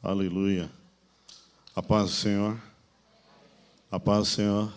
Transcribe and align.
Aleluia. 0.00 0.70
A 1.74 1.82
paz 1.82 2.10
do 2.10 2.14
Senhor. 2.14 2.56
A 3.90 3.98
paz 3.98 4.20
do 4.20 4.26
Senhor. 4.26 4.72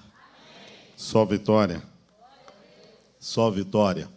Só 0.97 1.23
vitória. 1.25 1.83
Só 3.19 3.51
vitória. 3.51 4.09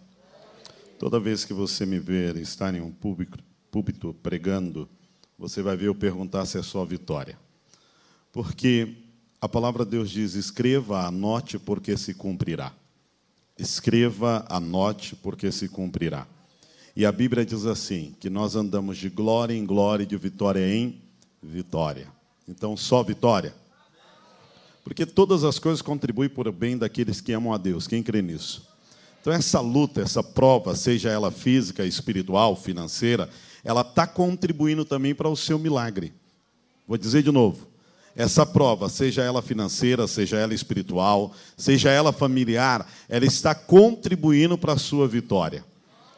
Toda 0.99 1.21
vez 1.21 1.45
que 1.45 1.53
você 1.53 1.85
me 1.85 1.99
ver 1.99 2.39
estar 2.39 2.75
em 2.75 2.81
um 2.81 2.91
público, 2.91 3.37
púlpito 3.71 4.15
pregando, 4.23 4.89
você 5.39 5.61
vai 5.61 5.77
ver 5.77 5.89
eu 5.89 5.95
perguntar 5.95 6.47
se 6.47 6.57
é 6.57 6.63
só 6.63 6.87
vitória. 6.87 7.39
Porque 8.33 8.97
a 9.39 9.49
palavra 9.49 9.85
de 9.85 9.91
Deus 9.91 10.09
diz: 10.09 10.33
escreva, 10.33 11.07
anote, 11.07 11.59
porque 11.59 11.99
se 11.99 12.15
cumprirá. 12.15 12.73
Escreva, 13.59 14.47
anote, 14.49 15.15
porque 15.17 15.53
se 15.53 15.69
cumprirá. 15.69 16.27
E 16.97 17.05
a 17.05 17.11
Bíblia 17.11 17.45
diz 17.45 17.67
assim: 17.67 18.15
que 18.21 18.31
nós 18.31 18.55
andamos 18.55 18.97
de 18.97 19.09
glória 19.09 19.55
em 19.55 19.67
glória, 19.67 20.07
de 20.07 20.17
vitória 20.17 20.67
em 20.67 21.01
vitória. 21.43 22.09
Então, 22.49 22.77
só 22.77 23.03
vitória. 23.03 23.55
Porque 24.85 25.07
todas 25.07 25.45
as 25.45 25.59
coisas 25.59 25.81
contribuem 25.81 26.29
para 26.29 26.51
o 26.51 26.53
bem 26.53 26.77
daqueles 26.77 27.21
que 27.21 27.33
amam 27.33 27.55
a 27.55 27.59
Deus. 27.59 27.87
Quem 27.87 28.03
crê 28.03 28.21
nisso? 28.21 28.69
Então, 29.21 29.33
essa 29.33 29.61
luta, 29.61 30.03
essa 30.03 30.23
prova, 30.23 30.77
seja 30.77 31.09
ela 31.09 31.31
física, 31.31 31.87
espiritual, 31.87 32.55
financeira, 32.55 33.31
ela 33.65 33.81
está 33.81 34.07
contribuindo 34.07 34.85
também 34.85 35.15
para 35.15 35.29
o 35.29 35.37
seu 35.37 35.59
milagre. 35.59 36.13
Vou 36.87 36.99
dizer 36.99 37.23
de 37.23 37.33
novo. 37.33 37.67
Essa 38.15 38.45
prova, 38.45 38.89
seja 38.91 39.23
ela 39.23 39.41
financeira, 39.43 40.07
seja 40.07 40.37
ela 40.37 40.55
espiritual, 40.55 41.33
seja 41.57 41.91
ela 41.91 42.13
familiar, 42.13 42.87
ela 43.09 43.25
está 43.25 43.55
contribuindo 43.55 44.57
para 44.57 44.75
a 44.75 44.79
sua 44.79 45.09
vitória. 45.09 45.65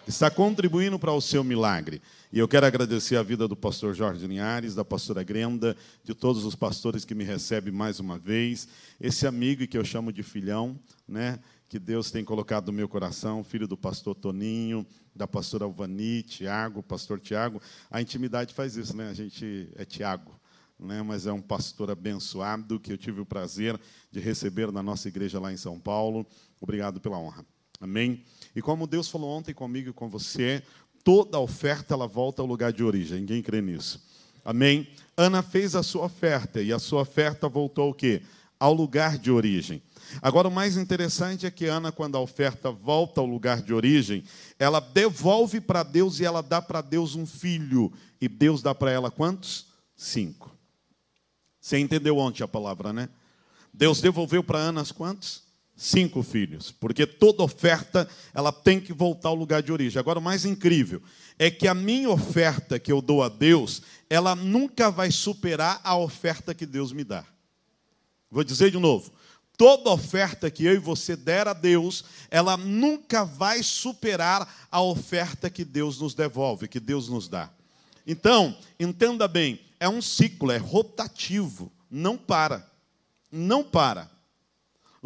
Está 0.06 0.30
contribuindo 0.30 1.00
para 1.00 1.12
o 1.12 1.20
seu 1.20 1.42
milagre. 1.42 2.00
E 2.32 2.38
eu 2.38 2.46
quero 2.46 2.64
agradecer 2.64 3.16
a 3.16 3.24
vida 3.24 3.48
do 3.48 3.56
pastor 3.56 3.92
Jorge 3.92 4.24
Linhares, 4.24 4.72
da 4.72 4.84
pastora 4.84 5.24
Grenda, 5.24 5.76
de 6.04 6.14
todos 6.14 6.44
os 6.44 6.54
pastores 6.54 7.04
que 7.04 7.12
me 7.12 7.24
recebem 7.24 7.72
mais 7.72 7.98
uma 7.98 8.16
vez, 8.16 8.68
esse 9.00 9.26
amigo 9.26 9.66
que 9.66 9.76
eu 9.76 9.84
chamo 9.84 10.12
de 10.12 10.22
filhão, 10.22 10.78
né? 11.08 11.40
que 11.68 11.80
Deus 11.80 12.12
tem 12.12 12.24
colocado 12.24 12.68
no 12.68 12.72
meu 12.72 12.88
coração, 12.88 13.42
filho 13.42 13.66
do 13.66 13.76
pastor 13.76 14.14
Toninho, 14.14 14.86
da 15.12 15.26
pastora 15.26 15.64
Alvani, 15.64 16.22
Tiago, 16.22 16.84
pastor 16.84 17.18
Tiago. 17.18 17.60
A 17.90 18.00
intimidade 18.00 18.54
faz 18.54 18.76
isso, 18.76 18.96
né? 18.96 19.10
A 19.10 19.14
gente 19.14 19.68
é 19.74 19.84
Tiago, 19.84 20.38
né? 20.78 21.02
mas 21.02 21.26
é 21.26 21.32
um 21.32 21.42
pastor 21.42 21.90
abençoado 21.90 22.78
que 22.78 22.92
eu 22.92 22.96
tive 22.96 23.20
o 23.20 23.26
prazer 23.26 23.76
de 24.12 24.20
receber 24.20 24.70
na 24.70 24.84
nossa 24.84 25.08
igreja 25.08 25.40
lá 25.40 25.52
em 25.52 25.56
São 25.56 25.80
Paulo. 25.80 26.24
Obrigado 26.60 27.00
pela 27.00 27.18
honra. 27.18 27.44
Amém? 27.80 28.24
E 28.56 28.62
como 28.62 28.86
Deus 28.86 29.08
falou 29.08 29.28
ontem 29.28 29.52
comigo 29.52 29.90
e 29.90 29.92
com 29.92 30.08
você, 30.08 30.62
toda 31.04 31.38
oferta 31.38 31.92
ela 31.92 32.06
volta 32.06 32.40
ao 32.40 32.48
lugar 32.48 32.72
de 32.72 32.82
origem. 32.82 33.20
Ninguém 33.20 33.42
crê 33.42 33.60
nisso. 33.60 34.02
Amém? 34.42 34.88
Ana 35.14 35.42
fez 35.42 35.76
a 35.76 35.82
sua 35.82 36.06
oferta 36.06 36.62
e 36.62 36.72
a 36.72 36.78
sua 36.78 37.02
oferta 37.02 37.50
voltou 37.50 37.84
ao 37.84 37.94
quê? 37.94 38.22
Ao 38.58 38.72
lugar 38.72 39.18
de 39.18 39.30
origem. 39.30 39.82
Agora, 40.22 40.48
o 40.48 40.50
mais 40.50 40.78
interessante 40.78 41.44
é 41.44 41.50
que 41.50 41.66
Ana, 41.66 41.92
quando 41.92 42.16
a 42.16 42.20
oferta 42.20 42.70
volta 42.70 43.20
ao 43.20 43.26
lugar 43.26 43.60
de 43.60 43.74
origem, 43.74 44.24
ela 44.58 44.80
devolve 44.80 45.60
para 45.60 45.82
Deus 45.82 46.18
e 46.18 46.24
ela 46.24 46.42
dá 46.42 46.62
para 46.62 46.80
Deus 46.80 47.14
um 47.14 47.26
filho. 47.26 47.92
E 48.18 48.26
Deus 48.26 48.62
dá 48.62 48.74
para 48.74 48.90
ela 48.90 49.10
quantos? 49.10 49.66
Cinco. 49.94 50.50
Você 51.60 51.78
entendeu 51.78 52.16
ontem 52.16 52.42
a 52.42 52.48
palavra, 52.48 52.90
né? 52.92 53.10
Deus 53.70 54.00
devolveu 54.00 54.42
para 54.42 54.58
Ana 54.58 54.82
quantos? 54.86 55.45
Cinco 55.76 56.22
filhos, 56.22 56.72
porque 56.72 57.06
toda 57.06 57.42
oferta 57.42 58.08
ela 58.32 58.50
tem 58.50 58.80
que 58.80 58.94
voltar 58.94 59.28
ao 59.28 59.34
lugar 59.34 59.62
de 59.62 59.70
origem. 59.70 60.00
Agora, 60.00 60.18
o 60.18 60.22
mais 60.22 60.46
incrível 60.46 61.02
é 61.38 61.50
que 61.50 61.68
a 61.68 61.74
minha 61.74 62.08
oferta 62.08 62.78
que 62.78 62.90
eu 62.90 63.02
dou 63.02 63.22
a 63.22 63.28
Deus, 63.28 63.82
ela 64.08 64.34
nunca 64.34 64.90
vai 64.90 65.10
superar 65.10 65.80
a 65.84 65.96
oferta 65.96 66.54
que 66.54 66.64
Deus 66.64 66.92
me 66.92 67.04
dá. 67.04 67.24
Vou 68.30 68.42
dizer 68.42 68.70
de 68.70 68.78
novo. 68.78 69.12
Toda 69.56 69.90
oferta 69.90 70.50
que 70.50 70.64
eu 70.64 70.74
e 70.74 70.78
você 70.78 71.16
der 71.16 71.48
a 71.48 71.52
Deus, 71.52 72.04
ela 72.30 72.56
nunca 72.56 73.24
vai 73.24 73.62
superar 73.62 74.66
a 74.70 74.82
oferta 74.82 75.48
que 75.48 75.64
Deus 75.64 76.00
nos 76.00 76.14
devolve, 76.14 76.68
que 76.68 76.80
Deus 76.80 77.08
nos 77.08 77.28
dá. 77.28 77.50
Então, 78.06 78.56
entenda 78.78 79.26
bem, 79.26 79.60
é 79.80 79.88
um 79.88 80.02
ciclo, 80.02 80.52
é 80.52 80.58
rotativo, 80.58 81.72
não 81.90 82.16
para. 82.16 82.70
Não 83.32 83.64
para. 83.64 84.10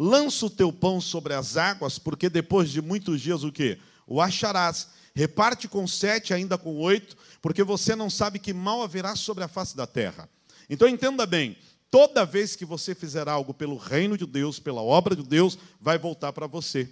Lança 0.03 0.47
o 0.47 0.49
teu 0.49 0.73
pão 0.73 0.99
sobre 0.99 1.35
as 1.35 1.57
águas, 1.57 1.99
porque 1.99 2.27
depois 2.27 2.71
de 2.71 2.81
muitos 2.81 3.21
dias 3.21 3.43
o 3.43 3.51
quê? 3.51 3.77
O 4.07 4.19
acharás. 4.19 4.87
Reparte 5.13 5.67
com 5.67 5.85
sete, 5.85 6.33
ainda 6.33 6.57
com 6.57 6.75
oito, 6.77 7.15
porque 7.39 7.61
você 7.63 7.95
não 7.95 8.09
sabe 8.09 8.39
que 8.39 8.51
mal 8.51 8.81
haverá 8.81 9.15
sobre 9.15 9.43
a 9.43 9.47
face 9.47 9.77
da 9.77 9.85
terra. 9.85 10.27
Então 10.67 10.87
entenda 10.87 11.23
bem, 11.27 11.55
toda 11.91 12.25
vez 12.25 12.55
que 12.55 12.65
você 12.65 12.95
fizer 12.95 13.29
algo 13.29 13.53
pelo 13.53 13.77
reino 13.77 14.17
de 14.17 14.25
Deus, 14.25 14.57
pela 14.57 14.81
obra 14.81 15.15
de 15.15 15.21
Deus, 15.21 15.55
vai 15.79 15.99
voltar 15.99 16.33
para 16.33 16.47
você. 16.47 16.89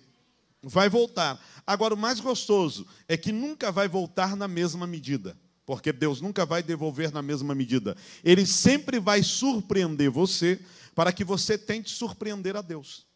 Vai 0.62 0.88
voltar. 0.88 1.44
Agora, 1.66 1.96
o 1.96 1.98
mais 1.98 2.20
gostoso 2.20 2.86
é 3.08 3.18
que 3.18 3.32
nunca 3.32 3.72
vai 3.72 3.88
voltar 3.88 4.36
na 4.36 4.48
mesma 4.48 4.86
medida, 4.86 5.36
porque 5.66 5.92
Deus 5.92 6.22
nunca 6.22 6.46
vai 6.46 6.62
devolver 6.62 7.12
na 7.12 7.24
mesma 7.24 7.56
medida. 7.56 7.98
Ele 8.24 8.46
sempre 8.46 9.00
vai 9.00 9.24
surpreender 9.24 10.12
você 10.12 10.60
para 11.00 11.14
que 11.14 11.24
você 11.24 11.58
tente 11.58 11.92
surpreender 11.92 12.58
a 12.58 12.62
Deus. 12.62 13.08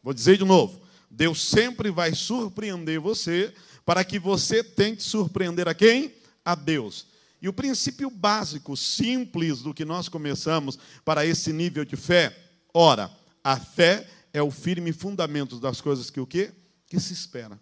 Vou 0.00 0.14
dizer 0.14 0.38
de 0.38 0.44
novo: 0.44 0.80
Deus 1.10 1.42
sempre 1.42 1.90
vai 1.90 2.14
surpreender 2.14 3.00
você 3.00 3.52
para 3.84 4.04
que 4.04 4.16
você 4.16 4.62
tente 4.62 5.02
surpreender 5.02 5.66
a 5.66 5.74
quem? 5.74 6.14
A 6.44 6.54
Deus. 6.54 7.08
E 7.42 7.48
o 7.48 7.52
princípio 7.52 8.08
básico, 8.10 8.76
simples 8.76 9.60
do 9.60 9.74
que 9.74 9.84
nós 9.84 10.08
começamos 10.08 10.78
para 11.04 11.26
esse 11.26 11.52
nível 11.52 11.84
de 11.84 11.96
fé, 11.96 12.32
ora, 12.72 13.10
a 13.42 13.58
fé 13.58 14.08
é 14.32 14.40
o 14.40 14.52
firme 14.52 14.92
fundamento 14.92 15.58
das 15.58 15.80
coisas 15.80 16.10
que 16.10 16.20
o 16.20 16.26
quê? 16.28 16.52
Que 16.86 17.00
se 17.00 17.12
espera. 17.12 17.58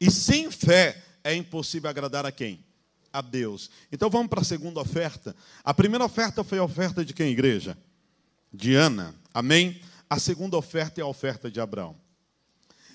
E 0.00 0.10
sem 0.10 0.50
fé 0.50 1.04
é 1.22 1.36
impossível 1.36 1.88
agradar 1.88 2.26
a 2.26 2.32
quem? 2.32 2.66
A 3.12 3.20
Deus. 3.20 3.70
Então 3.92 4.10
vamos 4.10 4.28
para 4.28 4.40
a 4.40 4.44
segunda 4.44 4.80
oferta. 4.80 5.36
A 5.62 5.72
primeira 5.72 6.04
oferta 6.04 6.42
foi 6.42 6.58
a 6.58 6.64
oferta 6.64 7.04
de 7.04 7.14
quem, 7.14 7.30
igreja? 7.30 7.78
De 8.52 8.74
Ana. 8.74 9.14
Amém? 9.32 9.80
A 10.08 10.18
segunda 10.18 10.56
oferta 10.56 11.00
é 11.00 11.04
a 11.04 11.06
oferta 11.06 11.50
de 11.50 11.60
Abraão. 11.60 11.96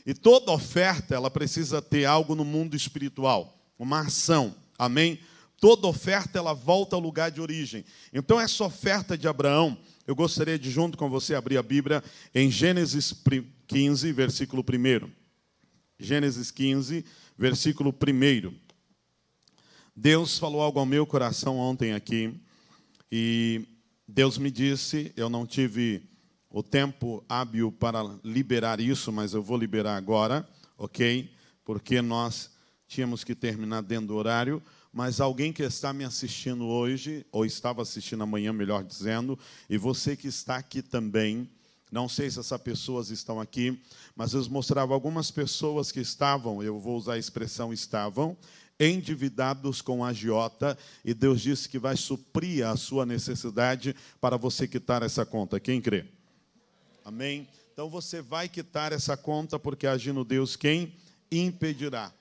E 0.05 0.13
toda 0.13 0.51
oferta, 0.51 1.15
ela 1.15 1.29
precisa 1.29 1.81
ter 1.81 2.05
algo 2.05 2.35
no 2.35 2.43
mundo 2.43 2.75
espiritual, 2.75 3.57
uma 3.79 4.01
ação. 4.01 4.55
Amém? 4.77 5.19
Toda 5.59 5.87
oferta, 5.87 6.37
ela 6.37 6.53
volta 6.53 6.95
ao 6.95 7.01
lugar 7.01 7.31
de 7.31 7.39
origem. 7.39 7.85
Então, 8.11 8.39
essa 8.39 8.65
oferta 8.65 9.17
de 9.17 9.27
Abraão, 9.27 9.77
eu 10.05 10.13
gostaria 10.13 10.59
de, 10.59 10.69
junto 10.69 10.97
com 10.97 11.09
você, 11.09 11.35
abrir 11.35 11.57
a 11.57 11.63
Bíblia 11.63 12.03
em 12.35 12.51
Gênesis 12.51 13.13
15, 13.67 14.11
versículo 14.11 14.61
1. 14.61 15.09
Gênesis 15.97 16.51
15, 16.51 17.05
versículo 17.37 17.91
1. 17.93 18.53
Deus 19.95 20.37
falou 20.37 20.61
algo 20.61 20.79
ao 20.79 20.85
meu 20.85 21.05
coração 21.05 21.57
ontem 21.57 21.93
aqui, 21.93 22.33
e 23.09 23.65
Deus 24.07 24.37
me 24.37 24.51
disse, 24.51 25.13
eu 25.15 25.29
não 25.29 25.45
tive 25.45 26.09
o 26.49 26.61
tempo 26.61 27.23
hábil 27.27 27.71
para 27.71 28.03
liberar 28.23 28.79
isso, 28.79 29.11
mas 29.11 29.33
eu 29.33 29.41
vou 29.41 29.57
liberar 29.57 29.95
agora, 29.95 30.47
ok? 30.77 31.31
Porque 31.63 32.01
nós 32.01 32.51
tínhamos 32.87 33.23
que 33.23 33.33
terminar 33.33 33.81
dentro 33.81 34.07
do 34.07 34.15
horário, 34.15 34.61
mas 34.91 35.19
alguém 35.19 35.51
que 35.51 35.63
está 35.63 35.93
me 35.93 36.03
assistindo 36.03 36.65
hoje, 36.67 37.25
ou 37.31 37.45
estava 37.45 37.81
assistindo 37.81 38.21
amanhã, 38.21 38.53
melhor 38.53 38.83
dizendo, 38.83 39.39
e 39.69 39.77
você 39.77 40.15
que 40.15 40.27
está 40.27 40.57
aqui 40.57 40.81
também, 40.81 41.49
não 41.91 42.09
sei 42.09 42.29
se 42.29 42.39
essas 42.39 42.61
pessoas 42.61 43.09
estão 43.09 43.39
aqui, 43.39 43.81
mas 44.15 44.33
eu 44.33 44.47
mostrava 44.49 44.93
algumas 44.93 45.31
pessoas 45.31 45.91
que 45.91 46.01
estavam, 46.01 46.61
eu 46.61 46.77
vou 46.77 46.97
usar 46.97 47.13
a 47.13 47.17
expressão 47.17 47.73
estavam, 47.73 48.37
endividados 48.79 49.81
com 49.81 50.03
agiota, 50.03 50.77
e 51.05 51.13
Deus 51.13 51.41
disse 51.41 51.69
que 51.69 51.79
vai 51.79 51.95
suprir 51.95 52.65
a 52.67 52.75
sua 52.75 53.05
necessidade 53.05 53.95
para 54.19 54.37
você 54.37 54.67
quitar 54.67 55.03
essa 55.03 55.25
conta. 55.25 55.59
Quem 55.59 55.81
crê? 55.81 56.05
Amém? 57.05 57.47
Então 57.73 57.89
você 57.89 58.21
vai 58.21 58.47
quitar 58.47 58.91
essa 58.91 59.17
conta, 59.17 59.57
porque 59.57 59.87
agindo 59.87 60.23
Deus, 60.23 60.55
quem 60.55 60.93
impedirá? 61.31 62.13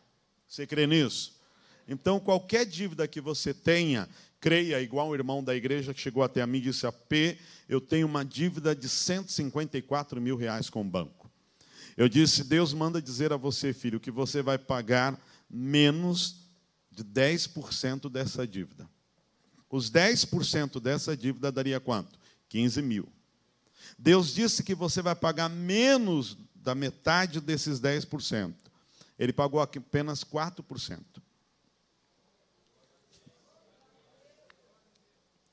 Você 0.49 0.67
crê 0.67 0.87
nisso? 0.87 1.41
Então, 1.89 2.21
qualquer 2.21 2.65
dívida 2.65 3.09
que 3.09 3.21
você 3.21 3.53
tenha, 3.53 4.09
creia, 4.41 4.81
igual 4.81 5.09
o 5.09 5.15
irmão 5.15 5.43
da 5.43 5.55
igreja 5.55 5.93
que 5.93 6.01
chegou 6.01 6.23
até 6.23 6.43
a 6.43 6.47
mim 6.47 6.59
e 6.59 6.63
disse: 6.63 6.87
A 6.87 6.93
P, 6.93 7.39
eu 7.69 7.81
tenho 7.81 8.07
uma 8.07 8.25
dívida 8.25 8.75
de 8.75 8.89
154 8.89 10.21
mil 10.21 10.37
reais 10.37 10.71
com 10.71 10.81
o 10.81 10.85
banco. 10.85 11.31
Eu 11.97 12.09
disse: 12.09 12.45
Deus 12.45 12.73
manda 12.73 13.03
dizer 13.03 13.33
a 13.33 13.37
você, 13.37 13.73
filho, 13.73 14.01
que 14.01 14.11
você 14.11 14.43
vai 14.43 14.59
pagar 14.59 15.19
menos 15.51 16.42
de 16.95 17.03
10% 17.05 18.11
dessa 18.11 18.47
dívida. 18.47 18.89
Os 19.71 19.91
10% 19.91 20.81
dessa 20.81 21.17
dívida 21.17 21.51
daria 21.51 21.81
quanto? 21.81 22.19
15 22.49 22.83
mil. 22.83 23.09
Deus 23.99 24.35
disse 24.35 24.63
que 24.63 24.75
você 24.75 25.01
vai 25.01 25.15
pagar 25.15 25.49
menos 25.49 26.37
da 26.55 26.75
metade 26.75 27.41
desses 27.41 27.81
10%. 27.81 28.55
Ele 29.19 29.33
pagou 29.33 29.61
apenas 29.61 30.23
4%. 30.23 31.01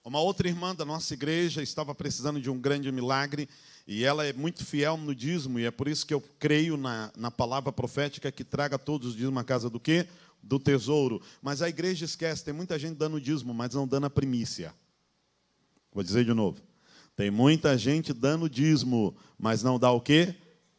Uma 0.03 0.19
outra 0.19 0.47
irmã 0.47 0.73
da 0.73 0.83
nossa 0.83 1.13
igreja 1.13 1.61
estava 1.61 1.93
precisando 1.93 2.41
de 2.41 2.49
um 2.49 2.59
grande 2.59 2.91
milagre 2.91 3.47
e 3.87 4.03
ela 4.03 4.25
é 4.25 4.33
muito 4.33 4.65
fiel 4.65 4.97
no 4.97 5.13
dízimo 5.13 5.59
e 5.59 5.65
é 5.65 5.71
por 5.71 5.87
isso 5.87 6.05
que 6.05 6.13
eu 6.13 6.21
creio 6.39 6.77
na, 6.77 7.11
na 7.15 7.29
palavra 7.29 7.71
profética 7.71 8.31
que 8.31 8.43
traga 8.43 8.79
todos 8.79 9.09
os 9.09 9.15
dízimos 9.15 9.39
à 9.39 9.43
casa 9.43 9.69
do 9.69 9.79
quê? 9.79 10.07
Do 10.41 10.59
tesouro. 10.59 11.21
Mas 11.41 11.61
a 11.61 11.69
igreja 11.69 12.05
esquece, 12.05 12.43
tem 12.43 12.53
muita 12.53 12.77
gente 12.79 12.95
dando 12.95 13.19
dízimo, 13.19 13.53
mas 13.53 13.73
não 13.73 13.87
dando 13.87 14.05
a 14.05 14.09
primícia. 14.09 14.73
Vou 15.93 16.03
dizer 16.03 16.25
de 16.25 16.33
novo. 16.33 16.61
Tem 17.15 17.29
muita 17.29 17.77
gente 17.77 18.13
dando 18.13 18.49
dízimo, 18.49 19.15
mas 19.37 19.61
não 19.61 19.77
dá 19.77 19.91
o 19.91 19.99
quê? 19.99 20.35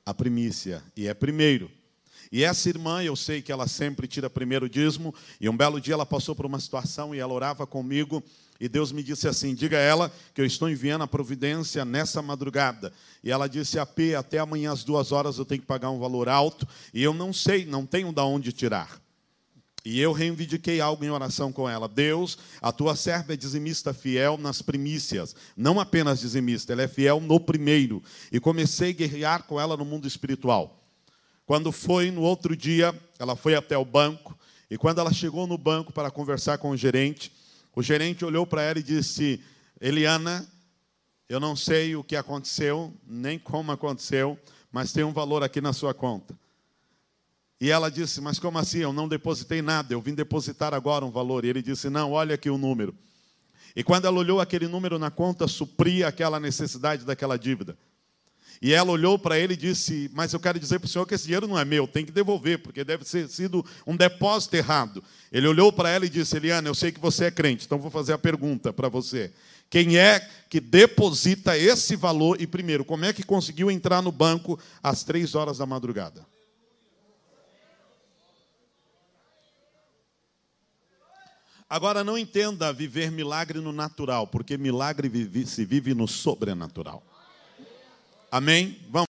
A 0.07 0.15
primícia. 0.15 0.83
E 0.97 1.07
é 1.07 1.13
primeiro. 1.13 1.71
E 2.33 2.45
essa 2.45 2.69
irmã, 2.69 3.03
eu 3.03 3.17
sei 3.17 3.43
que 3.43 3.51
ela 3.51 3.67
sempre 3.67 4.07
tira 4.07 4.31
primeiro 4.31 4.69
dízimo, 4.69 5.13
e 5.41 5.49
um 5.49 5.57
belo 5.57 5.81
dia 5.81 5.95
ela 5.95 6.07
passou 6.07 6.35
por 6.35 6.47
uma 6.47 6.61
situação 6.61 7.13
e 7.13 7.19
ela 7.19 7.35
orava 7.35 7.67
comigo, 7.67 8.23
e 8.61 8.69
Deus 8.69 8.93
me 8.93 9.03
disse 9.03 9.27
assim: 9.27 9.55
diga 9.55 9.79
a 9.79 9.81
ela 9.81 10.13
que 10.33 10.41
eu 10.41 10.45
estou 10.45 10.71
enviando 10.71 11.03
a 11.03 11.09
providência 11.09 11.85
nessa 11.85 12.23
madrugada. 12.23 12.93
E 13.25 13.31
ela 13.31 13.49
disse: 13.49 13.79
AP, 13.79 14.15
até 14.17 14.39
amanhã 14.39 14.71
às 14.71 14.85
duas 14.85 15.11
horas 15.11 15.39
eu 15.39 15.45
tenho 15.45 15.61
que 15.61 15.67
pagar 15.67 15.91
um 15.91 15.99
valor 15.99 16.29
alto, 16.29 16.69
e 16.95 17.03
eu 17.03 17.13
não 17.13 17.33
sei, 17.33 17.65
não 17.65 17.85
tenho 17.85 18.13
de 18.13 18.21
onde 18.21 18.53
tirar. 18.53 19.01
E 19.85 20.01
eu 20.01 20.13
reivindiquei 20.13 20.81
algo 20.81 21.05
em 21.05 21.11
oração 21.11 21.53
com 21.53 21.69
ela. 21.69 21.89
Deus, 21.89 22.39
a 22.61 22.71
tua 22.71 22.95
serva 22.95 23.33
é 23.33 23.37
dizimista 23.37 23.95
fiel 23.95 24.37
nas 24.37 24.61
primícias, 24.61 25.35
não 25.57 25.81
apenas 25.81 26.21
dizimista, 26.21 26.73
ela 26.73 26.83
é 26.83 26.89
fiel 26.89 27.21
no 27.21 27.41
primeiro. 27.41 28.03
E 28.31 28.39
comecei 28.39 28.91
a 28.91 28.95
guerrear 28.95 29.45
com 29.45 29.61
ela 29.61 29.77
no 29.77 29.85
mundo 29.85 30.07
espiritual. 30.07 30.77
Quando 31.47 31.73
foi 31.73 32.11
no 32.11 32.23
outro 32.23 32.55
dia, 32.55 32.95
ela 33.19 33.35
foi 33.35 33.55
até 33.55 33.77
o 33.77 33.85
banco, 33.85 34.39
e 34.71 34.79
quando 34.79 35.01
ela 35.01 35.13
chegou 35.13 35.47
no 35.47 35.59
banco 35.59 35.93
para 35.93 36.11
conversar 36.11 36.59
com 36.59 36.71
o 36.71 36.77
gerente, 36.77 37.33
o 37.75 37.83
gerente 37.83 38.25
olhou 38.25 38.47
para 38.47 38.63
ela 38.63 38.79
e 38.79 38.83
disse: 38.83 39.43
Eliana, 39.81 40.47
eu 41.29 41.41
não 41.41 41.57
sei 41.57 41.97
o 41.97 42.05
que 42.05 42.15
aconteceu, 42.15 42.93
nem 43.07 43.39
como 43.39 43.73
aconteceu, 43.73 44.39
mas 44.71 44.93
tem 44.93 45.03
um 45.03 45.13
valor 45.13 45.43
aqui 45.43 45.61
na 45.61 45.73
sua 45.73 45.93
conta. 45.93 46.39
E 47.61 47.71
ela 47.71 47.91
disse: 47.91 48.21
Mas 48.21 48.39
como 48.39 48.59
assim? 48.59 48.79
Eu 48.79 48.93
não 48.93 49.07
depositei 49.07 49.61
nada, 49.61 49.93
eu 49.93 50.01
vim 50.01 50.15
depositar 50.15 50.73
agora 50.73 51.05
um 51.05 51.11
valor. 51.11 51.45
E 51.45 51.49
ele 51.49 51.61
disse: 51.61 51.91
Não, 51.91 52.13
olha 52.13 52.35
aqui 52.35 52.49
o 52.49 52.57
número. 52.57 52.95
E 53.77 53.85
quando 53.85 54.07
ela 54.07 54.19
olhou 54.19 54.41
aquele 54.41 54.67
número 54.67 54.99
na 54.99 55.11
conta, 55.11 55.47
supria 55.47 56.09
aquela 56.09 56.41
necessidade 56.41 57.05
daquela 57.05 57.39
dívida. 57.39 57.77
E 58.63 58.75
ela 58.75 58.91
olhou 58.91 59.19
para 59.19 59.39
ele 59.39 59.55
e 59.55 59.57
disse: 59.57 60.11
Mas 60.15 60.33
eu 60.33 60.41
quero 60.41 60.59
dizer 60.59 60.79
para 60.79 60.87
o 60.87 60.89
senhor 60.89 61.07
que 61.07 61.15
esse 61.15 61.25
dinheiro 61.25 61.47
não 61.47 61.59
é 61.59 61.65
meu, 61.65 61.87
tem 61.87 62.05
que 62.05 62.13
devolver, 62.13 62.59
porque 62.63 62.83
deve 62.83 63.05
ter 63.05 63.29
sido 63.29 63.65
um 63.87 63.97
depósito 63.97 64.57
errado. 64.57 65.05
Ele 65.31 65.47
olhou 65.47 65.71
para 65.73 65.91
ela 65.91 66.07
e 66.07 66.11
disse: 66.11 66.37
Eliana, 66.37 66.69
eu 66.69 66.75
sei 66.75 66.91
que 66.91 67.01
você 67.01 67.27
é 67.27 67.31
crente, 67.31 67.67
então 67.67 67.79
vou 67.79 67.91
fazer 67.91 68.15
a 68.15 68.19
pergunta 68.19 68.73
para 68.73 68.89
você. 68.89 69.33
Quem 69.69 69.99
é 69.99 70.19
que 70.49 70.61
deposita 70.61 71.57
esse 71.57 71.95
valor? 71.95 72.41
E 72.41 72.47
primeiro, 72.47 72.85
como 72.85 73.05
é 73.05 73.13
que 73.13 73.23
conseguiu 73.23 73.71
entrar 73.71 74.03
no 74.03 74.11
banco 74.11 74.59
às 74.83 75.05
três 75.05 75.35
horas 75.35 75.59
da 75.59 75.67
madrugada? 75.67 76.27
Agora, 81.71 82.03
não 82.03 82.19
entenda 82.19 82.73
viver 82.73 83.13
milagre 83.13 83.61
no 83.61 83.71
natural, 83.71 84.27
porque 84.27 84.59
milagre 84.59 85.09
se 85.47 85.65
vive 85.65 85.95
no 85.95 86.09
sobrenatural. 86.09 87.01
Amém? 88.29 88.81
Vamos 88.89 89.07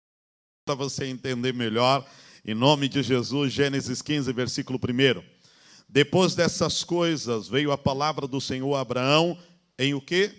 para 0.67 0.75
você 0.75 1.07
entender 1.07 1.55
melhor. 1.55 2.07
Em 2.45 2.53
nome 2.53 2.87
de 2.87 3.03
Jesus, 3.03 3.51
Gênesis 3.51 4.03
15, 4.03 4.31
versículo 4.35 4.79
1. 4.79 5.23
Depois 5.89 6.35
dessas 6.35 6.85
coisas, 6.85 7.49
veio 7.49 7.73
a 7.73 7.79
palavra 7.79 8.29
do 8.29 8.43
Senhor 8.43 8.75
a 8.75 8.81
Abraão 8.81 9.39
em 9.79 9.95
o 9.95 10.01
que? 10.03 10.31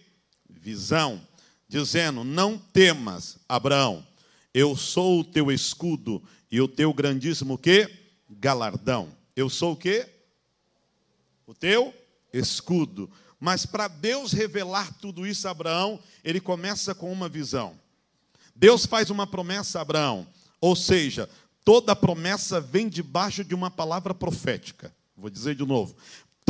Visão, 0.47 1.19
dizendo: 1.67 2.23
Não 2.23 2.55
temas, 2.55 3.39
Abraão, 3.49 4.05
eu 4.53 4.75
sou 4.75 5.21
o 5.21 5.23
teu 5.23 5.51
escudo 5.51 6.21
e 6.51 6.61
o 6.61 6.67
teu 6.67 6.93
grandíssimo 6.93 7.57
que? 7.57 7.89
Galardão. 8.29 9.09
Eu 9.35 9.49
sou 9.49 9.73
o 9.73 9.75
que? 9.75 10.07
O 11.47 11.55
teu 11.55 11.91
escudo. 12.33 13.09
Mas 13.39 13.65
para 13.65 13.87
Deus 13.87 14.31
revelar 14.31 14.93
tudo 14.99 15.25
isso 15.25 15.47
a 15.47 15.51
Abraão, 15.51 15.99
ele 16.23 16.39
começa 16.39 16.93
com 16.93 17.11
uma 17.11 17.27
visão. 17.27 17.73
Deus 18.55 18.85
faz 18.85 19.09
uma 19.09 19.25
promessa 19.25 19.79
a 19.79 19.81
Abraão, 19.81 20.27
ou 20.59 20.75
seja, 20.75 21.27
toda 21.65 21.95
promessa 21.95 22.61
vem 22.61 22.87
debaixo 22.87 23.43
de 23.43 23.55
uma 23.55 23.71
palavra 23.71 24.13
profética. 24.13 24.93
Vou 25.17 25.29
dizer 25.29 25.55
de 25.55 25.65
novo. 25.65 25.95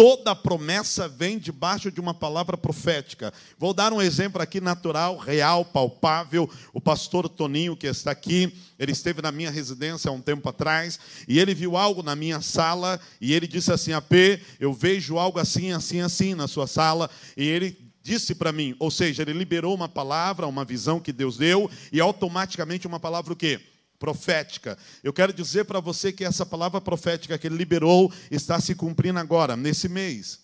Toda 0.01 0.35
promessa 0.35 1.07
vem 1.07 1.37
debaixo 1.37 1.91
de 1.91 2.01
uma 2.01 2.11
palavra 2.11 2.57
profética. 2.57 3.31
Vou 3.55 3.71
dar 3.71 3.93
um 3.93 4.01
exemplo 4.01 4.41
aqui 4.41 4.59
natural, 4.59 5.15
real, 5.15 5.63
palpável. 5.63 6.49
O 6.73 6.81
pastor 6.81 7.29
Toninho, 7.29 7.77
que 7.77 7.85
está 7.85 8.09
aqui, 8.09 8.51
ele 8.79 8.93
esteve 8.93 9.21
na 9.21 9.31
minha 9.31 9.51
residência 9.51 10.09
há 10.09 10.11
um 10.11 10.19
tempo 10.19 10.49
atrás, 10.49 10.99
e 11.27 11.37
ele 11.37 11.53
viu 11.53 11.77
algo 11.77 12.01
na 12.01 12.15
minha 12.15 12.41
sala, 12.41 12.99
e 13.21 13.31
ele 13.31 13.45
disse 13.45 13.71
assim: 13.71 13.93
AP, 13.93 14.41
eu 14.59 14.73
vejo 14.73 15.19
algo 15.19 15.37
assim, 15.37 15.71
assim, 15.71 16.01
assim 16.01 16.33
na 16.33 16.47
sua 16.47 16.65
sala, 16.65 17.07
e 17.37 17.47
ele 17.47 17.77
disse 18.01 18.33
para 18.33 18.51
mim, 18.51 18.75
ou 18.79 18.89
seja, 18.89 19.21
ele 19.21 19.33
liberou 19.33 19.75
uma 19.75 19.87
palavra, 19.87 20.47
uma 20.47 20.65
visão 20.65 20.99
que 20.99 21.13
Deus 21.13 21.37
deu, 21.37 21.69
e 21.91 22.01
automaticamente 22.01 22.87
uma 22.87 22.99
palavra 22.99 23.33
o 23.33 23.35
quê? 23.35 23.61
Profética. 24.01 24.75
Eu 25.03 25.13
quero 25.13 25.31
dizer 25.31 25.65
para 25.65 25.79
você 25.79 26.11
que 26.11 26.25
essa 26.25 26.43
palavra 26.43 26.81
profética 26.81 27.37
que 27.37 27.45
ele 27.45 27.55
liberou 27.55 28.11
está 28.31 28.59
se 28.59 28.73
cumprindo 28.73 29.19
agora, 29.19 29.55
nesse 29.55 29.87
mês. 29.87 30.39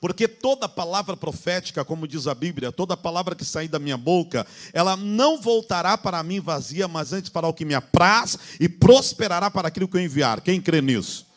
Porque 0.00 0.26
toda 0.26 0.68
palavra 0.68 1.16
profética, 1.16 1.84
como 1.84 2.08
diz 2.08 2.26
a 2.26 2.34
Bíblia, 2.34 2.72
toda 2.72 2.96
palavra 2.96 3.36
que 3.36 3.44
sair 3.44 3.68
da 3.68 3.78
minha 3.78 3.96
boca, 3.96 4.44
ela 4.72 4.96
não 4.96 5.40
voltará 5.40 5.96
para 5.96 6.20
mim 6.24 6.40
vazia, 6.40 6.88
mas 6.88 7.12
antes 7.12 7.30
para 7.30 7.46
o 7.46 7.54
que 7.54 7.64
me 7.64 7.74
apraz 7.74 8.36
e 8.58 8.68
prosperará 8.68 9.48
para 9.48 9.68
aquilo 9.68 9.86
que 9.86 9.96
eu 9.96 10.00
enviar. 10.00 10.40
Quem 10.40 10.60
crê 10.60 10.82
nisso? 10.82 11.28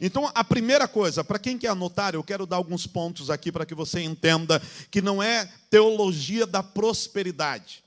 Então, 0.00 0.32
a 0.34 0.42
primeira 0.42 0.88
coisa, 0.88 1.22
para 1.22 1.38
quem 1.38 1.58
quer 1.58 1.68
anotar, 1.68 2.14
eu 2.14 2.24
quero 2.24 2.46
dar 2.46 2.56
alguns 2.56 2.86
pontos 2.86 3.28
aqui 3.28 3.52
para 3.52 3.66
que 3.66 3.74
você 3.74 4.00
entenda 4.00 4.62
que 4.90 5.02
não 5.02 5.22
é 5.22 5.46
teologia 5.68 6.46
da 6.46 6.62
prosperidade. 6.62 7.81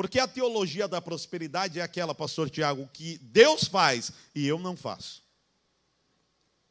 Porque 0.00 0.18
a 0.18 0.26
teologia 0.26 0.88
da 0.88 0.98
prosperidade 0.98 1.78
é 1.78 1.82
aquela, 1.82 2.14
pastor 2.14 2.48
Tiago, 2.48 2.88
que 2.90 3.18
Deus 3.18 3.64
faz 3.64 4.10
e 4.34 4.46
eu 4.48 4.58
não 4.58 4.74
faço. 4.74 5.22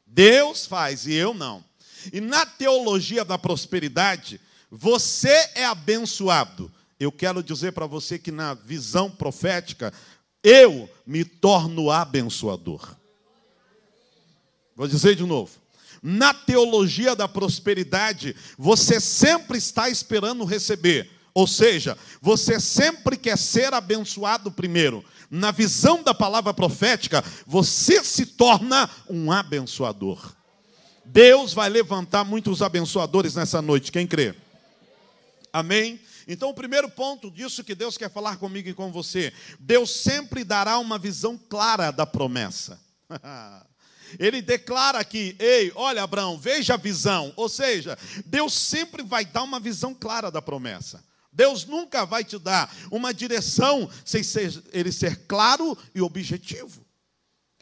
Deus 0.04 0.66
faz 0.66 1.06
e 1.06 1.12
eu 1.14 1.32
não. 1.32 1.64
E 2.12 2.20
na 2.20 2.44
teologia 2.44 3.24
da 3.24 3.38
prosperidade, 3.38 4.40
você 4.68 5.48
é 5.54 5.64
abençoado. 5.64 6.72
Eu 6.98 7.12
quero 7.12 7.40
dizer 7.40 7.70
para 7.70 7.86
você 7.86 8.18
que 8.18 8.32
na 8.32 8.54
visão 8.54 9.08
profética, 9.08 9.94
eu 10.42 10.90
me 11.06 11.24
torno 11.24 11.88
abençoador. 11.88 12.96
Vou 14.74 14.88
dizer 14.88 15.14
de 15.14 15.22
novo. 15.22 15.52
Na 16.02 16.34
teologia 16.34 17.14
da 17.14 17.28
prosperidade, 17.28 18.34
você 18.58 19.00
sempre 19.00 19.56
está 19.56 19.88
esperando 19.88 20.44
receber. 20.44 21.19
Ou 21.40 21.46
seja, 21.46 21.96
você 22.20 22.60
sempre 22.60 23.16
quer 23.16 23.38
ser 23.38 23.72
abençoado 23.72 24.52
primeiro. 24.52 25.02
Na 25.30 25.50
visão 25.50 26.02
da 26.02 26.12
palavra 26.12 26.52
profética, 26.52 27.24
você 27.46 28.04
se 28.04 28.26
torna 28.26 28.90
um 29.08 29.32
abençoador. 29.32 30.34
Deus 31.02 31.54
vai 31.54 31.70
levantar 31.70 32.24
muitos 32.24 32.60
abençoadores 32.60 33.36
nessa 33.36 33.62
noite, 33.62 33.90
quem 33.90 34.06
crê? 34.06 34.34
Amém? 35.50 35.98
Então, 36.28 36.50
o 36.50 36.54
primeiro 36.54 36.90
ponto 36.90 37.30
disso 37.30 37.64
que 37.64 37.74
Deus 37.74 37.96
quer 37.96 38.10
falar 38.10 38.36
comigo 38.36 38.68
e 38.68 38.74
com 38.74 38.92
você: 38.92 39.32
Deus 39.58 39.90
sempre 39.90 40.44
dará 40.44 40.78
uma 40.78 40.98
visão 40.98 41.38
clara 41.38 41.90
da 41.90 42.04
promessa. 42.04 42.78
Ele 44.18 44.42
declara 44.42 44.98
aqui: 44.98 45.34
ei, 45.38 45.72
olha, 45.74 46.02
Abraão, 46.02 46.38
veja 46.38 46.74
a 46.74 46.76
visão. 46.76 47.32
Ou 47.34 47.48
seja, 47.48 47.96
Deus 48.26 48.52
sempre 48.52 49.02
vai 49.02 49.24
dar 49.24 49.42
uma 49.42 49.58
visão 49.58 49.94
clara 49.94 50.30
da 50.30 50.42
promessa. 50.42 51.02
Deus 51.32 51.64
nunca 51.64 52.04
vai 52.04 52.24
te 52.24 52.38
dar 52.38 52.74
uma 52.90 53.14
direção 53.14 53.88
sem 54.04 54.22
ser, 54.22 54.62
ele 54.72 54.90
ser 54.90 55.26
claro 55.26 55.76
e 55.94 56.00
objetivo. 56.00 56.84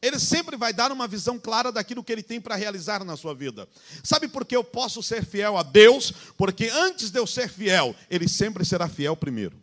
Ele 0.01 0.19
sempre 0.19 0.57
vai 0.57 0.73
dar 0.73 0.93
uma 0.93 1.09
visão 1.09 1.39
clara 1.39 1.73
daquilo 1.73 2.05
que 2.05 2.13
ele 2.13 2.23
tem 2.23 2.41
para 2.41 2.55
realizar 2.55 3.05
na 3.05 3.17
sua 3.17 3.35
vida. 3.35 3.69
Sabe 4.05 4.29
por 4.29 4.45
que 4.45 4.55
eu 4.55 4.63
posso 4.63 5.03
ser 5.03 5.25
fiel 5.25 5.57
a 5.57 5.63
Deus? 5.63 6.13
Porque 6.37 6.69
antes 6.69 7.11
de 7.11 7.19
eu 7.19 7.27
ser 7.27 7.49
fiel, 7.49 7.95
ele 8.09 8.29
sempre 8.29 8.65
será 8.65 8.89
fiel 8.89 9.17
primeiro. 9.17 9.61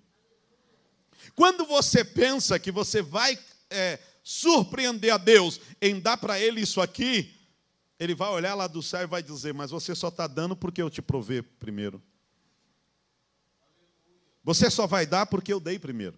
Quando 1.35 1.65
você 1.65 2.03
pensa 2.03 2.59
que 2.59 2.71
você 2.71 3.01
vai 3.01 3.39
é, 3.69 3.99
surpreender 4.23 5.13
a 5.13 5.17
Deus 5.17 5.59
em 5.81 5.99
dar 5.99 6.17
para 6.17 6.39
ele 6.39 6.61
isso 6.61 6.81
aqui, 6.81 7.33
ele 7.97 8.13
vai 8.13 8.29
olhar 8.29 8.55
lá 8.55 8.67
do 8.67 8.83
céu 8.83 9.03
e 9.03 9.07
vai 9.07 9.23
dizer: 9.23 9.53
Mas 9.53 9.71
você 9.71 9.95
só 9.95 10.09
está 10.09 10.27
dando 10.27 10.55
porque 10.55 10.81
eu 10.81 10.89
te 10.89 11.01
provei 11.01 11.41
primeiro. 11.41 12.01
Você 14.45 14.69
só 14.69 14.87
vai 14.87 15.05
dar 15.05 15.25
porque 15.25 15.51
eu 15.51 15.59
dei 15.59 15.77
primeiro. 15.77 16.17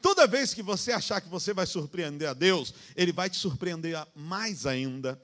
Toda 0.00 0.28
vez 0.28 0.54
que 0.54 0.62
você 0.62 0.92
achar 0.92 1.20
que 1.20 1.28
você 1.28 1.52
vai 1.52 1.66
surpreender 1.66 2.28
a 2.28 2.32
Deus, 2.32 2.72
Ele 2.96 3.12
vai 3.12 3.28
te 3.28 3.36
surpreender 3.36 4.00
mais 4.14 4.64
ainda. 4.64 5.20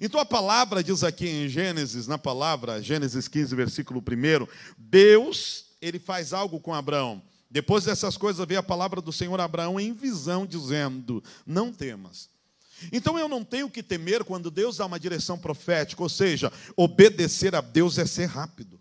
Então 0.00 0.20
a 0.20 0.24
palavra 0.24 0.82
diz 0.82 1.04
aqui 1.04 1.28
em 1.28 1.48
Gênesis, 1.48 2.06
na 2.06 2.18
palavra, 2.18 2.82
Gênesis 2.82 3.28
15, 3.28 3.54
versículo 3.54 4.00
1, 4.00 4.46
Deus, 4.76 5.66
ele 5.80 5.98
faz 5.98 6.32
algo 6.32 6.60
com 6.60 6.74
Abraão. 6.74 7.22
Depois 7.50 7.84
dessas 7.84 8.16
coisas 8.16 8.46
veio 8.46 8.60
a 8.60 8.62
palavra 8.62 9.00
do 9.00 9.12
Senhor 9.12 9.40
Abraão 9.40 9.80
em 9.80 9.92
visão, 9.92 10.46
dizendo: 10.46 11.22
Não 11.46 11.72
temas. 11.72 12.28
Então 12.92 13.18
eu 13.18 13.28
não 13.28 13.42
tenho 13.42 13.70
que 13.70 13.82
temer 13.82 14.24
quando 14.24 14.50
Deus 14.50 14.76
dá 14.76 14.86
uma 14.86 15.00
direção 15.00 15.38
profética, 15.38 16.02
ou 16.02 16.08
seja, 16.08 16.52
obedecer 16.76 17.54
a 17.54 17.60
Deus 17.60 17.98
é 17.98 18.06
ser 18.06 18.26
rápido. 18.26 18.78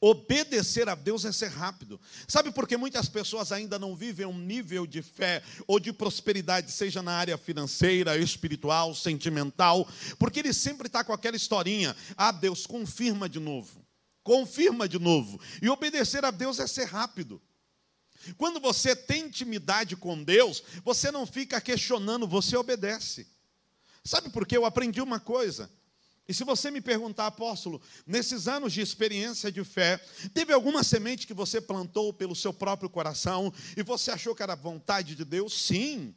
Obedecer 0.00 0.88
a 0.88 0.94
Deus 0.94 1.26
é 1.26 1.32
ser 1.32 1.48
rápido. 1.48 2.00
Sabe 2.26 2.50
por 2.50 2.66
que 2.66 2.74
muitas 2.76 3.06
pessoas 3.06 3.52
ainda 3.52 3.78
não 3.78 3.94
vivem 3.94 4.24
um 4.24 4.38
nível 4.38 4.86
de 4.86 5.02
fé 5.02 5.42
ou 5.66 5.78
de 5.78 5.92
prosperidade, 5.92 6.72
seja 6.72 7.02
na 7.02 7.12
área 7.12 7.36
financeira, 7.36 8.16
espiritual, 8.16 8.94
sentimental? 8.94 9.86
Porque 10.18 10.40
ele 10.40 10.54
sempre 10.54 10.86
está 10.86 11.04
com 11.04 11.12
aquela 11.12 11.36
historinha: 11.36 11.94
ah, 12.16 12.32
Deus, 12.32 12.66
confirma 12.66 13.28
de 13.28 13.38
novo. 13.38 13.86
Confirma 14.22 14.88
de 14.88 14.98
novo. 14.98 15.38
E 15.60 15.68
obedecer 15.68 16.24
a 16.24 16.30
Deus 16.30 16.58
é 16.58 16.66
ser 16.66 16.86
rápido. 16.86 17.40
Quando 18.38 18.58
você 18.58 18.96
tem 18.96 19.26
intimidade 19.26 19.96
com 19.96 20.22
Deus, 20.22 20.62
você 20.82 21.10
não 21.10 21.26
fica 21.26 21.60
questionando, 21.60 22.26
você 22.26 22.56
obedece. 22.56 23.26
Sabe 24.02 24.30
por 24.30 24.46
que 24.46 24.56
eu 24.56 24.64
aprendi 24.64 25.00
uma 25.02 25.20
coisa? 25.20 25.70
E 26.30 26.32
se 26.32 26.44
você 26.44 26.70
me 26.70 26.80
perguntar, 26.80 27.26
apóstolo, 27.26 27.82
nesses 28.06 28.46
anos 28.46 28.72
de 28.72 28.80
experiência 28.80 29.50
de 29.50 29.64
fé, 29.64 29.98
teve 30.32 30.52
alguma 30.52 30.84
semente 30.84 31.26
que 31.26 31.34
você 31.34 31.60
plantou 31.60 32.12
pelo 32.12 32.36
seu 32.36 32.52
próprio 32.52 32.88
coração 32.88 33.52
e 33.76 33.82
você 33.82 34.12
achou 34.12 34.32
que 34.32 34.40
era 34.40 34.54
vontade 34.54 35.16
de 35.16 35.24
Deus? 35.24 35.52
Sim. 35.52 36.14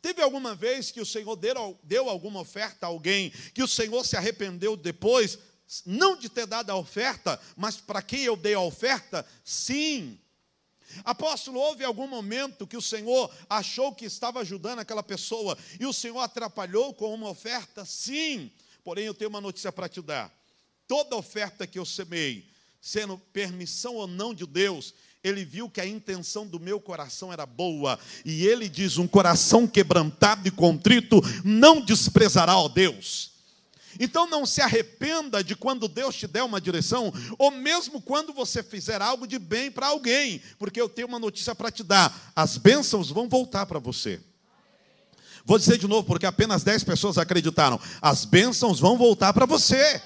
Teve 0.00 0.22
alguma 0.22 0.54
vez 0.54 0.90
que 0.90 0.98
o 0.98 1.04
Senhor 1.04 1.36
deu, 1.36 2.08
alguma 2.08 2.40
oferta 2.40 2.86
a 2.86 2.88
alguém 2.88 3.28
que 3.52 3.62
o 3.62 3.68
Senhor 3.68 4.02
se 4.02 4.16
arrependeu 4.16 4.74
depois, 4.78 5.38
não 5.84 6.16
de 6.16 6.30
ter 6.30 6.46
dado 6.46 6.70
a 6.70 6.76
oferta, 6.76 7.38
mas 7.54 7.76
para 7.76 8.00
quem 8.00 8.22
eu 8.22 8.34
dei 8.34 8.54
a 8.54 8.60
oferta? 8.60 9.26
Sim. 9.44 10.18
Apóstolo, 11.04 11.60
houve 11.60 11.84
algum 11.84 12.06
momento 12.06 12.66
que 12.66 12.78
o 12.78 12.82
Senhor 12.82 13.30
achou 13.46 13.94
que 13.94 14.06
estava 14.06 14.40
ajudando 14.40 14.78
aquela 14.78 15.02
pessoa 15.02 15.58
e 15.78 15.84
o 15.84 15.92
Senhor 15.92 16.18
atrapalhou 16.20 16.94
com 16.94 17.12
uma 17.12 17.28
oferta? 17.28 17.84
Sim. 17.84 18.50
Porém, 18.84 19.06
eu 19.06 19.14
tenho 19.14 19.30
uma 19.30 19.40
notícia 19.40 19.72
para 19.72 19.88
te 19.88 20.00
dar. 20.00 20.32
Toda 20.86 21.16
oferta 21.16 21.66
que 21.66 21.78
eu 21.78 21.84
semei, 21.84 22.48
sendo 22.80 23.18
permissão 23.32 23.96
ou 23.96 24.06
não 24.06 24.32
de 24.32 24.46
Deus, 24.46 24.94
ele 25.22 25.44
viu 25.44 25.68
que 25.68 25.80
a 25.80 25.86
intenção 25.86 26.46
do 26.46 26.60
meu 26.60 26.80
coração 26.80 27.32
era 27.32 27.44
boa. 27.44 27.98
E 28.24 28.46
ele 28.46 28.68
diz: 28.68 28.96
um 28.96 29.06
coração 29.06 29.66
quebrantado 29.66 30.46
e 30.46 30.50
contrito 30.50 31.20
não 31.44 31.80
desprezará, 31.80 32.56
ó 32.56 32.68
Deus. 32.68 33.32
Então 33.98 34.28
não 34.28 34.46
se 34.46 34.60
arrependa 34.60 35.42
de 35.42 35.56
quando 35.56 35.88
Deus 35.88 36.14
te 36.14 36.26
der 36.26 36.42
uma 36.42 36.60
direção, 36.60 37.12
ou 37.36 37.50
mesmo 37.50 38.00
quando 38.00 38.32
você 38.32 38.62
fizer 38.62 39.02
algo 39.02 39.26
de 39.26 39.38
bem 39.38 39.70
para 39.70 39.88
alguém, 39.88 40.40
porque 40.58 40.80
eu 40.80 40.88
tenho 40.88 41.08
uma 41.08 41.18
notícia 41.18 41.54
para 41.54 41.70
te 41.70 41.82
dar: 41.82 42.32
as 42.34 42.56
bênçãos 42.56 43.10
vão 43.10 43.28
voltar 43.28 43.66
para 43.66 43.78
você. 43.78 44.20
Vou 45.48 45.58
dizer 45.58 45.78
de 45.78 45.88
novo, 45.88 46.06
porque 46.06 46.26
apenas 46.26 46.62
10 46.62 46.84
pessoas 46.84 47.16
acreditaram. 47.16 47.80
As 48.02 48.26
bênçãos 48.26 48.78
vão 48.78 48.98
voltar 48.98 49.32
para 49.32 49.46
você. 49.46 49.98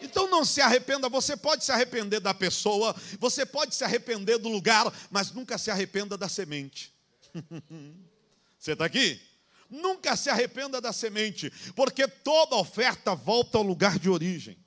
Então 0.00 0.28
não 0.28 0.44
se 0.44 0.60
arrependa, 0.60 1.08
você 1.08 1.36
pode 1.36 1.64
se 1.64 1.70
arrepender 1.70 2.18
da 2.18 2.34
pessoa, 2.34 2.92
você 3.20 3.46
pode 3.46 3.72
se 3.72 3.84
arrepender 3.84 4.38
do 4.38 4.48
lugar, 4.48 4.92
mas 5.12 5.30
nunca 5.30 5.56
se 5.58 5.70
arrependa 5.70 6.18
da 6.18 6.28
semente. 6.28 6.92
você 8.58 8.72
está 8.72 8.84
aqui? 8.84 9.22
Nunca 9.70 10.16
se 10.16 10.28
arrependa 10.28 10.80
da 10.80 10.92
semente, 10.92 11.48
porque 11.76 12.08
toda 12.08 12.56
oferta 12.56 13.14
volta 13.14 13.58
ao 13.58 13.62
lugar 13.62 13.96
de 13.96 14.10
origem. 14.10 14.58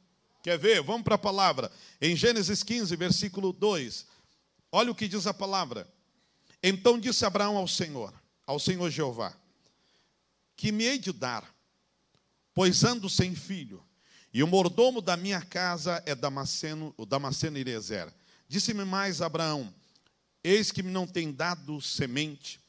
Quer 0.41 0.57
ver? 0.57 0.81
Vamos 0.83 1.03
para 1.03 1.15
a 1.15 1.17
palavra. 1.17 1.69
Em 1.99 2.15
Gênesis 2.15 2.63
15, 2.63 2.95
versículo 2.95 3.51
2. 3.51 4.05
Olha 4.71 4.89
o 4.89 4.95
que 4.95 5.09
diz 5.09 5.27
a 5.27 5.33
palavra. 5.33 5.85
Então 6.63 6.97
disse 6.97 7.25
Abraão 7.25 7.57
ao 7.57 7.67
Senhor, 7.67 8.13
ao 8.47 8.57
Senhor 8.57 8.89
Jeová: 8.89 9.35
que 10.55 10.71
me 10.71 10.85
hei 10.85 10.97
de 10.97 11.11
dar, 11.11 11.53
pois 12.53 12.83
ando 12.83 13.09
sem 13.09 13.35
filho, 13.35 13.83
e 14.33 14.43
o 14.43 14.47
mordomo 14.47 15.01
da 15.01 15.15
minha 15.15 15.41
casa 15.41 16.03
é 16.05 16.13
Damasceno, 16.13 16.93
o 16.97 17.05
Damasceno 17.05 17.57
Eliezer. 17.57 18.13
Disse-me 18.47 18.83
mais 18.83 19.21
Abraão: 19.21 19.73
Eis 20.43 20.71
que 20.71 20.83
me 20.83 20.91
não 20.91 21.07
tem 21.07 21.31
dado 21.31 21.81
semente, 21.81 22.59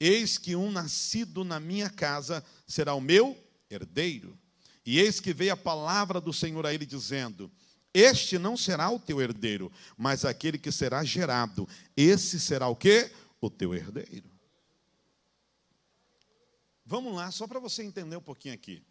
eis 0.00 0.38
que 0.38 0.56
um 0.56 0.70
nascido 0.70 1.44
na 1.44 1.60
minha 1.60 1.90
casa 1.90 2.44
será 2.66 2.94
o 2.94 3.00
meu 3.00 3.36
herdeiro. 3.70 4.38
E 4.86 4.98
eis 4.98 5.20
que 5.20 5.32
veio 5.32 5.52
a 5.52 5.56
palavra 5.56 6.20
do 6.20 6.32
Senhor 6.32 6.66
a 6.66 6.74
ele 6.74 6.84
dizendo: 6.84 7.50
Este 7.92 8.38
não 8.38 8.56
será 8.56 8.90
o 8.90 8.98
teu 8.98 9.20
herdeiro, 9.20 9.70
mas 9.96 10.24
aquele 10.24 10.58
que 10.58 10.72
será 10.72 11.04
gerado, 11.04 11.68
esse 11.96 12.40
será 12.40 12.68
o 12.68 12.76
que? 12.76 13.10
O 13.40 13.48
teu 13.48 13.74
herdeiro. 13.74 14.33
Vamos 16.84 17.14
lá, 17.14 17.30
só 17.30 17.46
para 17.46 17.58
você 17.58 17.82
entender 17.82 18.16
um 18.16 18.22
pouquinho 18.22 18.54
aqui. 18.54 18.84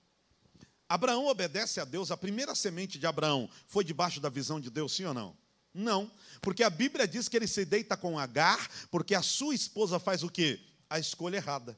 Abraão 0.90 1.26
obedece 1.28 1.80
a 1.80 1.86
Deus, 1.86 2.12
a 2.12 2.18
primeira 2.18 2.54
semente 2.56 3.00
de 3.00 3.08
Abraão 3.08 3.50
foi 3.68 3.84
debaixo 3.84 4.20
da 4.20 4.30
visão 4.30 4.60
de 4.60 4.70
Deus, 4.70 4.96
sim 4.96 5.06
ou 5.06 5.14
não? 5.14 5.36
Não, 5.74 6.12
porque 6.42 6.64
a 6.64 6.70
Bíblia 6.70 7.08
diz 7.08 7.28
que 7.28 7.36
ele 7.36 7.48
se 7.48 7.66
deita 7.66 7.98
com 7.98 8.20
Agar, 8.20 8.70
porque 8.92 9.16
a 9.16 9.24
sua 9.24 9.56
esposa 9.56 10.00
faz 10.00 10.22
o 10.22 10.30
quê? 10.30 10.60
A 10.90 11.00
escolha 11.00 11.38
errada. 11.38 11.78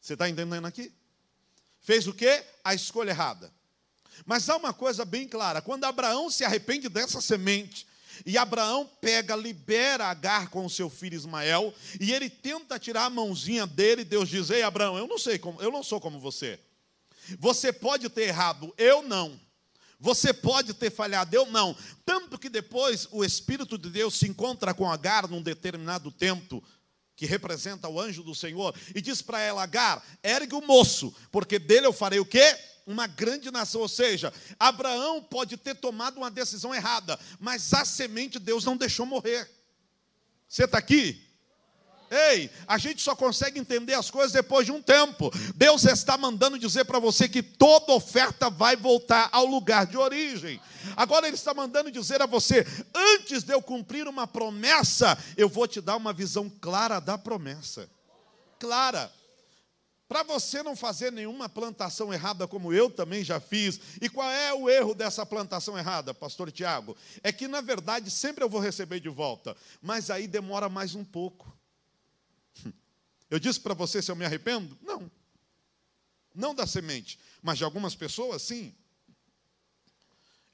Você 0.00 0.12
está 0.12 0.28
entendendo 0.28 0.66
aqui? 0.66 0.92
Fez 1.80 2.06
o 2.06 2.14
quê? 2.14 2.44
A 2.62 2.74
escolha 2.74 3.10
errada. 3.10 3.52
Mas 4.24 4.48
há 4.48 4.56
uma 4.56 4.72
coisa 4.72 5.04
bem 5.04 5.28
clara: 5.28 5.60
quando 5.60 5.84
Abraão 5.84 6.30
se 6.30 6.44
arrepende 6.44 6.88
dessa 6.88 7.20
semente, 7.20 7.86
e 8.24 8.38
Abraão 8.38 8.88
pega, 9.00 9.36
libera 9.36 10.06
Agar 10.06 10.48
com 10.48 10.68
seu 10.68 10.88
filho 10.88 11.16
Ismael, 11.16 11.74
e 12.00 12.12
ele 12.12 12.30
tenta 12.30 12.78
tirar 12.78 13.04
a 13.04 13.10
mãozinha 13.10 13.66
dele, 13.66 14.04
Deus 14.04 14.28
diz: 14.28 14.50
Ei, 14.50 14.62
Abraão, 14.62 14.96
eu 14.96 15.06
não 15.06 15.18
sei 15.18 15.38
como, 15.38 15.60
eu 15.60 15.70
não 15.70 15.82
sou 15.82 16.00
como 16.00 16.18
você. 16.20 16.58
Você 17.38 17.72
pode 17.72 18.08
ter 18.08 18.28
errado, 18.28 18.72
eu 18.78 19.02
não. 19.02 19.38
Você 19.98 20.32
pode 20.32 20.74
ter 20.74 20.90
falhado, 20.90 21.34
eu 21.34 21.46
não. 21.46 21.76
Tanto 22.04 22.38
que 22.38 22.48
depois 22.48 23.08
o 23.10 23.24
Espírito 23.24 23.78
de 23.78 23.90
Deus 23.90 24.14
se 24.14 24.28
encontra 24.28 24.74
com 24.74 24.90
Agar 24.90 25.26
num 25.26 25.42
determinado 25.42 26.10
tempo, 26.10 26.62
que 27.16 27.24
representa 27.24 27.88
o 27.88 27.98
anjo 27.98 28.22
do 28.22 28.34
Senhor, 28.34 28.74
e 28.94 29.00
diz 29.00 29.22
para 29.22 29.40
ela: 29.40 29.62
Agar, 29.62 30.04
ergue 30.22 30.54
o 30.54 30.60
moço, 30.60 31.14
porque 31.32 31.58
dele 31.58 31.86
eu 31.86 31.92
farei 31.92 32.20
o 32.20 32.26
quê? 32.26 32.56
Uma 32.86 33.06
grande 33.06 33.50
nação. 33.50 33.80
Ou 33.80 33.88
seja, 33.88 34.32
Abraão 34.58 35.22
pode 35.22 35.56
ter 35.56 35.74
tomado 35.74 36.18
uma 36.18 36.30
decisão 36.30 36.74
errada, 36.74 37.18
mas 37.38 37.74
a 37.74 37.84
semente 37.84 38.38
Deus 38.38 38.64
não 38.64 38.76
deixou 38.76 39.04
morrer. 39.04 39.50
Você 40.48 40.64
está 40.64 40.78
aqui? 40.78 41.26
Ei, 42.08 42.48
a 42.68 42.78
gente 42.78 43.02
só 43.02 43.16
consegue 43.16 43.58
entender 43.58 43.94
as 43.94 44.10
coisas 44.10 44.32
depois 44.32 44.64
de 44.64 44.72
um 44.72 44.80
tempo. 44.80 45.30
Deus 45.54 45.84
está 45.84 46.16
mandando 46.16 46.58
dizer 46.58 46.84
para 46.84 47.00
você 47.00 47.28
que 47.28 47.42
toda 47.42 47.92
oferta 47.92 48.48
vai 48.48 48.76
voltar 48.76 49.28
ao 49.32 49.44
lugar 49.44 49.86
de 49.86 49.96
origem. 49.96 50.60
Agora 50.96 51.26
Ele 51.26 51.34
está 51.34 51.52
mandando 51.52 51.90
dizer 51.90 52.22
a 52.22 52.26
você: 52.26 52.64
antes 52.94 53.42
de 53.42 53.52
eu 53.52 53.60
cumprir 53.60 54.06
uma 54.06 54.26
promessa, 54.26 55.18
eu 55.36 55.48
vou 55.48 55.66
te 55.66 55.80
dar 55.80 55.96
uma 55.96 56.12
visão 56.12 56.48
clara 56.60 57.00
da 57.00 57.18
promessa. 57.18 57.88
Clara. 58.58 59.12
Para 60.08 60.22
você 60.22 60.62
não 60.62 60.76
fazer 60.76 61.10
nenhuma 61.10 61.48
plantação 61.48 62.14
errada, 62.14 62.46
como 62.46 62.72
eu 62.72 62.88
também 62.88 63.24
já 63.24 63.40
fiz. 63.40 63.80
E 64.00 64.08
qual 64.08 64.30
é 64.30 64.54
o 64.54 64.70
erro 64.70 64.94
dessa 64.94 65.26
plantação 65.26 65.76
errada, 65.76 66.14
pastor 66.14 66.52
Tiago? 66.52 66.96
É 67.24 67.32
que, 67.32 67.48
na 67.48 67.60
verdade, 67.60 68.10
sempre 68.10 68.44
eu 68.44 68.48
vou 68.48 68.60
receber 68.60 69.00
de 69.00 69.08
volta, 69.08 69.56
mas 69.82 70.08
aí 70.08 70.28
demora 70.28 70.68
mais 70.68 70.94
um 70.94 71.04
pouco. 71.04 71.52
Eu 73.28 73.40
disse 73.40 73.58
para 73.58 73.74
você 73.74 74.00
se 74.00 74.08
eu 74.08 74.14
me 74.14 74.24
arrependo? 74.24 74.78
Não. 74.80 75.10
Não 76.32 76.54
da 76.54 76.64
semente, 76.64 77.18
mas 77.42 77.58
de 77.58 77.64
algumas 77.64 77.96
pessoas, 77.96 78.42
sim. 78.42 78.72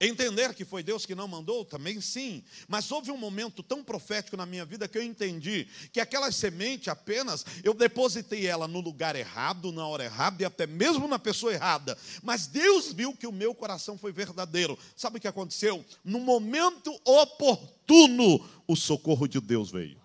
Entender 0.05 0.53
que 0.53 0.65
foi 0.65 0.83
Deus 0.83 1.07
que 1.07 1.15
não 1.15 1.29
mandou, 1.29 1.65
também 1.65 2.01
sim. 2.01 2.43
Mas 2.67 2.91
houve 2.91 3.13
um 3.13 3.17
momento 3.17 3.63
tão 3.63 3.85
profético 3.85 4.37
na 4.37 4.45
minha 4.45 4.65
vida 4.65 4.89
que 4.89 4.99
eu 4.99 5.03
entendi 5.03 5.69
que 5.93 6.01
aquela 6.01 6.33
semente 6.33 6.91
apenas, 6.91 7.47
eu 7.63 7.73
depositei 7.73 8.45
ela 8.45 8.67
no 8.67 8.81
lugar 8.81 9.15
errado, 9.15 9.71
na 9.71 9.87
hora 9.87 10.03
errada 10.03 10.43
e 10.43 10.45
até 10.45 10.67
mesmo 10.67 11.07
na 11.07 11.21
pessoa 11.21 11.53
errada. 11.53 11.97
Mas 12.21 12.49
Deus 12.49 12.93
viu 12.93 13.17
que 13.17 13.29
o 13.29 13.33
meu 13.33 13.55
coração 13.55 13.97
foi 13.97 14.11
verdadeiro. 14.11 14.77
Sabe 14.97 15.19
o 15.19 15.21
que 15.21 15.29
aconteceu? 15.29 15.85
No 16.05 16.19
momento 16.19 17.01
oportuno, 17.05 18.45
o 18.67 18.75
socorro 18.75 19.29
de 19.29 19.41
Deus 19.41 19.71
veio. 19.71 20.03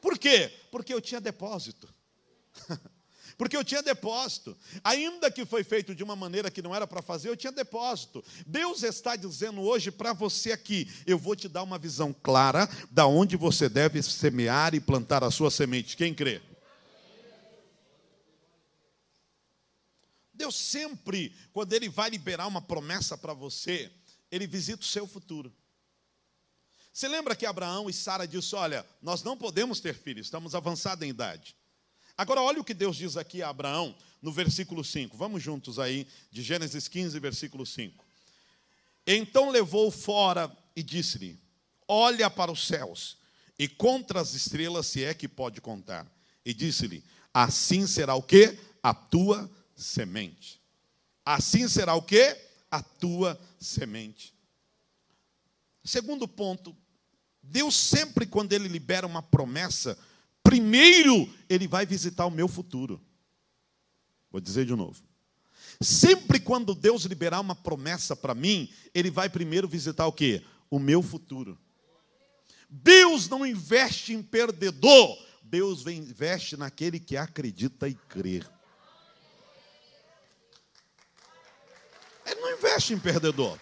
Por 0.00 0.18
quê? 0.18 0.50
Porque 0.70 0.94
eu 0.94 1.02
tinha 1.02 1.20
depósito. 1.20 1.92
Porque 3.36 3.56
eu 3.56 3.64
tinha 3.64 3.82
depósito. 3.82 4.56
Ainda 4.82 5.30
que 5.30 5.44
foi 5.44 5.64
feito 5.64 5.94
de 5.94 6.02
uma 6.02 6.14
maneira 6.14 6.50
que 6.50 6.62
não 6.62 6.74
era 6.74 6.86
para 6.86 7.02
fazer, 7.02 7.28
eu 7.28 7.36
tinha 7.36 7.52
depósito. 7.52 8.24
Deus 8.46 8.82
está 8.82 9.16
dizendo 9.16 9.60
hoje 9.60 9.90
para 9.90 10.12
você 10.12 10.52
aqui: 10.52 10.88
eu 11.06 11.18
vou 11.18 11.34
te 11.34 11.48
dar 11.48 11.62
uma 11.62 11.78
visão 11.78 12.12
clara 12.12 12.68
da 12.90 13.06
onde 13.06 13.36
você 13.36 13.68
deve 13.68 14.02
semear 14.02 14.74
e 14.74 14.80
plantar 14.80 15.24
a 15.24 15.30
sua 15.30 15.50
semente. 15.50 15.96
Quem 15.96 16.14
crê? 16.14 16.40
Deus 20.32 20.56
sempre, 20.56 21.34
quando 21.52 21.72
Ele 21.72 21.88
vai 21.88 22.10
liberar 22.10 22.46
uma 22.46 22.60
promessa 22.60 23.16
para 23.16 23.32
você, 23.32 23.90
Ele 24.30 24.46
visita 24.46 24.82
o 24.82 24.86
seu 24.86 25.06
futuro. 25.06 25.54
Você 26.92 27.08
lembra 27.08 27.34
que 27.34 27.46
Abraão 27.46 27.90
e 27.90 27.92
Sara 27.92 28.26
disse: 28.26 28.54
Olha, 28.54 28.86
nós 29.02 29.22
não 29.22 29.36
podemos 29.36 29.80
ter 29.80 29.94
filhos, 29.94 30.26
estamos 30.26 30.54
avançados 30.54 31.04
em 31.04 31.10
idade. 31.10 31.56
Agora, 32.16 32.40
olha 32.40 32.60
o 32.60 32.64
que 32.64 32.74
Deus 32.74 32.96
diz 32.96 33.16
aqui 33.16 33.42
a 33.42 33.48
Abraão 33.48 33.94
no 34.22 34.32
versículo 34.32 34.84
5. 34.84 35.16
Vamos 35.16 35.42
juntos 35.42 35.78
aí, 35.78 36.06
de 36.30 36.42
Gênesis 36.42 36.86
15, 36.86 37.18
versículo 37.18 37.66
5. 37.66 38.04
Então 39.06 39.50
levou 39.50 39.90
fora 39.90 40.50
e 40.76 40.82
disse-lhe: 40.82 41.38
Olha 41.88 42.30
para 42.30 42.52
os 42.52 42.66
céus 42.66 43.18
e 43.58 43.68
contra 43.68 44.20
as 44.20 44.34
estrelas, 44.34 44.86
se 44.86 45.04
é 45.04 45.12
que 45.12 45.28
pode 45.28 45.60
contar. 45.60 46.06
E 46.44 46.54
disse-lhe: 46.54 47.04
Assim 47.32 47.86
será 47.86 48.14
o 48.14 48.22
que? 48.22 48.58
A 48.82 48.94
tua 48.94 49.50
semente. 49.74 50.60
Assim 51.24 51.68
será 51.68 51.94
o 51.94 52.02
que? 52.02 52.36
A 52.70 52.82
tua 52.82 53.40
semente. 53.58 54.32
Segundo 55.84 56.26
ponto, 56.26 56.74
Deus 57.42 57.74
sempre, 57.76 58.26
quando 58.26 58.52
Ele 58.52 58.68
libera 58.68 59.06
uma 59.06 59.22
promessa, 59.22 59.98
primeiro 60.44 61.28
Ele 61.48 61.66
vai 61.66 61.84
visitar 61.84 62.26
o 62.26 62.30
meu 62.30 62.46
futuro. 62.46 63.00
Vou 64.30 64.40
dizer 64.40 64.64
de 64.64 64.76
novo. 64.76 65.02
Sempre 65.80 66.38
quando 66.38 66.74
Deus 66.74 67.04
liberar 67.04 67.40
uma 67.40 67.56
promessa 67.56 68.14
para 68.14 68.34
mim, 68.34 68.70
Ele 68.94 69.10
vai 69.10 69.28
primeiro 69.28 69.66
visitar 69.66 70.06
o 70.06 70.12
que? 70.12 70.44
O 70.70 70.78
meu 70.78 71.02
futuro. 71.02 71.58
Deus 72.70 73.28
não 73.28 73.46
investe 73.46 74.12
em 74.12 74.22
perdedor, 74.22 75.18
Deus 75.42 75.86
investe 75.86 76.56
naquele 76.56 76.98
que 76.98 77.16
acredita 77.16 77.88
e 77.88 77.94
crê. 77.94 78.42
Ele 82.26 82.40
não 82.40 82.56
investe 82.56 82.94
em 82.94 82.98
perdedor. 82.98 83.58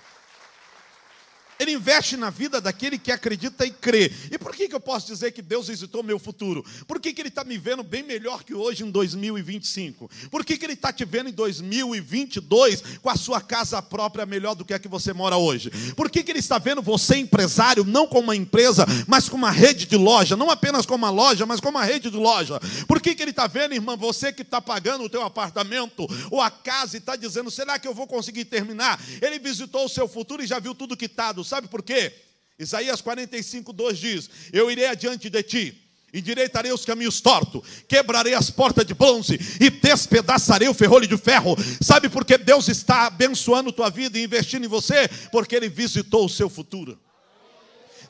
Ele 1.62 1.72
investe 1.72 2.16
na 2.16 2.28
vida 2.28 2.60
daquele 2.60 2.98
que 2.98 3.12
acredita 3.12 3.64
e 3.64 3.70
crê. 3.70 4.12
E 4.30 4.36
por 4.36 4.54
que, 4.54 4.68
que 4.68 4.74
eu 4.74 4.80
posso 4.80 5.06
dizer 5.06 5.30
que 5.30 5.40
Deus 5.40 5.68
visitou 5.68 6.02
meu 6.02 6.18
futuro? 6.18 6.64
Por 6.86 7.00
que, 7.00 7.12
que 7.12 7.22
Ele 7.22 7.28
está 7.28 7.44
me 7.44 7.56
vendo 7.56 7.84
bem 7.84 8.02
melhor 8.02 8.42
que 8.42 8.52
hoje 8.52 8.82
em 8.82 8.90
2025? 8.90 10.10
Por 10.30 10.44
que, 10.44 10.58
que 10.58 10.66
Ele 10.66 10.72
está 10.72 10.92
te 10.92 11.04
vendo 11.04 11.28
em 11.28 11.32
2022 11.32 12.82
com 13.00 13.08
a 13.08 13.16
sua 13.16 13.40
casa 13.40 13.80
própria 13.80 14.26
melhor 14.26 14.54
do 14.56 14.64
que 14.64 14.74
a 14.74 14.78
que 14.78 14.88
você 14.88 15.12
mora 15.12 15.36
hoje? 15.36 15.70
Por 15.94 16.10
que, 16.10 16.24
que 16.24 16.32
Ele 16.32 16.40
está 16.40 16.58
vendo 16.58 16.82
você 16.82 17.16
empresário, 17.16 17.84
não 17.84 18.08
como 18.08 18.24
uma 18.24 18.36
empresa, 18.36 18.84
mas 19.06 19.28
como 19.28 19.44
uma 19.44 19.52
rede 19.52 19.86
de 19.86 19.96
loja? 19.96 20.36
Não 20.36 20.50
apenas 20.50 20.84
como 20.84 21.04
uma 21.04 21.10
loja, 21.10 21.46
mas 21.46 21.60
como 21.60 21.78
uma 21.78 21.84
rede 21.84 22.10
de 22.10 22.16
loja. 22.16 22.58
Por 22.88 23.00
que, 23.00 23.14
que 23.14 23.22
Ele 23.22 23.30
está 23.30 23.46
vendo, 23.46 23.74
irmã, 23.74 23.96
você 23.96 24.32
que 24.32 24.42
está 24.42 24.60
pagando 24.60 25.04
o 25.04 25.08
teu 25.08 25.22
apartamento 25.22 26.08
ou 26.28 26.40
a 26.40 26.50
casa 26.50 26.96
e 26.96 26.98
está 26.98 27.14
dizendo, 27.14 27.50
será 27.52 27.78
que 27.78 27.86
eu 27.86 27.94
vou 27.94 28.08
conseguir 28.08 28.46
terminar? 28.46 29.00
Ele 29.20 29.38
visitou 29.38 29.84
o 29.84 29.88
seu 29.88 30.08
futuro 30.08 30.42
e 30.42 30.46
já 30.46 30.58
viu 30.58 30.74
tudo 30.74 30.96
quitado 30.96 31.44
Sabe 31.52 31.68
por 31.68 31.82
quê? 31.82 32.10
Isaías 32.58 33.02
45, 33.02 33.74
2 33.74 33.98
diz: 33.98 34.30
Eu 34.54 34.70
irei 34.70 34.86
adiante 34.86 35.28
de 35.28 35.42
ti, 35.42 35.78
endireitarei 36.10 36.72
os 36.72 36.82
caminhos 36.82 37.20
tortos, 37.20 37.60
quebrarei 37.86 38.32
as 38.32 38.48
portas 38.48 38.86
de 38.86 38.94
bronze 38.94 39.38
e 39.60 39.68
despedaçarei 39.68 40.66
o 40.66 40.72
ferrolho 40.72 41.06
de 41.06 41.18
ferro. 41.18 41.54
Sabe 41.82 42.08
por 42.08 42.24
que 42.24 42.38
Deus 42.38 42.68
está 42.68 43.04
abençoando 43.04 43.70
tua 43.70 43.90
vida 43.90 44.18
e 44.18 44.24
investindo 44.24 44.64
em 44.64 44.66
você? 44.68 45.06
Porque 45.30 45.54
Ele 45.54 45.68
visitou 45.68 46.24
o 46.24 46.28
seu 46.28 46.48
futuro. 46.48 46.98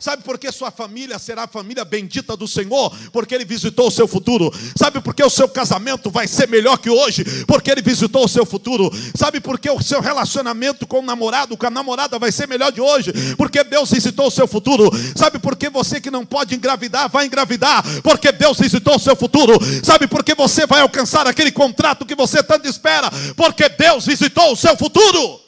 Sabe 0.02 0.24
por 0.24 0.36
que 0.36 0.50
sua 0.50 0.72
família 0.72 1.16
será 1.16 1.44
a 1.44 1.46
família 1.46 1.84
bendita 1.84 2.36
do 2.36 2.48
Senhor? 2.48 2.92
Porque 3.12 3.36
Ele 3.36 3.44
visitou 3.44 3.86
o 3.86 3.90
seu 3.90 4.08
futuro. 4.08 4.52
Sabe 4.74 5.00
por 5.00 5.14
que 5.14 5.22
o 5.22 5.30
seu 5.30 5.48
casamento 5.48 6.10
vai 6.10 6.26
ser 6.26 6.48
melhor 6.48 6.76
que 6.78 6.90
hoje? 6.90 7.24
Porque 7.46 7.70
Ele 7.70 7.80
visitou 7.80 8.24
o 8.24 8.28
seu 8.28 8.44
futuro. 8.44 8.90
Sabe 9.14 9.38
por 9.38 9.60
que 9.60 9.70
o 9.70 9.80
seu 9.80 10.00
relacionamento 10.00 10.88
com 10.88 10.98
o 10.98 11.02
namorado, 11.02 11.56
com 11.56 11.66
a 11.68 11.70
namorada 11.70 12.18
vai 12.18 12.32
ser 12.32 12.48
melhor 12.48 12.72
de 12.72 12.80
hoje? 12.80 13.12
Porque 13.36 13.62
Deus 13.62 13.92
visitou 13.92 14.26
o 14.26 14.30
seu 14.30 14.48
futuro. 14.48 14.90
Sabe 15.14 15.38
por 15.38 15.54
que 15.54 15.70
você 15.70 16.00
que 16.00 16.10
não 16.10 16.26
pode 16.26 16.56
engravidar 16.56 17.08
vai 17.08 17.26
engravidar? 17.26 17.84
Porque 18.02 18.32
Deus 18.32 18.58
visitou 18.58 18.96
o 18.96 18.98
seu 18.98 19.14
futuro. 19.14 19.56
Sabe 19.84 20.08
por 20.08 20.24
que 20.24 20.34
você 20.34 20.66
vai 20.66 20.80
alcançar 20.80 21.28
aquele 21.28 21.52
contrato 21.52 22.04
que 22.04 22.16
você 22.16 22.42
tanto 22.42 22.66
espera? 22.66 23.08
Porque 23.36 23.68
Deus 23.68 24.04
visitou 24.04 24.52
o 24.52 24.56
seu 24.56 24.76
futuro. 24.76 25.42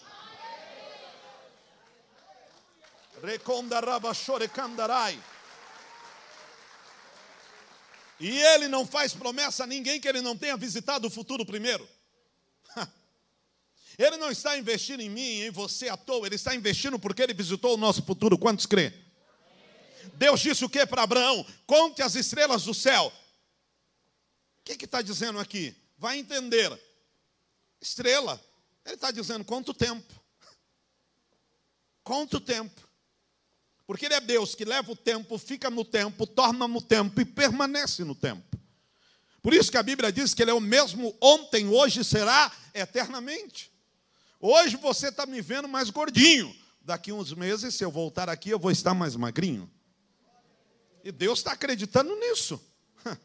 E 8.20 8.40
ele 8.40 8.68
não 8.68 8.86
faz 8.86 9.12
promessa 9.12 9.64
a 9.64 9.66
ninguém 9.66 10.00
que 10.00 10.08
ele 10.08 10.20
não 10.20 10.36
tenha 10.36 10.56
visitado 10.56 11.08
o 11.08 11.10
futuro 11.10 11.44
primeiro. 11.44 11.88
Ele 13.96 14.16
não 14.16 14.30
está 14.30 14.58
investindo 14.58 15.00
em 15.00 15.08
mim, 15.08 15.42
em 15.42 15.50
você 15.50 15.88
à 15.88 15.96
toa, 15.96 16.26
ele 16.26 16.34
está 16.34 16.54
investindo 16.54 16.98
porque 16.98 17.22
ele 17.22 17.32
visitou 17.32 17.74
o 17.74 17.76
nosso 17.76 18.02
futuro. 18.02 18.36
Quantos 18.36 18.66
crê? 18.66 18.92
Deus 20.14 20.40
disse 20.40 20.64
o 20.64 20.68
que 20.68 20.84
para 20.84 21.02
Abraão? 21.02 21.46
Conte 21.66 22.02
as 22.02 22.14
estrelas 22.14 22.64
do 22.64 22.74
céu. 22.74 23.12
O 24.58 24.62
que 24.64 24.84
está 24.84 25.00
dizendo 25.00 25.38
aqui? 25.38 25.76
Vai 25.96 26.18
entender. 26.18 26.78
Estrela. 27.80 28.42
Ele 28.84 28.94
está 28.96 29.10
dizendo 29.10 29.44
quanto 29.44 29.72
tempo. 29.72 30.12
Quanto 32.02 32.40
tempo. 32.40 32.88
Porque 33.86 34.06
Ele 34.06 34.14
é 34.14 34.20
Deus 34.20 34.54
que 34.54 34.64
leva 34.64 34.92
o 34.92 34.96
tempo, 34.96 35.36
fica 35.38 35.68
no 35.68 35.84
tempo, 35.84 36.26
torna 36.26 36.66
no 36.66 36.80
tempo 36.80 37.20
e 37.20 37.24
permanece 37.24 38.04
no 38.04 38.14
tempo. 38.14 38.58
Por 39.42 39.52
isso 39.52 39.70
que 39.70 39.76
a 39.76 39.82
Bíblia 39.82 40.10
diz 40.10 40.32
que 40.32 40.42
Ele 40.42 40.50
é 40.50 40.54
o 40.54 40.60
mesmo 40.60 41.14
ontem, 41.20 41.68
hoje 41.68 42.02
será 42.02 42.50
eternamente. 42.72 43.70
Hoje 44.40 44.76
você 44.76 45.08
está 45.08 45.26
me 45.26 45.40
vendo 45.40 45.68
mais 45.68 45.90
gordinho. 45.90 46.54
Daqui 46.80 47.12
uns 47.12 47.32
meses, 47.32 47.74
se 47.74 47.84
eu 47.84 47.90
voltar 47.90 48.28
aqui, 48.28 48.50
eu 48.50 48.58
vou 48.58 48.70
estar 48.70 48.94
mais 48.94 49.16
magrinho. 49.16 49.70
E 51.02 51.12
Deus 51.12 51.38
está 51.40 51.52
acreditando 51.52 52.14
nisso. 52.16 52.60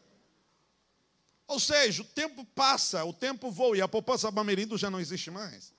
Ou 1.46 1.58
seja, 1.58 2.02
o 2.02 2.04
tempo 2.04 2.44
passa, 2.44 3.04
o 3.04 3.12
tempo 3.12 3.50
voa 3.50 3.76
e 3.76 3.80
a 3.80 3.88
poupança 3.88 4.30
Bamerindo 4.30 4.76
já 4.76 4.90
não 4.90 5.00
existe 5.00 5.30
mais. 5.30 5.72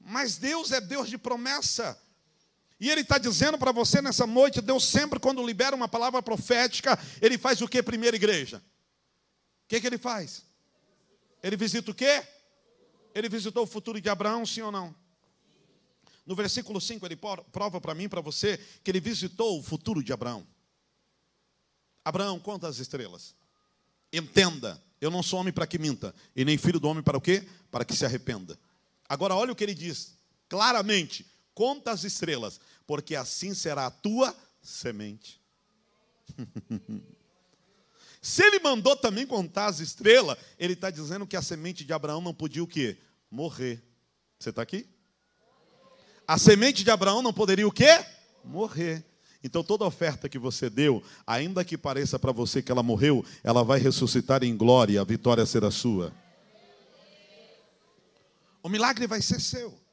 Mas 0.00 0.36
Deus 0.36 0.70
é 0.70 0.80
Deus 0.80 1.08
de 1.08 1.18
promessa. 1.18 2.00
E 2.80 2.88
ele 2.88 3.00
está 3.00 3.18
dizendo 3.18 3.58
para 3.58 3.72
você 3.72 4.00
nessa 4.00 4.26
noite: 4.26 4.60
Deus 4.60 4.84
sempre, 4.84 5.18
quando 5.18 5.44
libera 5.44 5.74
uma 5.74 5.88
palavra 5.88 6.22
profética, 6.22 6.98
ele 7.20 7.36
faz 7.36 7.60
o 7.60 7.68
que, 7.68 7.82
primeira 7.82 8.16
igreja? 8.16 8.58
O 9.64 9.68
que, 9.68 9.80
que 9.80 9.86
ele 9.86 9.98
faz? 9.98 10.44
Ele 11.42 11.56
visita 11.56 11.90
o 11.90 11.94
quê? 11.94 12.26
Ele 13.14 13.28
visitou 13.28 13.64
o 13.64 13.66
futuro 13.66 14.00
de 14.00 14.08
Abraão, 14.08 14.46
sim 14.46 14.62
ou 14.62 14.70
não? 14.70 14.94
No 16.24 16.34
versículo 16.34 16.80
5, 16.80 17.04
ele 17.06 17.16
prova 17.16 17.80
para 17.80 17.94
mim, 17.94 18.08
para 18.08 18.20
você, 18.20 18.58
que 18.84 18.90
ele 18.90 19.00
visitou 19.00 19.58
o 19.58 19.62
futuro 19.62 20.02
de 20.02 20.12
Abraão. 20.12 20.46
Abraão, 22.04 22.38
quantas 22.38 22.78
estrelas? 22.78 23.34
Entenda, 24.12 24.82
eu 25.00 25.10
não 25.10 25.22
sou 25.22 25.40
homem 25.40 25.52
para 25.52 25.66
que 25.66 25.78
minta, 25.78 26.14
e 26.36 26.44
nem 26.44 26.58
filho 26.58 26.78
do 26.78 26.88
homem 26.88 27.02
para 27.02 27.16
o 27.16 27.20
quê? 27.20 27.46
Para 27.70 27.84
que 27.84 27.94
se 27.94 28.04
arrependa. 28.04 28.58
Agora, 29.08 29.34
olha 29.34 29.52
o 29.52 29.56
que 29.56 29.64
ele 29.64 29.74
diz, 29.74 30.18
claramente: 30.48 31.26
conta 31.58 31.90
as 31.90 32.04
estrelas, 32.04 32.60
porque 32.86 33.16
assim 33.16 33.52
será 33.52 33.86
a 33.86 33.90
tua 33.90 34.32
semente. 34.62 35.40
Se 38.22 38.44
ele 38.44 38.60
mandou 38.60 38.94
também 38.94 39.26
contar 39.26 39.66
as 39.66 39.80
estrelas, 39.80 40.38
ele 40.56 40.74
está 40.74 40.88
dizendo 40.88 41.26
que 41.26 41.36
a 41.36 41.42
semente 41.42 41.84
de 41.84 41.92
Abraão 41.92 42.20
não 42.20 42.32
podia 42.32 42.62
o 42.62 42.66
quê? 42.66 42.96
Morrer. 43.28 43.82
Você 44.38 44.50
está 44.50 44.62
aqui? 44.62 44.88
A 46.28 46.38
semente 46.38 46.84
de 46.84 46.92
Abraão 46.92 47.22
não 47.22 47.32
poderia 47.32 47.66
o 47.66 47.72
quê? 47.72 48.06
Morrer. 48.44 49.04
Então 49.42 49.64
toda 49.64 49.84
oferta 49.84 50.28
que 50.28 50.38
você 50.38 50.70
deu, 50.70 51.02
ainda 51.26 51.64
que 51.64 51.76
pareça 51.76 52.20
para 52.20 52.30
você 52.30 52.62
que 52.62 52.70
ela 52.70 52.84
morreu, 52.84 53.24
ela 53.42 53.64
vai 53.64 53.80
ressuscitar 53.80 54.44
em 54.44 54.56
glória, 54.56 55.00
a 55.00 55.04
vitória 55.04 55.44
será 55.44 55.72
sua. 55.72 56.14
O 58.62 58.68
milagre 58.68 59.08
vai 59.08 59.20
ser 59.20 59.40
seu. 59.40 59.87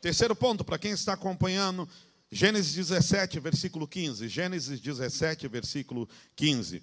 Terceiro 0.00 0.36
ponto, 0.36 0.64
para 0.64 0.78
quem 0.78 0.92
está 0.92 1.14
acompanhando, 1.14 1.88
Gênesis 2.30 2.74
17, 2.74 3.40
versículo 3.40 3.86
15. 3.86 4.28
Gênesis 4.28 4.80
17, 4.80 5.48
versículo 5.48 6.08
15. 6.34 6.82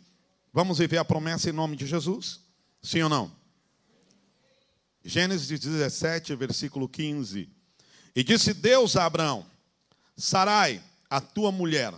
Vamos 0.51 0.77
viver 0.77 0.97
a 0.97 1.05
promessa 1.05 1.49
em 1.49 1.53
nome 1.53 1.75
de 1.75 1.85
Jesus? 1.85 2.39
Sim 2.81 3.03
ou 3.03 3.09
não? 3.09 3.31
Gênesis 5.03 5.59
17, 5.59 6.35
versículo 6.35 6.87
15. 6.87 7.49
E 8.15 8.23
disse 8.23 8.53
Deus 8.53 8.95
a 8.95 9.05
Abraão: 9.05 9.45
Sarai, 10.15 10.81
a 11.09 11.19
tua 11.19 11.51
mulher, 11.51 11.93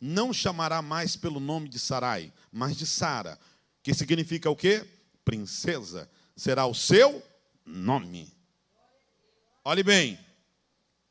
não 0.00 0.32
chamará 0.32 0.82
mais 0.82 1.16
pelo 1.16 1.40
nome 1.40 1.68
de 1.68 1.78
Sarai, 1.78 2.32
mas 2.50 2.76
de 2.76 2.86
Sara, 2.86 3.38
que 3.82 3.94
significa 3.94 4.50
o 4.50 4.56
quê? 4.56 4.86
Princesa. 5.24 6.10
Será 6.36 6.66
o 6.66 6.74
seu 6.74 7.22
nome. 7.64 8.32
Olhe 9.64 9.82
bem, 9.82 10.18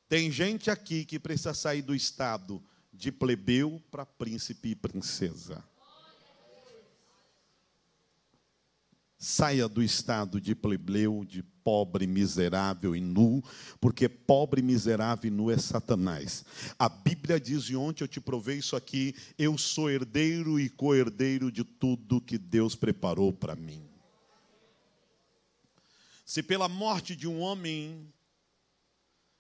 tem 0.08 0.32
gente 0.32 0.70
aqui 0.70 1.06
que 1.06 1.20
precisa 1.20 1.54
sair 1.54 1.82
do 1.82 1.94
estado 1.94 2.64
de 2.94 3.12
plebeu 3.12 3.82
para 3.92 4.06
príncipe 4.06 4.70
e 4.70 4.76
princesa. 4.76 5.64
Saia 9.20 9.68
do 9.68 9.82
estado 9.82 10.40
de 10.40 10.54
plebeu, 10.54 11.26
de 11.26 11.42
pobre, 11.42 12.06
miserável 12.08 12.96
e 12.96 13.02
nu, 13.02 13.44
porque 13.82 14.08
pobre, 14.08 14.62
miserável 14.62 15.28
e 15.28 15.32
nu 15.32 15.52
é 15.52 15.58
Satanás. 15.58 16.46
A 16.78 16.88
Bíblia 16.88 17.40
diz, 17.40 17.66
e 17.66 17.76
ontem 17.76 18.04
eu 18.04 18.08
te 18.08 18.22
provei 18.22 18.60
isso 18.60 18.76
aqui, 18.76 19.16
eu 19.38 19.58
sou 19.58 19.90
herdeiro 19.90 20.60
e 20.60 20.70
co-herdeiro 20.70 21.52
de 21.52 21.64
tudo 21.64 22.22
que 22.22 22.38
Deus 22.38 22.76
preparou 22.76 23.34
para 23.34 23.56
mim. 23.56 23.84
Se 26.24 26.44
pela 26.44 26.70
morte 26.70 27.16
de 27.16 27.28
um 27.28 27.40
homem, 27.40 28.08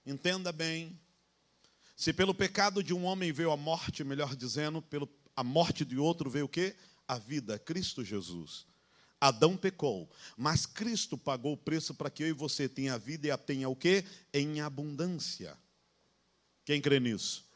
entenda 0.07 0.51
bem, 0.51 0.99
se 1.95 2.13
pelo 2.13 2.33
pecado 2.33 2.83
de 2.83 2.93
um 2.93 3.05
homem 3.05 3.31
veio 3.31 3.51
a 3.51 3.57
morte, 3.57 4.03
melhor 4.03 4.35
dizendo, 4.35 4.81
pelo 4.81 5.07
a 5.35 5.43
morte 5.43 5.85
de 5.85 5.97
outro 5.97 6.29
veio 6.29 6.45
o 6.45 6.49
quê? 6.49 6.75
A 7.07 7.19
vida, 7.19 7.59
Cristo 7.59 8.03
Jesus. 8.03 8.65
Adão 9.21 9.55
pecou, 9.55 10.09
mas 10.35 10.65
Cristo 10.65 11.17
pagou 11.17 11.53
o 11.53 11.57
preço 11.57 11.93
para 11.93 12.09
que 12.09 12.23
eu 12.23 12.27
e 12.27 12.33
você 12.33 12.67
tenha 12.67 12.95
a 12.95 12.97
vida 12.97 13.27
e 13.27 13.31
a 13.31 13.37
tenha 13.37 13.69
o 13.69 13.75
quê? 13.75 14.03
Em 14.33 14.61
abundância. 14.61 15.57
Quem 16.65 16.81
crê 16.81 16.99
nisso? 16.99 17.46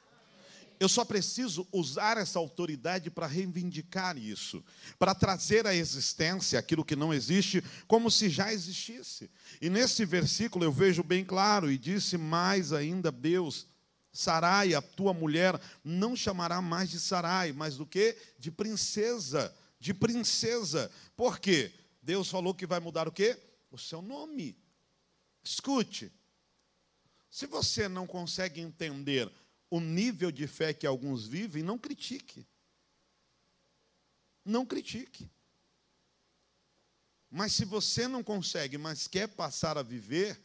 Eu 0.81 0.89
só 0.89 1.05
preciso 1.05 1.67
usar 1.71 2.17
essa 2.17 2.39
autoridade 2.39 3.09
para 3.09 3.27
reivindicar 3.27 4.17
isso, 4.17 4.61
para 4.97 5.15
trazer 5.15 5.65
à 5.67 5.75
existência 5.75 6.57
aquilo 6.57 6.83
que 6.83 6.95
não 6.95 7.13
existe, 7.13 7.63
como 7.87 8.09
se 8.09 8.29
já 8.29 8.51
existisse. 8.51 9.29
E 9.61 9.69
nesse 9.69 10.03
versículo 10.03 10.65
eu 10.65 10.71
vejo 10.71 11.03
bem 11.03 11.23
claro, 11.23 11.71
e 11.71 11.77
disse 11.77 12.17
mais 12.17 12.73
ainda 12.73 13.11
Deus: 13.11 13.67
Sarai, 14.11 14.73
a 14.73 14.81
tua 14.81 15.13
mulher, 15.13 15.57
não 15.83 16.15
chamará 16.15 16.61
mais 16.61 16.89
de 16.89 16.99
Sarai, 16.99 17.53
mas 17.53 17.77
do 17.77 17.85
que? 17.85 18.17
De 18.37 18.51
princesa 18.51 19.55
de 19.81 19.95
princesa. 19.95 20.89
Por 21.17 21.39
quê? 21.39 21.73
Deus 22.01 22.29
falou 22.29 22.53
que 22.53 22.67
vai 22.67 22.79
mudar 22.79 23.07
o 23.07 23.11
quê? 23.11 23.37
O 23.71 23.77
seu 23.77 24.01
nome. 24.01 24.55
Escute. 25.43 26.13
Se 27.29 27.47
você 27.47 27.89
não 27.89 28.05
consegue 28.05 28.61
entender 28.61 29.29
o 29.71 29.79
nível 29.79 30.29
de 30.31 30.45
fé 30.45 30.73
que 30.73 30.85
alguns 30.85 31.25
vivem, 31.25 31.63
não 31.63 31.79
critique. 31.79 32.45
Não 34.43 34.65
critique. 34.65 35.31
Mas 37.29 37.53
se 37.53 37.63
você 37.63 38.05
não 38.05 38.21
consegue, 38.21 38.77
mas 38.77 39.07
quer 39.07 39.29
passar 39.29 39.77
a 39.77 39.81
viver, 39.81 40.37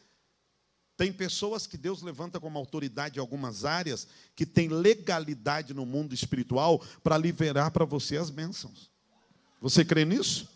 tem 0.97 1.13
pessoas 1.13 1.67
que 1.67 1.77
Deus 1.77 2.03
levanta 2.03 2.39
como 2.39 2.57
autoridade 2.57 3.19
em 3.19 3.21
algumas 3.21 3.65
áreas, 3.65 4.07
que 4.37 4.47
tem 4.47 4.69
legalidade 4.69 5.75
no 5.75 5.85
mundo 5.85 6.15
espiritual 6.15 6.79
para 7.03 7.19
liberar 7.19 7.73
para 7.73 7.85
você 7.85 8.17
as 8.17 8.31
bênçãos. 8.31 8.93
Você 9.61 9.85
crê 9.85 10.05
nisso? 10.05 10.49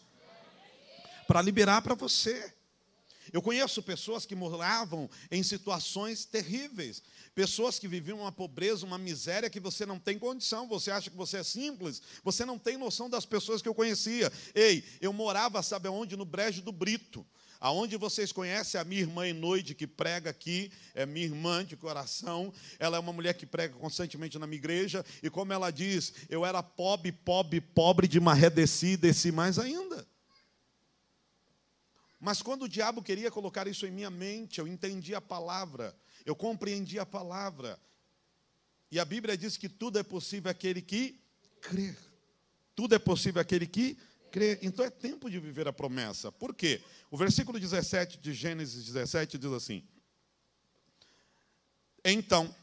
Para 1.27 1.43
liberar 1.43 1.83
para 1.83 1.97
você. 1.97 2.55
Eu 3.33 3.43
conheço 3.43 3.83
pessoas 3.83 4.27
que 4.27 4.35
moravam 4.35 5.09
em 5.31 5.43
situações 5.43 6.25
terríveis, 6.25 7.03
pessoas 7.35 7.79
que 7.79 7.89
viviam 7.89 8.21
uma 8.21 8.33
pobreza, 8.33 8.87
uma 8.87 8.99
miséria 8.99 9.51
que 9.51 9.61
você 9.61 9.87
não 9.87 9.99
tem 9.99 10.19
condição, 10.19 10.69
você 10.69 10.91
acha 10.91 11.11
que 11.11 11.17
você 11.17 11.39
é 11.39 11.43
simples, 11.43 12.03
você 12.23 12.45
não 12.45 12.59
tem 12.59 12.77
noção 12.77 13.09
das 13.09 13.25
pessoas 13.25 13.63
que 13.63 13.69
eu 13.69 13.75
conhecia. 13.75 14.33
Ei, 14.55 14.85
eu 15.01 15.13
morava, 15.13 15.63
sabe 15.63 15.89
aonde? 15.89 16.17
No 16.17 16.25
Brejo 16.25 16.63
do 16.63 16.73
Brito. 16.73 17.27
Aonde 17.61 17.99
vocês 17.99 18.33
conhecem 18.33 18.81
a 18.81 18.85
minha 18.85 19.03
irmã 19.03 19.29
Enoide, 19.29 19.75
que 19.75 19.87
prega 19.87 20.31
aqui, 20.31 20.73
é 20.95 21.05
minha 21.05 21.27
irmã 21.27 21.63
de 21.63 21.77
coração. 21.77 22.51
Ela 22.79 22.97
é 22.97 23.01
uma 23.01 23.13
mulher 23.13 23.35
que 23.35 23.45
prega 23.45 23.75
constantemente 23.75 24.39
na 24.39 24.47
minha 24.47 24.57
igreja. 24.57 25.05
E 25.23 25.29
como 25.29 25.53
ela 25.53 25.71
diz, 25.71 26.15
eu 26.31 26.47
era 26.47 26.63
pobre, 26.63 27.13
pobre, 27.13 27.61
pobre 27.61 28.09
de 28.09 28.19
maré 28.19 28.49
desci 28.49 28.97
desci 28.97 29.31
mais 29.31 29.59
ainda. 29.59 30.07
Mas 32.21 32.43
quando 32.43 32.65
o 32.65 32.69
diabo 32.69 33.03
queria 33.03 33.31
colocar 33.31 33.67
isso 33.67 33.87
em 33.87 33.91
minha 33.91 34.11
mente, 34.11 34.61
eu 34.61 34.69
entendi 34.69 35.15
a 35.15 35.23
palavra, 35.23 35.97
eu 36.27 36.37
compreendi 36.37 36.99
a 36.99 37.07
palavra. 37.07 37.81
E 38.91 39.01
a 39.01 39.05
Bíblia 39.07 39.39
diz 39.39 39.57
que 39.57 39.71
tudo 39.71 39.99
é 39.99 40.03
possível 40.03 40.51
aquele 40.51 40.83
que 40.83 41.19
crê. 41.63 41.97
Tudo 42.77 42.95
é 42.95 42.99
possível 42.99 43.41
aquele 43.41 43.67
que 43.67 43.97
crê. 44.31 44.59
Então 44.61 44.85
é 44.85 44.91
tempo 44.91 45.31
de 45.31 45.41
viver 45.41 45.67
a 45.67 45.73
promessa. 45.73 46.31
Por 46.31 46.55
quê? 46.55 46.83
O 47.11 47.17
versículo 47.17 47.59
17 47.59 48.19
de 48.19 48.35
Gênesis 48.35 48.85
17 48.85 49.39
diz 49.39 49.53
assim: 49.53 49.83
Então 52.05 52.55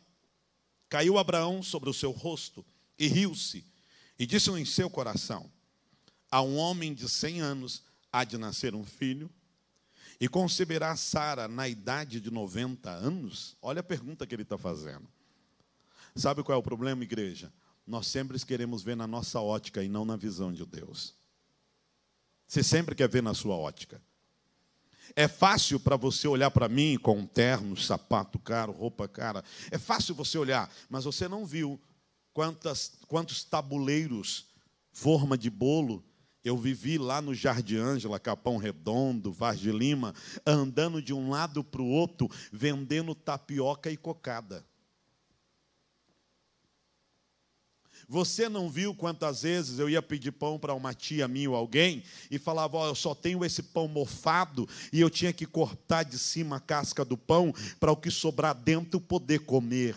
caiu 0.87 1.17
Abraão 1.17 1.63
sobre 1.63 1.89
o 1.89 1.93
seu 1.93 2.11
rosto 2.11 2.63
e 2.97 3.07
riu-se, 3.07 3.65
e 4.19 4.25
disse 4.27 4.51
em 4.51 4.65
seu 4.65 4.89
coração: 4.89 5.51
A 6.29 6.43
um 6.43 6.57
homem 6.57 6.93
de 6.93 7.09
cem 7.09 7.41
anos 7.41 7.83
há 8.11 8.23
de 8.23 8.37
nascer 8.37 8.75
um 8.75 8.85
filho, 8.85 9.31
e 10.19 10.27
conceberá 10.27 10.95
Sara 10.95 11.47
na 11.47 11.67
idade 11.67 12.19
de 12.19 12.31
90 12.31 12.89
anos? 12.89 13.55
Olha 13.61 13.81
a 13.81 13.83
pergunta 13.83 14.25
que 14.25 14.33
ele 14.33 14.43
está 14.43 14.57
fazendo. 14.57 15.07
Sabe 16.15 16.43
qual 16.43 16.55
é 16.55 16.59
o 16.59 16.63
problema, 16.63 17.03
igreja? 17.03 17.53
Nós 17.85 18.07
sempre 18.07 18.39
queremos 18.43 18.81
ver 18.81 18.95
na 18.95 19.05
nossa 19.05 19.39
ótica 19.39 19.83
e 19.83 19.87
não 19.87 20.03
na 20.03 20.15
visão 20.15 20.51
de 20.51 20.65
Deus. 20.65 21.15
Você 22.47 22.63
sempre 22.63 22.95
quer 22.95 23.07
ver 23.07 23.21
na 23.21 23.33
sua 23.33 23.55
ótica. 23.55 24.01
É 25.15 25.27
fácil 25.27 25.79
para 25.79 25.95
você 25.95 26.27
olhar 26.27 26.51
para 26.51 26.67
mim 26.67 26.97
com 26.97 27.19
um 27.19 27.25
terno, 27.25 27.77
sapato 27.77 28.39
caro, 28.39 28.71
roupa 28.71 29.07
cara. 29.07 29.43
É 29.71 29.77
fácil 29.77 30.15
você 30.15 30.37
olhar, 30.37 30.69
mas 30.89 31.05
você 31.05 31.27
não 31.27 31.45
viu 31.45 31.79
quantas, 32.33 32.93
quantos 33.07 33.43
tabuleiros, 33.43 34.47
forma 34.91 35.37
de 35.37 35.49
bolo, 35.49 36.03
eu 36.43 36.57
vivi 36.57 36.97
lá 36.97 37.21
no 37.21 37.33
Jardim 37.33 37.77
Ângela, 37.77 38.19
Capão 38.19 38.57
Redondo, 38.57 39.31
Vaz 39.31 39.59
de 39.59 39.71
Lima, 39.71 40.13
andando 40.45 41.01
de 41.01 41.13
um 41.13 41.29
lado 41.29 41.63
para 41.63 41.81
o 41.81 41.89
outro, 41.89 42.29
vendendo 42.51 43.13
tapioca 43.13 43.91
e 43.91 43.97
cocada. 43.97 44.65
Você 48.09 48.47
não 48.47 48.69
viu 48.69 48.95
quantas 48.95 49.41
vezes 49.41 49.79
eu 49.79 49.89
ia 49.89 50.01
pedir 50.01 50.31
pão 50.31 50.57
para 50.57 50.73
uma 50.73 50.93
tia 50.93 51.27
minha 51.27 51.49
ou 51.49 51.55
alguém 51.55 52.03
e 52.31 52.39
falava: 52.39 52.77
oh, 52.77 52.85
eu 52.85 52.95
só 52.95 53.13
tenho 53.13 53.43
esse 53.43 53.61
pão 53.61 53.87
mofado 53.87 54.67
e 54.93 55.01
eu 55.01 55.09
tinha 55.09 55.33
que 55.33 55.45
cortar 55.45 56.03
de 56.03 56.17
cima 56.17 56.55
a 56.55 56.59
casca 56.59 57.03
do 57.03 57.17
pão 57.17 57.53
para 57.79 57.91
o 57.91 57.97
que 57.97 58.09
sobrar 58.09 58.55
dentro 58.55 59.01
poder 59.01 59.39
comer. 59.39 59.95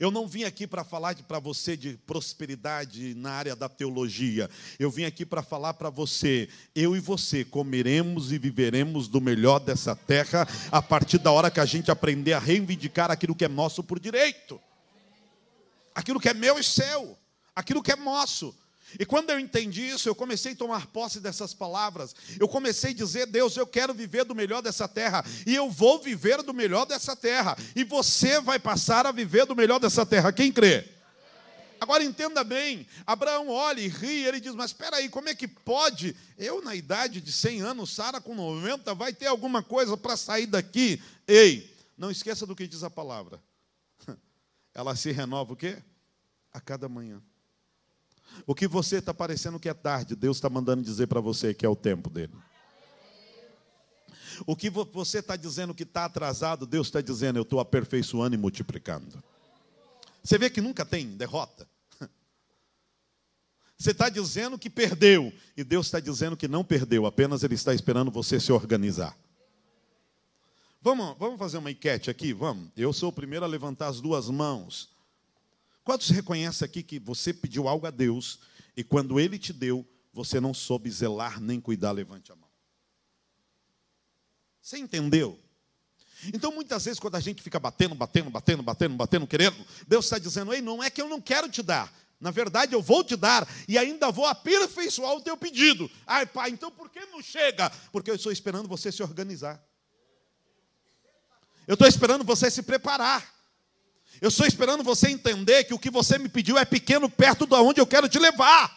Eu 0.00 0.10
não 0.10 0.26
vim 0.26 0.44
aqui 0.44 0.66
para 0.66 0.84
falar 0.84 1.14
para 1.14 1.38
você 1.38 1.76
de 1.76 1.96
prosperidade 2.06 3.14
na 3.14 3.32
área 3.32 3.56
da 3.56 3.68
teologia. 3.68 4.48
Eu 4.78 4.90
vim 4.90 5.04
aqui 5.04 5.24
para 5.24 5.42
falar 5.42 5.74
para 5.74 5.90
você, 5.90 6.48
eu 6.74 6.96
e 6.96 7.00
você 7.00 7.44
comeremos 7.44 8.32
e 8.32 8.38
viveremos 8.38 9.08
do 9.08 9.20
melhor 9.20 9.58
dessa 9.58 9.94
terra 9.94 10.46
a 10.70 10.82
partir 10.82 11.18
da 11.18 11.30
hora 11.30 11.50
que 11.50 11.60
a 11.60 11.64
gente 11.64 11.90
aprender 11.90 12.32
a 12.32 12.38
reivindicar 12.38 13.10
aquilo 13.10 13.34
que 13.34 13.44
é 13.44 13.48
nosso 13.48 13.82
por 13.82 13.98
direito. 13.98 14.60
Aquilo 15.94 16.20
que 16.20 16.28
é 16.28 16.34
meu 16.34 16.58
e 16.58 16.64
seu, 16.64 17.18
aquilo 17.54 17.82
que 17.82 17.92
é 17.92 17.96
nosso. 17.96 18.54
E 18.98 19.04
quando 19.04 19.30
eu 19.30 19.38
entendi 19.38 19.82
isso, 19.88 20.08
eu 20.08 20.14
comecei 20.14 20.52
a 20.52 20.56
tomar 20.56 20.86
posse 20.86 21.20
dessas 21.20 21.52
palavras. 21.52 22.14
Eu 22.38 22.48
comecei 22.48 22.92
a 22.92 22.94
dizer: 22.94 23.26
Deus, 23.26 23.56
eu 23.56 23.66
quero 23.66 23.92
viver 23.92 24.24
do 24.24 24.34
melhor 24.34 24.62
dessa 24.62 24.86
terra. 24.86 25.24
E 25.46 25.54
eu 25.54 25.68
vou 25.70 26.00
viver 26.00 26.42
do 26.42 26.54
melhor 26.54 26.86
dessa 26.86 27.16
terra. 27.16 27.56
E 27.74 27.82
você 27.84 28.40
vai 28.40 28.58
passar 28.58 29.06
a 29.06 29.12
viver 29.12 29.46
do 29.46 29.56
melhor 29.56 29.78
dessa 29.78 30.06
terra. 30.06 30.32
Quem 30.32 30.52
crê? 30.52 30.84
Agora 31.80 32.02
entenda 32.02 32.42
bem: 32.42 32.86
Abraão 33.06 33.48
olha 33.48 33.80
e 33.80 33.88
ri. 33.88 34.24
Ele 34.24 34.40
diz: 34.40 34.54
Mas 34.54 34.70
espera 34.70 34.96
aí, 34.96 35.08
como 35.08 35.28
é 35.28 35.34
que 35.34 35.46
pode? 35.46 36.16
Eu, 36.36 36.62
na 36.62 36.74
idade 36.74 37.20
de 37.20 37.32
100 37.32 37.60
anos, 37.60 37.90
Sara 37.94 38.20
com 38.20 38.34
90, 38.34 38.94
vai 38.94 39.12
ter 39.12 39.26
alguma 39.26 39.62
coisa 39.62 39.96
para 39.96 40.16
sair 40.16 40.46
daqui? 40.46 41.02
Ei, 41.26 41.74
não 41.96 42.10
esqueça 42.10 42.46
do 42.46 42.56
que 42.56 42.66
diz 42.66 42.82
a 42.82 42.90
palavra. 42.90 43.42
Ela 44.74 44.96
se 44.96 45.12
renova 45.12 45.52
o 45.52 45.56
quê? 45.56 45.82
A 46.52 46.60
cada 46.60 46.88
manhã. 46.88 47.22
O 48.46 48.54
que 48.54 48.66
você 48.66 48.96
está 48.96 49.12
parecendo 49.12 49.58
que 49.58 49.68
é 49.68 49.74
tarde, 49.74 50.16
Deus 50.16 50.36
está 50.36 50.48
mandando 50.48 50.82
dizer 50.82 51.06
para 51.06 51.20
você 51.20 51.52
que 51.52 51.66
é 51.66 51.68
o 51.68 51.76
tempo 51.76 52.08
dele. 52.10 52.32
O 54.46 54.54
que 54.54 54.70
você 54.70 55.18
está 55.18 55.36
dizendo 55.36 55.74
que 55.74 55.82
está 55.82 56.04
atrasado, 56.04 56.66
Deus 56.66 56.86
está 56.86 57.00
dizendo, 57.00 57.38
eu 57.38 57.42
estou 57.42 57.60
aperfeiçoando 57.60 58.34
e 58.34 58.38
multiplicando. 58.38 59.22
Você 60.22 60.38
vê 60.38 60.50
que 60.50 60.60
nunca 60.60 60.84
tem 60.84 61.16
derrota. 61.16 61.68
Você 63.78 63.92
está 63.92 64.08
dizendo 64.08 64.58
que 64.58 64.68
perdeu, 64.68 65.32
e 65.56 65.64
Deus 65.64 65.86
está 65.86 66.00
dizendo 66.00 66.36
que 66.36 66.48
não 66.48 66.64
perdeu, 66.64 67.06
apenas 67.06 67.42
Ele 67.42 67.54
está 67.54 67.72
esperando 67.72 68.10
você 68.10 68.40
se 68.40 68.52
organizar. 68.52 69.16
Vamos, 70.80 71.16
vamos 71.18 71.38
fazer 71.38 71.58
uma 71.58 71.70
enquete 71.70 72.10
aqui? 72.10 72.32
Vamos. 72.32 72.70
Eu 72.76 72.92
sou 72.92 73.08
o 73.08 73.12
primeiro 73.12 73.44
a 73.44 73.48
levantar 73.48 73.88
as 73.88 74.00
duas 74.00 74.28
mãos. 74.28 74.90
Quantos 75.88 76.10
reconhecem 76.10 76.66
aqui 76.66 76.82
que 76.82 76.98
você 76.98 77.32
pediu 77.32 77.66
algo 77.66 77.86
a 77.86 77.90
Deus 77.90 78.40
e 78.76 78.84
quando 78.84 79.18
Ele 79.18 79.38
te 79.38 79.54
deu, 79.54 79.88
você 80.12 80.38
não 80.38 80.52
soube 80.52 80.90
zelar 80.90 81.40
nem 81.40 81.58
cuidar? 81.58 81.92
Levante 81.92 82.30
a 82.30 82.36
mão. 82.36 82.50
Você 84.60 84.76
entendeu? 84.76 85.40
Então, 86.26 86.52
muitas 86.52 86.84
vezes, 86.84 87.00
quando 87.00 87.14
a 87.14 87.20
gente 87.20 87.42
fica 87.42 87.58
batendo, 87.58 87.94
batendo, 87.94 88.28
batendo, 88.28 88.62
batendo, 88.62 88.96
batendo, 88.96 89.26
querendo, 89.26 89.56
Deus 89.86 90.04
está 90.04 90.18
dizendo: 90.18 90.52
Ei, 90.52 90.60
não 90.60 90.82
é 90.82 90.90
que 90.90 91.00
eu 91.00 91.08
não 91.08 91.22
quero 91.22 91.48
te 91.48 91.62
dar, 91.62 91.90
Na 92.20 92.30
verdade, 92.30 92.74
eu 92.74 92.82
vou 92.82 93.02
te 93.02 93.16
dar 93.16 93.48
e 93.66 93.78
ainda 93.78 94.10
vou 94.10 94.26
aperfeiçoar 94.26 95.14
o 95.14 95.22
teu 95.22 95.38
pedido. 95.38 95.90
Ai, 96.06 96.26
pai, 96.26 96.50
então 96.50 96.70
por 96.70 96.90
que 96.90 97.00
não 97.06 97.22
chega? 97.22 97.70
Porque 97.90 98.10
eu 98.10 98.16
estou 98.16 98.30
esperando 98.30 98.68
você 98.68 98.92
se 98.92 99.02
organizar. 99.02 99.58
Eu 101.66 101.72
estou 101.72 101.88
esperando 101.88 102.24
você 102.24 102.50
se 102.50 102.62
preparar. 102.62 103.37
Eu 104.20 104.28
estou 104.28 104.46
esperando 104.46 104.82
você 104.82 105.08
entender 105.08 105.64
que 105.64 105.74
o 105.74 105.78
que 105.78 105.90
você 105.90 106.18
me 106.18 106.28
pediu 106.28 106.58
é 106.58 106.64
pequeno 106.64 107.08
perto 107.08 107.46
de 107.46 107.54
onde 107.54 107.80
eu 107.80 107.86
quero 107.86 108.08
te 108.08 108.18
levar. 108.18 108.76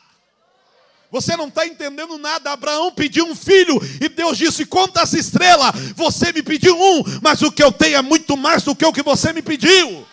Você 1.12 1.36
não 1.36 1.50
está 1.50 1.68
entendendo 1.68 2.18
nada. 2.18 2.52
Abraão 2.52 2.92
pediu 2.92 3.26
um 3.26 3.36
filho 3.36 3.82
e 4.00 4.08
Deus 4.08 4.38
disse: 4.38 4.66
Conta 4.66 5.02
as 5.02 5.14
estrelas. 5.14 5.72
Você 5.96 6.32
me 6.32 6.42
pediu 6.42 6.80
um, 6.80 7.04
mas 7.22 7.42
o 7.42 7.52
que 7.52 7.62
eu 7.62 7.72
tenho 7.72 7.98
é 7.98 8.02
muito 8.02 8.38
mais 8.38 8.64
do 8.64 8.76
que 8.76 8.86
o 8.86 8.94
que 8.94 9.04
você 9.04 9.34
me 9.34 9.42
pediu. 9.42 10.08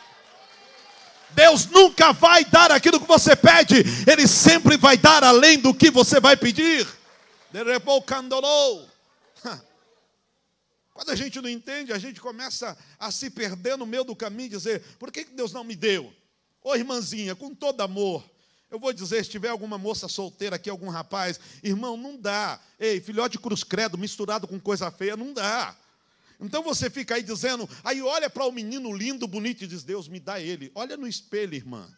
Deus 1.30 1.66
nunca 1.66 2.12
vai 2.12 2.44
dar 2.44 2.72
aquilo 2.72 2.98
que 2.98 3.06
você 3.06 3.36
pede, 3.36 3.84
Ele 4.10 4.26
sempre 4.26 4.76
vai 4.76 4.96
dar 4.96 5.22
além 5.22 5.58
do 5.58 5.72
que 5.72 5.88
você 5.88 6.18
vai 6.18 6.36
pedir. 6.36 6.84
Quando 10.98 11.10
a 11.10 11.14
gente 11.14 11.40
não 11.40 11.48
entende, 11.48 11.92
a 11.92 11.98
gente 11.98 12.20
começa 12.20 12.76
a 12.98 13.12
se 13.12 13.30
perder 13.30 13.78
no 13.78 13.86
meio 13.86 14.02
do 14.02 14.16
caminho 14.16 14.46
e 14.46 14.48
dizer: 14.48 14.82
por 14.98 15.12
que 15.12 15.24
Deus 15.26 15.52
não 15.52 15.62
me 15.62 15.76
deu? 15.76 16.12
Ô 16.60 16.74
irmãzinha, 16.74 17.36
com 17.36 17.54
todo 17.54 17.80
amor, 17.82 18.28
eu 18.68 18.80
vou 18.80 18.92
dizer, 18.92 19.24
se 19.24 19.30
tiver 19.30 19.48
alguma 19.48 19.78
moça 19.78 20.08
solteira 20.08 20.56
aqui, 20.56 20.68
algum 20.68 20.88
rapaz, 20.88 21.38
irmão, 21.62 21.96
não 21.96 22.16
dá. 22.16 22.60
Ei, 22.80 23.00
filhote 23.00 23.38
cruz 23.38 23.62
credo 23.62 23.96
misturado 23.96 24.48
com 24.48 24.58
coisa 24.58 24.90
feia, 24.90 25.16
não 25.16 25.32
dá. 25.32 25.78
Então 26.40 26.64
você 26.64 26.90
fica 26.90 27.14
aí 27.14 27.22
dizendo, 27.22 27.70
aí 27.84 28.02
olha 28.02 28.28
para 28.28 28.44
o 28.44 28.50
menino 28.50 28.92
lindo, 28.92 29.28
bonito 29.28 29.62
e 29.62 29.68
diz: 29.68 29.84
Deus, 29.84 30.08
me 30.08 30.18
dá 30.18 30.40
ele. 30.40 30.72
Olha 30.74 30.96
no 30.96 31.06
espelho, 31.06 31.54
irmã. 31.54 31.88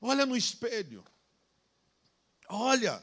Olha 0.00 0.24
no 0.24 0.36
espelho. 0.36 1.04
Olha. 2.48 3.02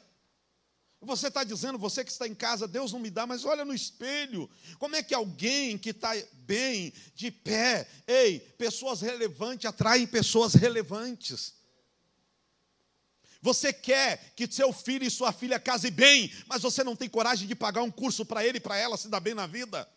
Você 1.04 1.30
está 1.30 1.44
dizendo, 1.44 1.80
você 1.80 2.04
que 2.06 2.12
está 2.12 2.28
em 2.28 2.36
casa, 2.36 2.68
Deus 2.68 2.92
não 2.92 3.00
me 3.00 3.10
dá, 3.10 3.26
mas 3.26 3.44
olha 3.44 3.66
no 3.66 3.74
espelho. 3.74 4.48
Como 4.78 4.96
é 4.96 5.02
que 5.02 5.16
alguém 5.16 5.76
que 5.76 5.90
está 5.90 6.12
bem, 6.34 6.94
de 7.16 7.32
pé, 7.32 7.88
ei, 8.06 8.40
pessoas 8.40 9.02
relevantes 9.02 9.66
atraem 9.66 10.06
pessoas 10.06 10.54
relevantes. 10.54 11.56
Você 13.42 13.74
quer 13.74 14.32
que 14.36 14.46
seu 14.52 14.72
filho 14.72 15.04
e 15.04 15.10
sua 15.10 15.34
filha 15.34 15.60
casem 15.60 15.92
bem, 15.92 16.32
mas 16.46 16.62
você 16.62 16.84
não 16.84 16.96
tem 16.96 17.10
coragem 17.10 17.48
de 17.48 17.56
pagar 17.56 17.82
um 17.82 17.90
curso 17.90 18.24
para 18.24 18.46
ele 18.46 18.60
e 18.60 18.62
para 18.62 18.78
ela 18.78 18.96
se 18.96 19.08
dar 19.08 19.20
bem 19.20 19.34
na 19.34 19.48
vida. 19.48 19.90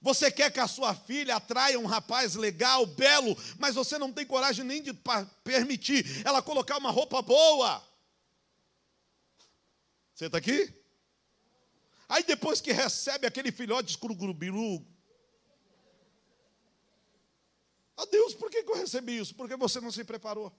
Você 0.00 0.30
quer 0.30 0.52
que 0.52 0.60
a 0.60 0.68
sua 0.68 0.94
filha 0.94 1.34
atraia 1.34 1.80
um 1.80 1.86
rapaz 1.86 2.36
legal, 2.36 2.86
belo, 2.86 3.36
mas 3.58 3.74
você 3.74 3.98
não 3.98 4.12
tem 4.12 4.24
coragem 4.24 4.64
nem 4.64 4.80
de 4.80 4.92
permitir 5.42 6.22
ela 6.24 6.40
colocar 6.40 6.78
uma 6.78 6.92
roupa 6.92 7.20
boa. 7.20 7.93
Você 10.14 10.26
está 10.26 10.38
aqui? 10.38 10.72
Aí 12.08 12.22
depois 12.22 12.60
que 12.60 12.72
recebe 12.72 13.26
aquele 13.26 13.50
filhote 13.50 13.86
de 13.86 13.90
escurubiru, 13.92 14.86
ah 17.96 18.06
Deus, 18.06 18.34
por 18.34 18.50
que 18.50 18.58
eu 18.58 18.76
recebi 18.76 19.18
isso? 19.18 19.34
Porque 19.34 19.56
você 19.56 19.80
não 19.80 19.90
se 19.90 20.04
preparou. 20.04 20.52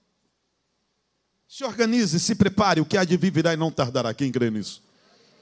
Se 1.48 1.64
organize, 1.64 2.18
se 2.18 2.34
prepare, 2.34 2.80
o 2.80 2.86
que 2.86 2.96
há 2.96 3.04
de 3.04 3.16
vir 3.16 3.30
virá 3.30 3.52
e 3.52 3.56
não 3.56 3.70
tardará. 3.70 4.12
Quem 4.12 4.32
crê 4.32 4.50
nisso? 4.50 4.82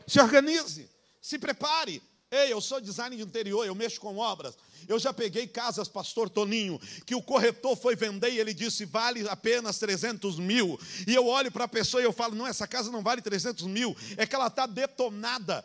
Se 0.07 0.20
organize, 0.20 0.88
se 1.20 1.38
prepare. 1.38 2.03
Ei, 2.35 2.53
eu 2.53 2.61
sou 2.61 2.81
designer 2.81 3.16
de 3.16 3.23
interior, 3.23 3.64
eu 3.64 3.77
mexo 3.77 4.01
com 4.01 4.16
obras. 4.16 4.57
Eu 4.88 4.99
já 4.99 5.12
peguei 5.12 5.47
casas, 5.47 5.87
pastor 5.87 6.29
Toninho, 6.29 6.81
que 7.07 7.14
o 7.14 7.23
corretor 7.23 7.77
foi 7.77 7.94
vender 7.94 8.31
e 8.31 8.40
ele 8.40 8.53
disse, 8.53 8.85
vale 8.85 9.27
apenas 9.29 9.79
300 9.79 10.40
mil. 10.40 10.79
E 11.07 11.14
eu 11.14 11.29
olho 11.29 11.53
para 11.53 11.64
a 11.64 11.68
pessoa 11.68 12.03
e 12.03 12.05
eu 12.05 12.12
falo, 12.12 12.35
não, 12.35 12.44
essa 12.44 12.66
casa 12.66 12.90
não 12.90 13.05
vale 13.05 13.23
300 13.23 13.64
mil, 13.68 13.97
é 14.16 14.27
que 14.27 14.35
ela 14.35 14.49
está 14.49 14.66
detonada. 14.66 15.64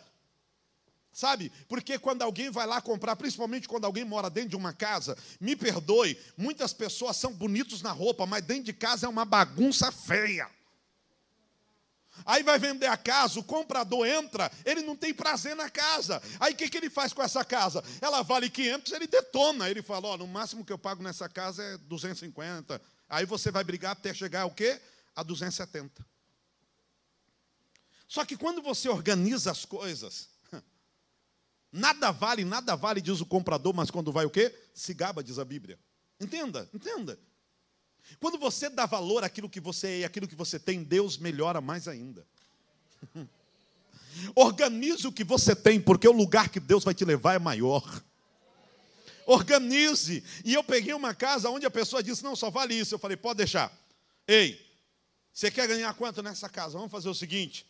Sabe? 1.12 1.52
Porque 1.68 1.98
quando 1.98 2.22
alguém 2.22 2.52
vai 2.52 2.68
lá 2.68 2.80
comprar, 2.80 3.16
principalmente 3.16 3.68
quando 3.68 3.86
alguém 3.86 4.06
mora 4.06 4.30
dentro 4.30 4.52
de 4.52 4.56
uma 4.56 4.72
casa, 4.72 5.18
me 5.42 5.56
perdoe, 5.56 6.16
muitas 6.38 6.72
pessoas 6.72 7.18
são 7.18 7.34
bonitos 7.34 7.82
na 7.82 7.92
roupa, 7.92 8.28
mas 8.28 8.46
dentro 8.46 8.66
de 8.66 8.74
casa 8.74 9.08
é 9.08 9.10
uma 9.10 9.26
bagunça 9.26 9.92
feia. 9.92 10.48
Aí 12.26 12.44
vai 12.44 12.60
vender 12.60 12.88
a 12.88 12.98
casa, 12.98 13.40
o 13.40 13.44
comprador 13.44 14.06
entra, 14.06 14.52
ele 14.66 14.82
não 14.82 14.96
tem 14.96 15.14
prazer 15.14 15.56
na 15.56 15.70
casa. 15.70 16.22
Aí 16.40 16.54
o 16.54 16.56
que, 16.56 16.70
que 16.70 16.78
ele 16.78 16.90
faz 16.90 17.14
com 17.14 17.22
essa 17.22 17.44
casa? 17.44 17.84
Ela 18.02 18.22
vale 18.22 18.50
500, 18.50 18.92
ele 18.94 19.08
detona. 19.08 19.70
Ele 19.70 19.82
fala: 19.82 20.08
Ó, 20.10 20.18
no 20.18 20.28
máximo 20.28 20.66
que 20.66 20.74
eu 20.74 20.78
pago 20.78 21.02
nessa 21.04 21.28
casa 21.30 21.64
é 21.64 21.78
250. 21.78 22.82
Aí 23.08 23.26
você 23.26 23.52
vai 23.52 23.64
brigar 23.64 23.94
até 23.94 24.14
chegar 24.14 24.42
ao 24.42 24.52
quê? 24.52 24.80
A 25.16 25.24
270. 25.24 26.06
Só 28.08 28.26
que 28.26 28.36
quando 28.36 28.62
você 28.62 28.90
organiza 28.90 29.52
as 29.52 29.66
coisas, 29.66 30.30
Nada 31.72 32.12
vale, 32.12 32.44
nada 32.44 32.76
vale, 32.76 33.00
diz 33.00 33.22
o 33.22 33.26
comprador, 33.26 33.74
mas 33.74 33.92
quando 33.92 34.12
vai 34.12 34.26
o 34.26 34.30
quê? 34.30 34.54
Se 34.74 34.94
gaba, 34.94 35.24
diz 35.24 35.38
a 35.38 35.46
Bíblia. 35.46 35.80
Entenda, 36.20 36.68
entenda. 36.74 37.20
Quando 38.20 38.38
você 38.38 38.70
dá 38.70 38.86
valor 38.86 39.24
àquilo 39.24 39.50
que 39.50 39.60
você 39.60 39.88
é 39.88 40.00
e 40.00 40.06
àquilo 40.06 40.28
que 40.28 40.36
você 40.36 40.60
tem, 40.60 40.84
Deus 40.84 41.18
melhora 41.18 41.62
mais 41.62 41.88
ainda. 41.88 42.26
Organize 44.36 45.08
o 45.08 45.12
que 45.12 45.24
você 45.24 45.56
tem, 45.56 45.80
porque 45.80 46.08
o 46.08 46.12
lugar 46.12 46.50
que 46.50 46.60
Deus 46.60 46.84
vai 46.84 46.94
te 46.94 47.06
levar 47.06 47.36
é 47.36 47.40
maior. 47.40 48.04
Organize. 49.26 50.24
E 50.44 50.54
eu 50.54 50.64
peguei 50.64 50.94
uma 50.94 51.14
casa 51.14 51.50
onde 51.50 51.66
a 51.66 51.72
pessoa 51.72 52.02
disse: 52.02 52.24
Não, 52.24 52.36
só 52.36 52.50
vale 52.50 52.74
isso. 52.74 52.96
Eu 52.96 53.00
falei: 53.00 53.16
Pode 53.16 53.38
deixar. 53.38 53.72
Ei, 54.28 54.60
você 55.32 55.50
quer 55.52 55.68
ganhar 55.68 55.94
quanto 55.94 56.22
nessa 56.22 56.50
casa? 56.50 56.78
Vamos 56.78 56.92
fazer 56.92 57.10
o 57.10 57.14
seguinte: 57.14 57.66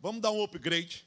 vamos 0.00 0.20
dar 0.22 0.30
um 0.30 0.42
upgrade. 0.42 1.06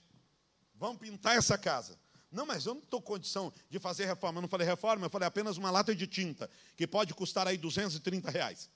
Vamos 0.76 1.00
pintar 1.00 1.36
essa 1.38 1.58
casa. 1.58 1.98
Não, 2.32 2.46
mas 2.46 2.66
eu 2.66 2.76
não 2.76 2.82
estou 2.82 3.02
condição 3.02 3.52
de 3.70 3.80
fazer 3.80 4.06
reforma. 4.06 4.38
Eu 4.38 4.42
não 4.44 4.50
falei 4.50 4.68
reforma, 4.68 5.06
eu 5.06 5.10
falei 5.10 5.28
apenas 5.28 5.58
uma 5.58 5.72
lata 5.72 5.96
de 5.96 6.06
tinta, 6.06 6.50
que 6.78 6.86
pode 6.86 7.14
custar 7.14 7.48
aí 7.48 7.58
230 7.58 8.30
reais. 8.30 8.70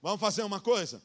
Vamos 0.00 0.20
fazer 0.20 0.42
uma 0.42 0.60
coisa? 0.60 1.00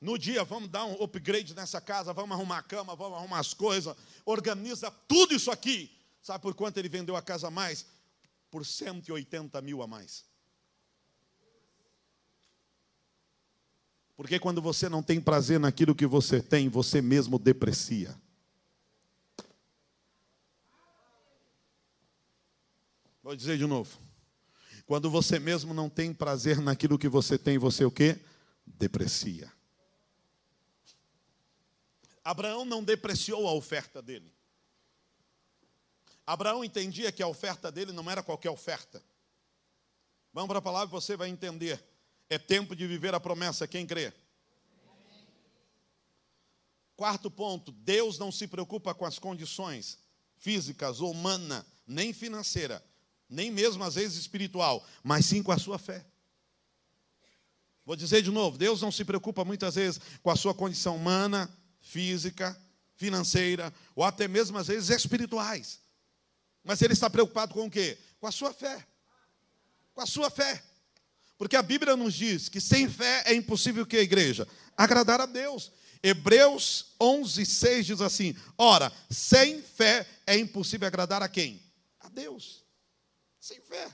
No 0.00 0.18
dia, 0.18 0.42
vamos 0.42 0.68
dar 0.68 0.84
um 0.84 1.00
upgrade 1.00 1.54
nessa 1.54 1.80
casa, 1.80 2.12
vamos 2.12 2.32
arrumar 2.32 2.58
a 2.58 2.62
cama, 2.62 2.96
vamos 2.96 3.16
arrumar 3.16 3.38
as 3.38 3.54
coisas, 3.54 3.96
organiza 4.24 4.90
tudo 5.06 5.32
isso 5.32 5.48
aqui. 5.48 5.96
Sabe 6.20 6.42
por 6.42 6.54
quanto 6.54 6.78
ele 6.78 6.88
vendeu 6.88 7.14
a 7.14 7.22
casa 7.22 7.46
a 7.46 7.50
mais? 7.50 7.86
Por 8.50 8.66
180 8.66 9.60
mil 9.62 9.80
a 9.80 9.86
mais. 9.86 10.24
Porque 14.16 14.40
quando 14.40 14.60
você 14.60 14.88
não 14.88 15.02
tem 15.02 15.20
prazer 15.20 15.60
naquilo 15.60 15.94
que 15.94 16.06
você 16.06 16.42
tem, 16.42 16.68
você 16.68 17.00
mesmo 17.00 17.38
deprecia. 17.38 18.20
Vou 23.22 23.36
dizer 23.36 23.56
de 23.56 23.66
novo. 23.66 23.98
Quando 24.84 25.08
você 25.08 25.38
mesmo 25.38 25.72
não 25.72 25.88
tem 25.88 26.12
prazer 26.12 26.60
naquilo 26.60 26.98
que 26.98 27.08
você 27.08 27.38
tem, 27.38 27.56
você 27.56 27.84
o 27.84 27.90
quê? 27.90 28.18
Deprecia. 28.66 29.50
Abraão 32.24 32.64
não 32.64 32.82
depreciou 32.82 33.46
a 33.46 33.52
oferta 33.52 34.02
dele. 34.02 34.32
Abraão 36.26 36.64
entendia 36.64 37.12
que 37.12 37.22
a 37.22 37.28
oferta 37.28 37.70
dele 37.70 37.92
não 37.92 38.10
era 38.10 38.22
qualquer 38.24 38.50
oferta. 38.50 39.00
Vamos 40.32 40.48
para 40.48 40.58
a 40.58 40.62
palavra 40.62 40.88
e 40.88 41.00
você 41.00 41.16
vai 41.16 41.28
entender. 41.28 41.82
É 42.28 42.38
tempo 42.38 42.74
de 42.74 42.86
viver 42.86 43.14
a 43.14 43.20
promessa, 43.20 43.68
quem 43.68 43.86
crê? 43.86 44.12
Quarto 46.96 47.30
ponto: 47.30 47.70
Deus 47.70 48.18
não 48.18 48.32
se 48.32 48.48
preocupa 48.48 48.94
com 48.94 49.04
as 49.04 49.18
condições 49.18 49.98
físicas 50.36 51.00
humana, 51.00 51.64
nem 51.86 52.12
financeira 52.12 52.82
nem 53.32 53.50
mesmo 53.50 53.82
às 53.82 53.94
vezes 53.94 54.18
espiritual, 54.18 54.86
mas 55.02 55.26
sim 55.26 55.42
com 55.42 55.50
a 55.50 55.58
sua 55.58 55.78
fé. 55.78 56.04
Vou 57.84 57.96
dizer 57.96 58.22
de 58.22 58.30
novo: 58.30 58.58
Deus 58.58 58.80
não 58.82 58.92
se 58.92 59.04
preocupa 59.04 59.44
muitas 59.44 59.74
vezes 59.74 60.00
com 60.22 60.30
a 60.30 60.36
sua 60.36 60.54
condição 60.54 60.96
humana, 60.96 61.50
física, 61.80 62.56
financeira, 62.94 63.72
ou 63.96 64.04
até 64.04 64.28
mesmo 64.28 64.58
às 64.58 64.68
vezes 64.68 64.90
espirituais. 64.90 65.80
Mas 66.62 66.80
Ele 66.80 66.92
está 66.92 67.10
preocupado 67.10 67.54
com 67.54 67.66
o 67.66 67.70
quê? 67.70 67.98
Com 68.20 68.26
a 68.26 68.32
sua 68.32 68.52
fé. 68.52 68.86
Com 69.94 70.00
a 70.00 70.06
sua 70.06 70.30
fé. 70.30 70.62
Porque 71.36 71.56
a 71.56 71.62
Bíblia 71.62 71.96
nos 71.96 72.14
diz 72.14 72.48
que 72.48 72.60
sem 72.60 72.88
fé 72.88 73.24
é 73.26 73.34
impossível 73.34 73.84
que 73.84 73.96
a 73.96 74.02
igreja 74.02 74.46
agradar 74.76 75.20
a 75.20 75.26
Deus. 75.26 75.72
Hebreus 76.02 76.94
11, 77.00 77.44
6 77.46 77.86
diz 77.86 78.00
assim: 78.00 78.36
Ora, 78.56 78.92
sem 79.10 79.62
fé 79.62 80.06
é 80.26 80.36
impossível 80.36 80.86
agradar 80.86 81.22
a 81.22 81.28
quem? 81.28 81.60
A 81.98 82.08
Deus. 82.08 82.62
Sem 83.42 83.60
fé. 83.60 83.92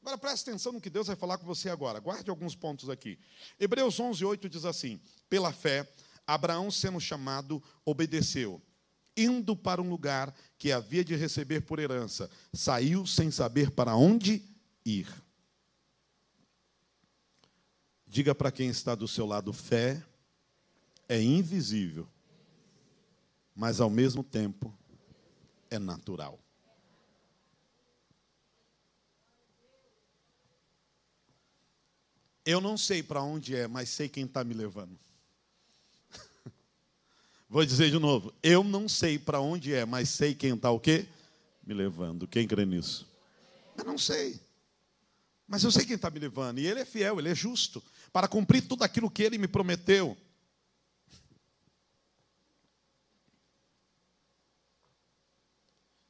Agora 0.00 0.16
preste 0.16 0.48
atenção 0.48 0.72
no 0.72 0.80
que 0.80 0.88
Deus 0.88 1.06
vai 1.06 1.14
falar 1.14 1.36
com 1.36 1.44
você 1.44 1.68
agora. 1.68 2.00
Guarde 2.00 2.30
alguns 2.30 2.56
pontos 2.56 2.88
aqui. 2.88 3.18
Hebreus 3.60 4.00
11, 4.00 4.24
8 4.24 4.48
diz 4.48 4.64
assim: 4.64 4.98
Pela 5.28 5.52
fé, 5.52 5.86
Abraão, 6.26 6.70
sendo 6.70 6.98
chamado, 6.98 7.62
obedeceu, 7.84 8.62
indo 9.14 9.54
para 9.54 9.82
um 9.82 9.90
lugar 9.90 10.34
que 10.56 10.72
havia 10.72 11.04
de 11.04 11.14
receber 11.14 11.60
por 11.60 11.78
herança, 11.78 12.30
saiu 12.50 13.06
sem 13.06 13.30
saber 13.30 13.72
para 13.72 13.94
onde 13.94 14.42
ir. 14.86 15.06
Diga 18.06 18.34
para 18.34 18.50
quem 18.50 18.70
está 18.70 18.94
do 18.94 19.06
seu 19.06 19.26
lado: 19.26 19.52
fé 19.52 20.02
é 21.06 21.20
invisível, 21.20 22.08
mas 23.54 23.82
ao 23.82 23.90
mesmo 23.90 24.24
tempo 24.24 24.74
é 25.68 25.78
natural. 25.78 26.42
Eu 32.44 32.60
não 32.60 32.76
sei 32.76 33.02
para 33.02 33.22
onde 33.22 33.54
é, 33.54 33.68
mas 33.68 33.88
sei 33.88 34.08
quem 34.08 34.24
está 34.24 34.42
me 34.42 34.52
levando. 34.52 34.98
Vou 37.48 37.64
dizer 37.64 37.90
de 37.90 37.98
novo. 37.98 38.34
Eu 38.42 38.64
não 38.64 38.88
sei 38.88 39.18
para 39.18 39.40
onde 39.40 39.72
é, 39.72 39.84
mas 39.84 40.08
sei 40.08 40.34
quem 40.34 40.54
está 40.54 40.70
o 40.70 40.80
quê? 40.80 41.06
Me 41.64 41.72
levando. 41.72 42.26
Quem 42.26 42.48
crê 42.48 42.66
nisso? 42.66 43.06
Eu 43.76 43.84
não 43.84 43.96
sei. 43.96 44.40
Mas 45.46 45.62
eu 45.62 45.70
sei 45.70 45.84
quem 45.84 45.94
está 45.94 46.10
me 46.10 46.18
levando. 46.18 46.58
E 46.58 46.66
ele 46.66 46.80
é 46.80 46.84
fiel, 46.84 47.18
ele 47.20 47.28
é 47.28 47.34
justo. 47.34 47.82
Para 48.12 48.26
cumprir 48.26 48.66
tudo 48.66 48.82
aquilo 48.82 49.10
que 49.10 49.22
ele 49.22 49.38
me 49.38 49.46
prometeu. 49.46 50.16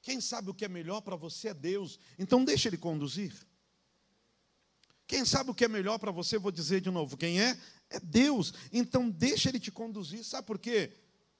Quem 0.01 0.21
sabe 0.21 0.51
o 0.51 0.55
que 0.55 0.65
é 0.65 0.69
melhor 0.69 1.01
para 1.03 1.15
você 1.15 1.49
é 1.49 1.55
Deus. 1.55 1.99
Então 2.19 2.45
deixa 2.45 2.69
ele 2.69 2.79
conduzir. 2.79 3.35
Quem 5.13 5.27
sabe 5.27 5.51
o 5.51 5.55
que 5.55 5.67
é 5.67 5.69
melhor 5.69 5.99
para 5.99 6.11
você, 6.11 6.39
vou 6.39 6.51
dizer 6.51 6.81
de 6.81 6.91
novo, 6.91 7.19
quem 7.19 7.39
é? 7.39 7.55
É 7.91 8.01
Deus. 8.01 8.55
Então 8.73 9.11
deixa 9.11 9.51
ele 9.51 9.61
te 9.61 9.71
conduzir. 9.71 10.25
Sabe 10.25 10.47
por 10.47 10.59
quê? 10.59 10.91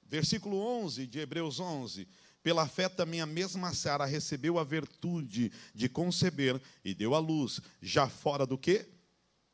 Versículo 0.07 0.59
11 0.59 1.07
de 1.07 1.19
Hebreus 1.19 1.59
11. 1.59 2.07
Pela 2.43 2.69
fé 2.69 2.87
também 2.87 3.23
a 3.23 3.27
mesma 3.27 3.73
Sara 3.73 4.05
recebeu 4.05 4.59
a 4.59 4.63
virtude 4.63 5.51
de 5.75 5.89
conceber 5.89 6.61
e 6.85 6.93
deu 6.93 7.15
à 7.15 7.19
luz, 7.19 7.63
já 7.81 8.07
fora 8.07 8.45
do 8.45 8.59
quê? 8.59 8.91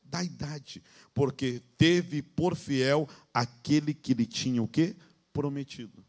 Da 0.03 0.21
idade, 0.21 0.83
porque 1.13 1.61
teve 1.77 2.21
por 2.21 2.57
fiel 2.57 3.07
aquele 3.33 3.93
que 3.93 4.13
lhe 4.13 4.25
tinha 4.25 4.61
o 4.61 4.67
quê? 4.67 4.97
Prometido. 5.31 6.05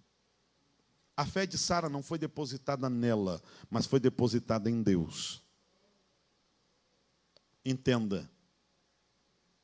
A 1.17 1.25
fé 1.25 1.47
de 1.47 1.57
Sara 1.57 1.89
não 1.89 2.03
foi 2.03 2.19
depositada 2.19 2.91
nela, 2.91 3.41
mas 3.71 3.87
foi 3.87 4.01
depositada 4.01 4.69
em 4.69 4.83
Deus. 4.83 5.49
Entenda. 7.65 8.31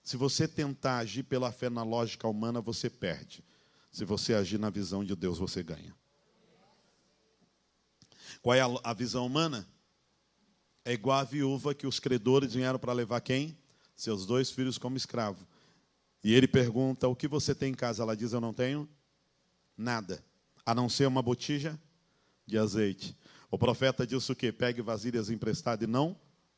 Se 0.03 0.17
você 0.17 0.47
tentar 0.47 0.99
agir 0.99 1.25
pela 1.25 1.51
fé 1.51 1.69
na 1.69 1.83
lógica 1.83 2.29
humana, 2.29 2.61
você 2.61 2.89
perde. 2.89 3.45
Se 3.91 4.05
você 4.05 4.35
agir 4.35 4.59
na 4.59 4.71
visão 4.71 5.05
de 5.05 5.17
Deus, 5.17 5.39
você 5.39 5.63
ganha. 5.63 5.95
Qual 8.43 8.55
é 8.55 8.61
a, 8.61 8.93
visão 8.93 9.27
humana? 9.27 9.67
É 10.85 10.93
igual 10.93 11.19
a 11.19 11.25
viúva 11.25 11.75
que 11.75 11.87
os 11.87 11.99
credores 11.99 12.55
vieram 12.55 12.79
para 12.79 12.93
levar 12.93 13.21
quem? 13.21 13.59
Seus 13.97 14.27
dois 14.27 14.51
filhos 14.51 14.79
como 14.79 14.97
escravo. 14.97 15.47
E 16.23 16.35
ele 16.35 16.47
pergunta: 16.47 17.09
O 17.09 17.17
que 17.17 17.27
você 17.27 17.55
tem 17.55 17.73
em 17.73 17.75
casa? 17.75 18.03
Ela 18.03 18.17
diz: 18.17 18.33
Eu 18.33 18.41
não 18.41 18.53
tenho 18.53 18.89
nada, 19.77 20.23
a 20.65 20.75
não 20.75 20.89
ser 20.89 21.07
uma 21.07 21.23
botija 21.23 21.81
de 22.47 22.59
azeite. 22.59 23.17
O 23.51 23.59
profeta 23.59 24.07
disse 24.07 24.31
o 24.31 24.37
quê? 24.37 24.53
Pegue 24.53 24.83
vasilhas 24.83 25.31
emprestadas 25.31 25.89
e 25.89 25.91
não 25.91 26.17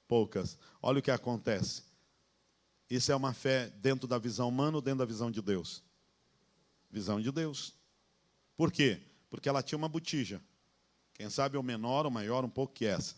poucas. 0.08 0.58
Olha 0.82 0.98
o 0.98 1.02
que 1.02 1.10
acontece. 1.10 1.82
Isso 2.90 3.12
é 3.12 3.14
uma 3.14 3.34
fé 3.34 3.68
dentro 3.68 4.08
da 4.08 4.18
visão 4.18 4.48
humana 4.48 4.78
ou 4.78 4.82
dentro 4.82 5.00
da 5.00 5.04
visão 5.04 5.30
de 5.30 5.42
Deus? 5.42 5.82
Visão 6.90 7.20
de 7.20 7.30
Deus. 7.30 7.74
Por 8.56 8.72
quê? 8.72 9.00
Porque 9.28 9.48
ela 9.48 9.62
tinha 9.62 9.76
uma 9.76 9.88
botija. 9.88 10.40
Quem 11.12 11.28
sabe 11.28 11.56
ou 11.56 11.62
menor 11.62 12.06
ou 12.06 12.10
maior 12.10 12.44
um 12.44 12.48
pouco 12.48 12.72
que 12.72 12.86
essa. 12.86 13.14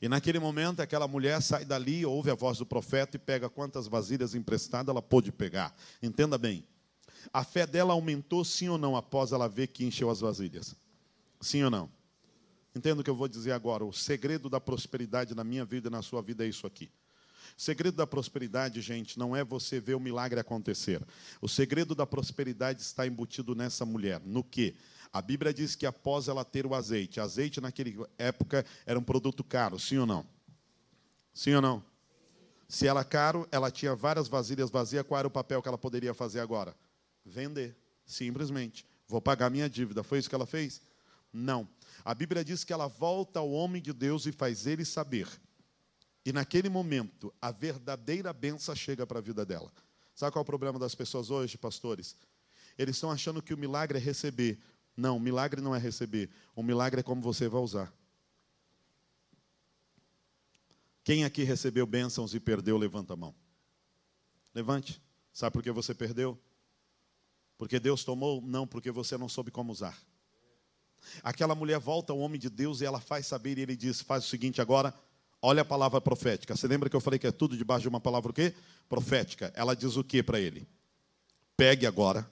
E 0.00 0.08
naquele 0.08 0.38
momento 0.38 0.80
aquela 0.80 1.08
mulher 1.08 1.42
sai 1.42 1.64
dali, 1.64 2.06
ouve 2.06 2.30
a 2.30 2.34
voz 2.34 2.58
do 2.58 2.66
profeta 2.66 3.16
e 3.16 3.18
pega 3.18 3.48
quantas 3.48 3.88
vasilhas 3.88 4.34
emprestadas 4.34 4.90
ela 4.90 5.02
pôde 5.02 5.32
pegar. 5.32 5.74
Entenda 6.00 6.38
bem. 6.38 6.64
A 7.32 7.42
fé 7.42 7.66
dela 7.66 7.92
aumentou 7.94 8.44
sim 8.44 8.68
ou 8.68 8.78
não 8.78 8.96
após 8.96 9.32
ela 9.32 9.48
ver 9.48 9.68
que 9.68 9.84
encheu 9.84 10.10
as 10.10 10.20
vasilhas? 10.20 10.76
Sim 11.40 11.64
ou 11.64 11.70
não? 11.70 11.97
Entenda 12.78 13.00
o 13.00 13.04
que 13.04 13.10
eu 13.10 13.16
vou 13.16 13.26
dizer 13.26 13.50
agora. 13.50 13.84
O 13.84 13.92
segredo 13.92 14.48
da 14.48 14.60
prosperidade 14.60 15.34
na 15.34 15.42
minha 15.42 15.64
vida 15.64 15.88
e 15.88 15.90
na 15.90 16.00
sua 16.00 16.22
vida 16.22 16.44
é 16.44 16.48
isso 16.48 16.64
aqui. 16.64 16.88
O 17.56 17.60
segredo 17.60 17.96
da 17.96 18.06
prosperidade, 18.06 18.80
gente, 18.80 19.18
não 19.18 19.34
é 19.34 19.42
você 19.42 19.80
ver 19.80 19.94
o 19.94 20.00
milagre 20.00 20.38
acontecer. 20.38 21.04
O 21.42 21.48
segredo 21.48 21.92
da 21.92 22.06
prosperidade 22.06 22.80
está 22.80 23.04
embutido 23.04 23.52
nessa 23.52 23.84
mulher. 23.84 24.22
No 24.24 24.44
que? 24.44 24.76
A 25.12 25.20
Bíblia 25.20 25.52
diz 25.52 25.74
que 25.74 25.86
após 25.86 26.28
ela 26.28 26.44
ter 26.44 26.66
o 26.66 26.74
azeite, 26.74 27.18
azeite 27.18 27.60
naquela 27.60 28.08
época 28.16 28.64
era 28.86 28.96
um 28.96 29.02
produto 29.02 29.42
caro, 29.42 29.76
sim 29.76 29.98
ou 29.98 30.06
não? 30.06 30.24
Sim 31.34 31.54
ou 31.54 31.62
não? 31.62 31.84
Se 32.68 32.86
ela 32.86 33.02
caro, 33.02 33.48
ela 33.50 33.72
tinha 33.72 33.96
várias 33.96 34.28
vasilhas 34.28 34.70
vazias, 34.70 35.04
qual 35.04 35.18
era 35.18 35.26
o 35.26 35.32
papel 35.32 35.60
que 35.60 35.66
ela 35.66 35.78
poderia 35.78 36.14
fazer 36.14 36.38
agora? 36.38 36.76
Vender, 37.26 37.76
simplesmente. 38.06 38.86
Vou 39.08 39.20
pagar 39.20 39.50
minha 39.50 39.68
dívida. 39.68 40.04
Foi 40.04 40.20
isso 40.20 40.28
que 40.28 40.34
ela 40.36 40.46
fez? 40.46 40.80
Não. 41.32 41.68
A 42.04 42.14
Bíblia 42.14 42.44
diz 42.44 42.64
que 42.64 42.72
ela 42.72 42.86
volta 42.86 43.38
ao 43.38 43.50
homem 43.50 43.82
de 43.82 43.92
Deus 43.92 44.26
e 44.26 44.32
faz 44.32 44.66
ele 44.66 44.84
saber. 44.84 45.28
E 46.24 46.32
naquele 46.32 46.68
momento, 46.68 47.32
a 47.40 47.50
verdadeira 47.50 48.32
benção 48.32 48.74
chega 48.74 49.06
para 49.06 49.18
a 49.18 49.22
vida 49.22 49.44
dela. 49.46 49.72
Sabe 50.14 50.32
qual 50.32 50.40
é 50.40 50.42
o 50.42 50.46
problema 50.46 50.78
das 50.78 50.94
pessoas 50.94 51.30
hoje, 51.30 51.56
pastores? 51.56 52.16
Eles 52.76 52.96
estão 52.96 53.10
achando 53.10 53.42
que 53.42 53.54
o 53.54 53.58
milagre 53.58 53.98
é 53.98 54.00
receber. 54.00 54.58
Não, 54.96 55.16
o 55.16 55.20
milagre 55.20 55.60
não 55.60 55.74
é 55.74 55.78
receber. 55.78 56.28
O 56.54 56.62
milagre 56.62 57.00
é 57.00 57.02
como 57.02 57.22
você 57.22 57.48
vai 57.48 57.60
usar. 57.60 57.92
Quem 61.04 61.24
aqui 61.24 61.42
recebeu 61.42 61.86
bênçãos 61.86 62.34
e 62.34 62.40
perdeu, 62.40 62.76
levanta 62.76 63.14
a 63.14 63.16
mão. 63.16 63.34
Levante. 64.54 65.00
Sabe 65.32 65.52
por 65.52 65.62
que 65.62 65.70
você 65.70 65.94
perdeu? 65.94 66.38
Porque 67.56 67.80
Deus 67.80 68.04
tomou? 68.04 68.42
Não, 68.42 68.66
porque 68.66 68.90
você 68.90 69.16
não 69.16 69.28
soube 69.28 69.50
como 69.50 69.72
usar. 69.72 69.98
Aquela 71.22 71.54
mulher 71.54 71.78
volta 71.78 72.12
ao 72.12 72.18
homem 72.18 72.38
de 72.38 72.50
Deus 72.50 72.80
e 72.80 72.84
ela 72.84 73.00
faz 73.00 73.26
saber, 73.26 73.58
e 73.58 73.62
ele 73.62 73.76
diz: 73.76 74.00
faz 74.00 74.24
o 74.24 74.28
seguinte 74.28 74.60
agora, 74.60 74.94
olha 75.40 75.62
a 75.62 75.64
palavra 75.64 76.00
profética. 76.00 76.56
Você 76.56 76.66
lembra 76.66 76.88
que 76.88 76.96
eu 76.96 77.00
falei 77.00 77.18
que 77.18 77.26
é 77.26 77.32
tudo 77.32 77.56
debaixo 77.56 77.82
de 77.82 77.88
uma 77.88 78.00
palavra 78.00 78.30
o 78.30 78.34
quê? 78.34 78.54
Profética. 78.88 79.52
Ela 79.54 79.74
diz 79.74 79.96
o 79.96 80.04
que 80.04 80.22
para 80.22 80.40
ele? 80.40 80.66
Pegue 81.56 81.86
agora, 81.86 82.30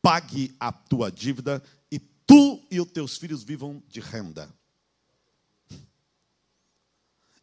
pague 0.00 0.54
a 0.58 0.72
tua 0.72 1.10
dívida 1.10 1.62
e 1.90 1.98
tu 1.98 2.62
e 2.70 2.80
os 2.80 2.90
teus 2.90 3.16
filhos 3.16 3.42
vivam 3.42 3.82
de 3.88 4.00
renda. 4.00 4.48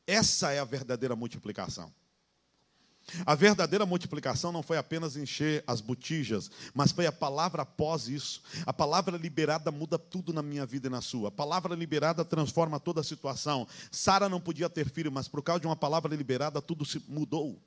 Essa 0.08 0.51
é 0.51 0.60
a 0.60 0.65
verdadeira 0.65 1.15
multiplicação. 1.15 1.93
A 3.26 3.36
verdadeira 3.36 3.86
multiplicação 3.86 4.52
não 4.52 4.62
foi 4.62 4.78
apenas 4.78 5.15
encher 5.15 5.63
as 5.65 5.82
botijas, 5.82 6.50
mas 6.74 6.91
foi 6.91 7.06
a 7.06 7.12
palavra 7.12 7.63
após 7.63 8.08
isso. 8.08 8.41
A 8.65 8.74
palavra 8.74 9.17
liberada 9.17 9.72
muda 9.72 9.98
tudo 9.98 10.34
na 10.34 10.41
minha 10.41 10.65
vida 10.65 10.88
e 10.88 10.89
na 10.89 11.02
sua. 11.02 11.30
A 11.30 11.32
palavra 11.32 11.76
liberada 11.76 12.24
transforma 12.24 12.80
toda 12.80 13.02
a 13.02 13.04
situação. 13.04 13.67
Sara 13.91 14.30
não 14.30 14.39
podia 14.39 14.69
ter 14.69 14.89
filho, 14.89 15.12
mas 15.12 15.28
por 15.28 15.41
causa 15.41 15.62
de 15.62 15.67
uma 15.67 15.76
palavra 15.76 16.15
liberada 16.15 16.62
tudo 16.62 16.86
se 16.86 17.02
mudou. 17.08 17.60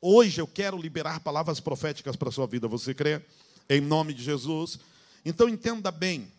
Hoje 0.00 0.40
eu 0.40 0.46
quero 0.46 0.80
liberar 0.80 1.20
palavras 1.20 1.60
proféticas 1.60 2.16
para 2.16 2.28
a 2.28 2.32
sua 2.32 2.46
vida. 2.46 2.68
Você 2.68 2.94
crê? 2.94 3.20
Em 3.68 3.80
nome 3.80 4.14
de 4.14 4.22
Jesus. 4.22 4.78
Então 5.24 5.48
entenda 5.48 5.90
bem. 5.90 6.32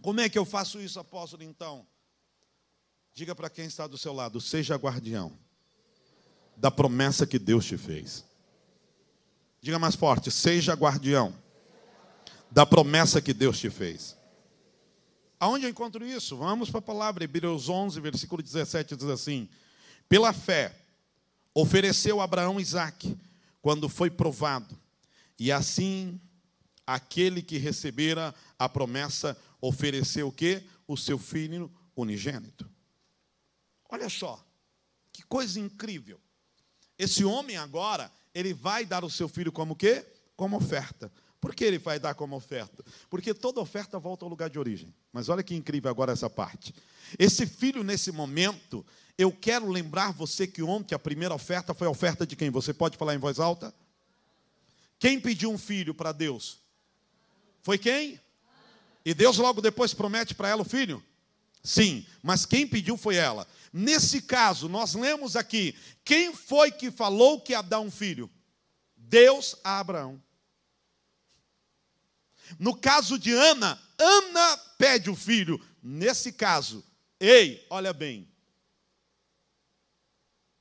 Como 0.00 0.20
é 0.20 0.28
que 0.28 0.38
eu 0.38 0.44
faço 0.44 0.80
isso, 0.80 0.98
apóstolo? 0.98 1.42
Então, 1.42 1.86
diga 3.14 3.34
para 3.34 3.50
quem 3.50 3.66
está 3.66 3.86
do 3.86 3.98
seu 3.98 4.12
lado: 4.12 4.40
seja 4.40 4.76
guardião 4.76 5.41
da 6.62 6.70
promessa 6.70 7.26
que 7.26 7.40
Deus 7.40 7.64
te 7.64 7.76
fez. 7.76 8.24
Diga 9.60 9.80
mais 9.80 9.96
forte: 9.96 10.30
seja 10.30 10.74
guardião 10.74 11.34
da 12.48 12.64
promessa 12.64 13.20
que 13.20 13.34
Deus 13.34 13.58
te 13.58 13.68
fez. 13.68 14.16
Aonde 15.40 15.66
eu 15.66 15.70
encontro 15.70 16.06
isso? 16.06 16.36
Vamos 16.36 16.70
para 16.70 16.78
a 16.78 16.82
palavra, 16.82 17.24
Hebreus 17.24 17.68
11, 17.68 18.00
versículo 18.00 18.40
17, 18.40 18.94
diz 18.94 19.08
assim: 19.08 19.48
Pela 20.08 20.32
fé, 20.32 20.72
ofereceu 21.52 22.20
Abraão 22.20 22.60
Isaac, 22.60 23.18
quando 23.60 23.88
foi 23.88 24.08
provado, 24.08 24.78
e 25.40 25.50
assim 25.50 26.20
aquele 26.86 27.42
que 27.42 27.58
recebera 27.58 28.32
a 28.56 28.68
promessa 28.68 29.36
ofereceu 29.60 30.28
o 30.28 30.32
quê? 30.32 30.62
O 30.86 30.96
seu 30.96 31.18
filho 31.18 31.68
unigênito. 31.96 32.70
Olha 33.88 34.08
só, 34.08 34.40
que 35.12 35.24
coisa 35.24 35.58
incrível. 35.58 36.20
Esse 37.02 37.24
homem 37.24 37.56
agora, 37.56 38.12
ele 38.32 38.54
vai 38.54 38.86
dar 38.86 39.04
o 39.04 39.10
seu 39.10 39.28
filho 39.28 39.50
como 39.50 39.74
quê? 39.74 40.06
Como 40.36 40.56
oferta. 40.56 41.10
Por 41.40 41.52
que 41.52 41.64
ele 41.64 41.76
vai 41.76 41.98
dar 41.98 42.14
como 42.14 42.36
oferta? 42.36 42.84
Porque 43.10 43.34
toda 43.34 43.60
oferta 43.60 43.98
volta 43.98 44.24
ao 44.24 44.28
lugar 44.28 44.48
de 44.48 44.56
origem. 44.56 44.94
Mas 45.12 45.28
olha 45.28 45.42
que 45.42 45.52
incrível 45.52 45.90
agora 45.90 46.12
essa 46.12 46.30
parte. 46.30 46.72
Esse 47.18 47.44
filho, 47.44 47.82
nesse 47.82 48.12
momento, 48.12 48.86
eu 49.18 49.32
quero 49.32 49.68
lembrar 49.68 50.12
você 50.12 50.46
que 50.46 50.62
ontem 50.62 50.94
a 50.94 50.98
primeira 50.98 51.34
oferta 51.34 51.74
foi 51.74 51.88
a 51.88 51.90
oferta 51.90 52.24
de 52.24 52.36
quem? 52.36 52.50
Você 52.50 52.72
pode 52.72 52.96
falar 52.96 53.16
em 53.16 53.18
voz 53.18 53.40
alta? 53.40 53.74
Quem 54.96 55.18
pediu 55.18 55.50
um 55.50 55.58
filho 55.58 55.92
para 55.92 56.12
Deus? 56.12 56.60
Foi 57.62 57.78
quem? 57.78 58.20
E 59.04 59.12
Deus 59.12 59.38
logo 59.38 59.60
depois 59.60 59.92
promete 59.92 60.36
para 60.36 60.50
ela 60.50 60.62
o 60.62 60.64
filho? 60.64 61.02
Sim, 61.62 62.04
mas 62.22 62.44
quem 62.44 62.66
pediu 62.66 62.96
foi 62.96 63.14
ela. 63.16 63.46
Nesse 63.72 64.20
caso, 64.20 64.68
nós 64.68 64.94
lemos 64.94 65.36
aqui: 65.36 65.76
quem 66.04 66.34
foi 66.34 66.72
que 66.72 66.90
falou 66.90 67.40
que 67.40 67.52
ia 67.52 67.62
dar 67.62 67.80
um 67.80 67.90
filho? 67.90 68.30
Deus 68.96 69.54
a 69.62 69.78
Abraão. 69.78 70.22
No 72.58 72.76
caso 72.76 73.18
de 73.18 73.32
Ana, 73.32 73.80
Ana 73.98 74.56
pede 74.76 75.08
o 75.08 75.14
filho. 75.14 75.64
Nesse 75.82 76.32
caso, 76.32 76.84
ei, 77.18 77.64
olha 77.70 77.92
bem. 77.92 78.28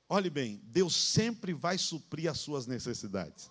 Olhe 0.07 0.29
bem, 0.29 0.59
Deus 0.65 0.95
sempre 0.95 1.53
vai 1.53 1.77
suprir 1.77 2.29
as 2.29 2.39
suas 2.39 2.67
necessidades. 2.67 3.49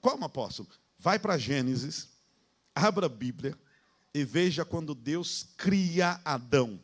Como 0.00 0.24
apóstolo? 0.24 0.68
Vai 0.98 1.18
para 1.18 1.38
Gênesis, 1.38 2.08
abra 2.74 3.06
a 3.06 3.08
Bíblia 3.08 3.56
e 4.16 4.24
veja 4.24 4.64
quando 4.64 4.94
Deus 4.94 5.46
cria 5.58 6.18
Adão. 6.24 6.80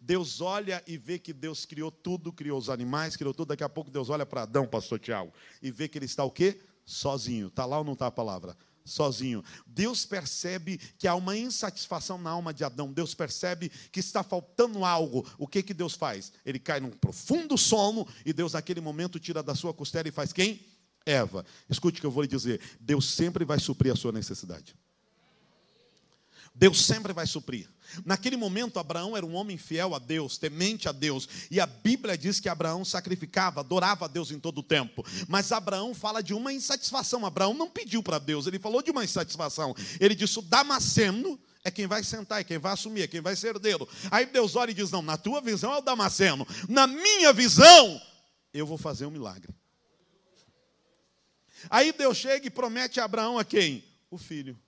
Deus 0.00 0.40
olha 0.40 0.82
e 0.86 0.96
vê 0.96 1.18
que 1.18 1.34
Deus 1.34 1.66
criou 1.66 1.90
tudo, 1.90 2.32
criou 2.32 2.58
os 2.58 2.70
animais, 2.70 3.14
criou 3.14 3.34
tudo. 3.34 3.48
Daqui 3.48 3.62
a 3.62 3.68
pouco 3.68 3.90
Deus 3.90 4.08
olha 4.08 4.24
para 4.24 4.42
Adão, 4.42 4.66
pastor 4.66 4.98
Tiago, 4.98 5.30
e 5.60 5.70
vê 5.70 5.86
que 5.86 5.98
ele 5.98 6.06
está 6.06 6.24
o 6.24 6.30
quê? 6.30 6.58
Sozinho. 6.86 7.48
Está 7.48 7.66
lá 7.66 7.76
ou 7.76 7.84
não 7.84 7.92
está 7.92 8.06
a 8.06 8.10
palavra? 8.10 8.56
sozinho. 8.86 9.42
Deus 9.66 10.06
percebe 10.06 10.78
que 10.96 11.08
há 11.08 11.14
uma 11.16 11.36
insatisfação 11.36 12.16
na 12.18 12.30
alma 12.30 12.54
de 12.54 12.62
Adão. 12.62 12.92
Deus 12.92 13.16
percebe 13.16 13.68
que 13.90 13.98
está 13.98 14.22
faltando 14.22 14.84
algo. 14.84 15.28
O 15.36 15.48
que 15.48 15.60
que 15.60 15.74
Deus 15.74 15.94
faz? 15.94 16.32
Ele 16.44 16.60
cai 16.60 16.78
num 16.78 16.90
profundo 16.90 17.58
sono 17.58 18.06
e 18.24 18.32
Deus 18.32 18.52
naquele 18.52 18.80
momento 18.80 19.18
tira 19.18 19.42
da 19.42 19.56
sua 19.56 19.74
costela 19.74 20.06
e 20.06 20.12
faz 20.12 20.32
quem? 20.32 20.64
Eva. 21.04 21.44
Escute 21.68 21.98
o 21.98 22.00
que 22.00 22.06
eu 22.06 22.12
vou 22.12 22.22
lhe 22.22 22.28
dizer. 22.28 22.60
Deus 22.78 23.06
sempre 23.06 23.44
vai 23.44 23.58
suprir 23.58 23.92
a 23.92 23.96
sua 23.96 24.12
necessidade. 24.12 24.76
Deus 26.58 26.86
sempre 26.86 27.12
vai 27.12 27.26
suprir. 27.26 27.68
Naquele 28.04 28.36
momento, 28.36 28.78
Abraão 28.78 29.14
era 29.14 29.24
um 29.24 29.34
homem 29.34 29.58
fiel 29.58 29.94
a 29.94 29.98
Deus, 29.98 30.38
temente 30.38 30.88
a 30.88 30.92
Deus, 30.92 31.28
e 31.50 31.60
a 31.60 31.66
Bíblia 31.66 32.16
diz 32.16 32.40
que 32.40 32.48
Abraão 32.48 32.84
sacrificava, 32.84 33.60
adorava 33.60 34.06
a 34.06 34.08
Deus 34.08 34.30
em 34.30 34.40
todo 34.40 34.58
o 34.58 34.62
tempo. 34.62 35.04
Mas 35.28 35.52
Abraão 35.52 35.94
fala 35.94 36.22
de 36.22 36.32
uma 36.32 36.52
insatisfação. 36.52 37.26
Abraão 37.26 37.52
não 37.52 37.68
pediu 37.68 38.02
para 38.02 38.18
Deus, 38.18 38.46
ele 38.46 38.58
falou 38.58 38.82
de 38.82 38.90
uma 38.90 39.04
insatisfação. 39.04 39.74
Ele 40.00 40.14
disse: 40.14 40.38
o 40.38 40.42
Damasceno 40.42 41.38
é 41.62 41.70
quem 41.70 41.86
vai 41.86 42.02
sentar, 42.02 42.40
é 42.40 42.44
quem 42.44 42.58
vai 42.58 42.72
assumir, 42.72 43.02
é 43.02 43.06
quem 43.06 43.20
vai 43.20 43.36
ser 43.36 43.48
herdeiro. 43.48 43.86
Aí 44.10 44.24
Deus 44.24 44.56
olha 44.56 44.70
e 44.70 44.74
diz: 44.74 44.90
não, 44.90 45.02
na 45.02 45.18
tua 45.18 45.42
visão 45.42 45.74
é 45.74 45.78
o 45.78 45.82
Damasceno, 45.82 46.46
na 46.68 46.86
minha 46.86 47.34
visão, 47.34 48.00
eu 48.52 48.66
vou 48.66 48.78
fazer 48.78 49.04
um 49.04 49.10
milagre. 49.10 49.54
Aí 51.68 51.92
Deus 51.92 52.16
chega 52.16 52.46
e 52.46 52.50
promete 52.50 52.98
a 52.98 53.04
Abraão 53.04 53.38
a 53.38 53.44
quem? 53.44 53.84
O 54.10 54.16
filho. 54.16 54.58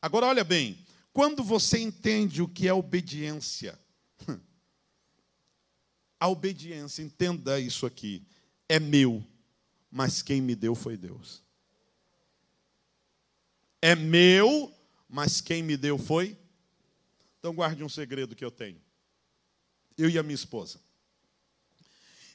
Agora 0.00 0.26
olha 0.26 0.44
bem, 0.44 0.78
quando 1.12 1.42
você 1.42 1.78
entende 1.78 2.42
o 2.42 2.48
que 2.48 2.68
é 2.68 2.72
obediência, 2.72 3.78
a 6.20 6.28
obediência, 6.28 7.02
entenda 7.02 7.58
isso 7.58 7.84
aqui, 7.86 8.26
é 8.68 8.78
meu, 8.78 9.24
mas 9.90 10.22
quem 10.22 10.40
me 10.40 10.54
deu 10.54 10.74
foi 10.74 10.96
Deus. 10.96 11.42
É 13.82 13.96
meu, 13.96 14.72
mas 15.08 15.40
quem 15.40 15.62
me 15.62 15.76
deu 15.76 15.98
foi? 15.98 16.38
Então 17.38 17.54
guarde 17.54 17.82
um 17.82 17.88
segredo 17.88 18.36
que 18.36 18.44
eu 18.44 18.50
tenho. 18.50 18.80
Eu 19.96 20.08
e 20.08 20.18
a 20.18 20.22
minha 20.22 20.34
esposa. 20.34 20.78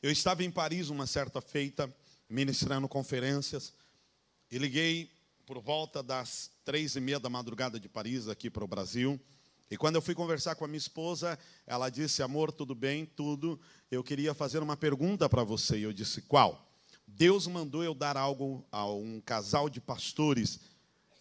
Eu 0.01 0.11
estava 0.11 0.43
em 0.43 0.51
Paris 0.51 0.89
uma 0.89 1.07
certa 1.07 1.39
feita, 1.39 1.91
ministrando 2.29 2.87
conferências, 2.87 3.73
e 4.51 4.57
liguei 4.57 5.14
por 5.45 5.61
volta 5.61 6.01
das 6.01 6.49
três 6.63 6.95
e 6.95 6.99
meia 6.99 7.19
da 7.19 7.29
madrugada 7.29 7.79
de 7.79 7.87
Paris, 7.87 8.27
aqui 8.27 8.49
para 8.49 8.63
o 8.63 8.67
Brasil. 8.67 9.19
E 9.69 9.77
quando 9.77 9.95
eu 9.95 10.01
fui 10.01 10.15
conversar 10.15 10.55
com 10.55 10.65
a 10.65 10.67
minha 10.67 10.77
esposa, 10.77 11.37
ela 11.67 11.89
disse: 11.89 12.23
Amor, 12.23 12.51
tudo 12.51 12.73
bem, 12.73 13.05
tudo. 13.05 13.59
Eu 13.91 14.03
queria 14.03 14.33
fazer 14.33 14.59
uma 14.59 14.75
pergunta 14.75 15.29
para 15.29 15.43
você. 15.43 15.77
E 15.77 15.83
eu 15.83 15.93
disse: 15.93 16.21
Qual? 16.23 16.67
Deus 17.07 17.45
mandou 17.45 17.83
eu 17.83 17.93
dar 17.93 18.17
algo 18.17 18.65
a 18.71 18.85
um 18.85 19.21
casal 19.21 19.69
de 19.69 19.79
pastores. 19.79 20.59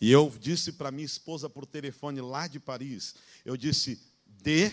E 0.01 0.11
eu 0.11 0.33
disse 0.41 0.73
para 0.73 0.91
minha 0.91 1.07
esposa 1.07 1.49
por 1.49 1.67
telefone 1.67 2.21
lá 2.21 2.47
de 2.47 2.59
Paris: 2.59 3.15
Eu 3.45 3.57
disse, 3.57 4.01
dê. 4.27 4.73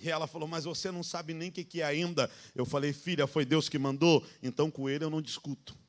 E 0.00 0.08
ela 0.08 0.26
falou: 0.26 0.46
Mas 0.46 0.64
você 0.64 0.90
não 0.90 1.02
sabe 1.02 1.34
nem 1.34 1.48
o 1.48 1.52
que 1.52 1.80
é 1.80 1.84
ainda. 1.84 2.30
Eu 2.54 2.64
falei: 2.64 2.92
Filha, 2.92 3.26
foi 3.26 3.44
Deus 3.44 3.68
que 3.68 3.78
mandou, 3.78 4.24
então 4.42 4.70
com 4.70 4.88
ele 4.88 5.04
eu 5.04 5.10
não 5.10 5.22
discuto. 5.22 5.81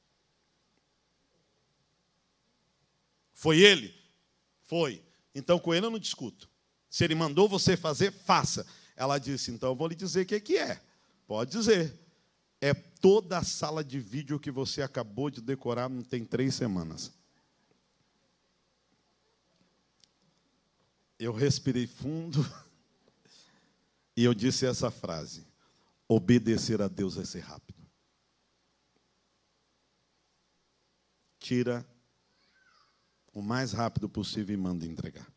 Foi 3.43 3.59
ele? 3.59 3.93
Foi. 4.61 5.03
Então 5.35 5.59
com 5.59 5.73
ele 5.73 5.85
eu 5.85 5.89
não 5.89 5.99
discuto. 5.99 6.49
Se 6.89 7.03
ele 7.03 7.13
mandou 7.13 7.49
você 7.49 7.75
fazer, 7.75 8.09
faça. 8.09 8.65
Ela 8.95 9.17
disse: 9.17 9.51
então 9.51 9.67
eu 9.67 9.75
vou 9.75 9.89
lhe 9.89 9.95
dizer 9.95 10.21
o 10.21 10.25
que, 10.25 10.39
que 10.39 10.57
é. 10.57 10.81
Pode 11.27 11.51
dizer. 11.51 11.99
É 12.61 12.73
toda 12.73 13.39
a 13.39 13.43
sala 13.43 13.83
de 13.83 13.99
vídeo 13.99 14.39
que 14.39 14.49
você 14.49 14.81
acabou 14.81 15.29
de 15.29 15.41
decorar, 15.41 15.89
não 15.89 16.03
tem 16.03 16.23
três 16.23 16.55
semanas. 16.55 17.11
Eu 21.19 21.33
respirei 21.33 21.85
fundo 21.85 22.49
e 24.15 24.23
eu 24.23 24.33
disse 24.33 24.65
essa 24.65 24.89
frase: 24.89 25.45
obedecer 26.07 26.81
a 26.81 26.87
Deus 26.87 27.17
é 27.17 27.25
ser 27.25 27.41
rápido. 27.41 27.83
Tira 31.39 31.85
o 33.33 33.41
mais 33.41 33.73
rápido 33.73 34.07
possível 34.07 34.53
e 34.53 34.57
manda 34.57 34.85
entregar. 34.85 35.27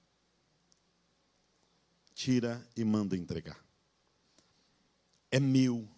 Tira 2.15 2.67
e 2.77 2.85
manda 2.85 3.17
entregar. 3.17 3.59
É 5.31 5.41
meu, 5.41 5.89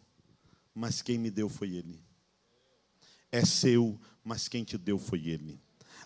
mas 0.75 1.03
quem 1.03 1.19
me 1.19 1.31
deu 1.31 1.49
foi 1.49 1.75
Ele. 1.75 2.01
É 3.31 3.45
seu, 3.45 4.01
mas 4.25 4.49
quem 4.49 4.65
te 4.65 4.79
deu 4.79 4.99
foi 4.99 5.29
Ele. 5.29 5.61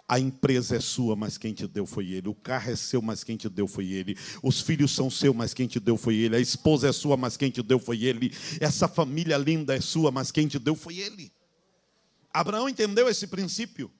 A 0.08 0.18
empresa 0.18 0.76
é 0.76 0.80
sua, 0.80 1.14
mas 1.16 1.38
quem 1.38 1.54
te 1.54 1.66
deu 1.66 1.86
foi 1.86 2.12
ele. 2.12 2.28
O 2.28 2.34
carro 2.34 2.70
é 2.70 2.76
seu, 2.76 3.00
mas 3.00 3.24
quem 3.24 3.36
te 3.36 3.48
deu 3.48 3.66
foi 3.66 3.92
ele. 3.92 4.16
Os 4.42 4.60
filhos 4.60 4.90
são 4.94 5.08
seus, 5.08 5.34
mas 5.34 5.54
quem 5.54 5.66
te 5.66 5.80
deu 5.80 5.96
foi 5.96 6.16
ele. 6.16 6.36
A 6.36 6.40
esposa 6.40 6.88
é 6.88 6.92
sua, 6.92 7.16
mas 7.16 7.36
quem 7.36 7.50
te 7.50 7.62
deu 7.62 7.78
foi 7.78 8.04
ele. 8.04 8.30
Essa 8.60 8.88
família 8.88 9.38
linda 9.38 9.74
é 9.74 9.80
sua, 9.80 10.10
mas 10.10 10.30
quem 10.30 10.46
te 10.46 10.58
deu 10.58 10.74
foi 10.74 10.98
ele. 10.98 11.32
Abraão 12.32 12.68
entendeu 12.68 13.08
esse 13.08 13.26
princípio. 13.26 13.90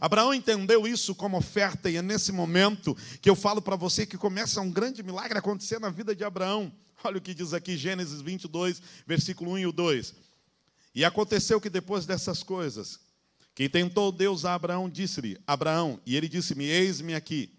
Abraão 0.00 0.32
entendeu 0.32 0.86
isso 0.86 1.14
como 1.14 1.36
oferta, 1.36 1.90
e 1.90 1.96
é 1.96 2.02
nesse 2.02 2.32
momento 2.32 2.96
que 3.20 3.28
eu 3.28 3.36
falo 3.36 3.60
para 3.60 3.76
você 3.76 4.06
que 4.06 4.16
começa 4.16 4.60
um 4.60 4.70
grande 4.70 5.02
milagre 5.02 5.38
acontecer 5.38 5.78
na 5.78 5.90
vida 5.90 6.14
de 6.14 6.24
Abraão. 6.24 6.72
Olha 7.04 7.18
o 7.18 7.20
que 7.20 7.34
diz 7.34 7.52
aqui, 7.52 7.76
Gênesis 7.76 8.20
22, 8.20 8.80
versículo 9.06 9.52
1 9.52 9.58
e 9.58 9.72
2. 9.72 10.14
E 10.94 11.04
aconteceu 11.04 11.60
que 11.60 11.70
depois 11.70 12.06
dessas 12.06 12.42
coisas, 12.42 13.00
que 13.54 13.68
tentou 13.68 14.12
Deus 14.12 14.44
a 14.44 14.54
Abraão, 14.54 14.88
disse-lhe: 14.88 15.38
Abraão, 15.46 16.00
e 16.06 16.16
ele 16.16 16.28
disse-me: 16.28 16.64
Eis-me 16.64 17.14
aqui. 17.14 17.52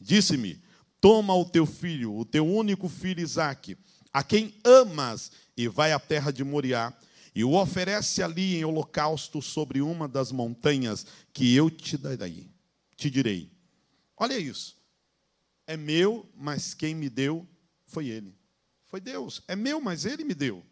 Disse-me: 0.00 0.62
Toma 1.00 1.34
o 1.34 1.44
teu 1.44 1.66
filho, 1.66 2.16
o 2.16 2.24
teu 2.24 2.46
único 2.46 2.88
filho 2.88 3.20
Isaque, 3.20 3.76
a 4.12 4.22
quem 4.22 4.54
amas, 4.64 5.30
e 5.56 5.68
vai 5.68 5.92
à 5.92 5.98
terra 5.98 6.32
de 6.32 6.42
Moriá 6.42 6.92
e 7.36 7.44
o 7.44 7.52
oferece 7.52 8.22
ali 8.22 8.56
em 8.56 8.64
holocausto 8.64 9.42
sobre 9.42 9.82
uma 9.82 10.08
das 10.08 10.32
montanhas 10.32 11.04
que 11.34 11.54
eu 11.54 11.68
te 11.68 11.98
darei, 11.98 12.50
te 12.96 13.10
direi. 13.10 13.52
Olha 14.16 14.38
isso. 14.38 14.74
É 15.66 15.76
meu, 15.76 16.26
mas 16.34 16.72
quem 16.72 16.94
me 16.94 17.10
deu 17.10 17.46
foi 17.84 18.08
ele. 18.08 18.34
Foi 18.86 19.02
Deus. 19.02 19.42
É 19.46 19.54
meu, 19.54 19.82
mas 19.82 20.06
ele 20.06 20.24
me 20.24 20.34
deu. 20.34 20.64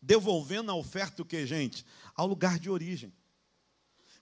Devolvendo 0.00 0.70
a 0.70 0.76
oferta 0.76 1.20
o 1.20 1.24
que, 1.24 1.44
gente? 1.44 1.84
Ao 2.14 2.28
lugar 2.28 2.60
de 2.60 2.70
origem. 2.70 3.12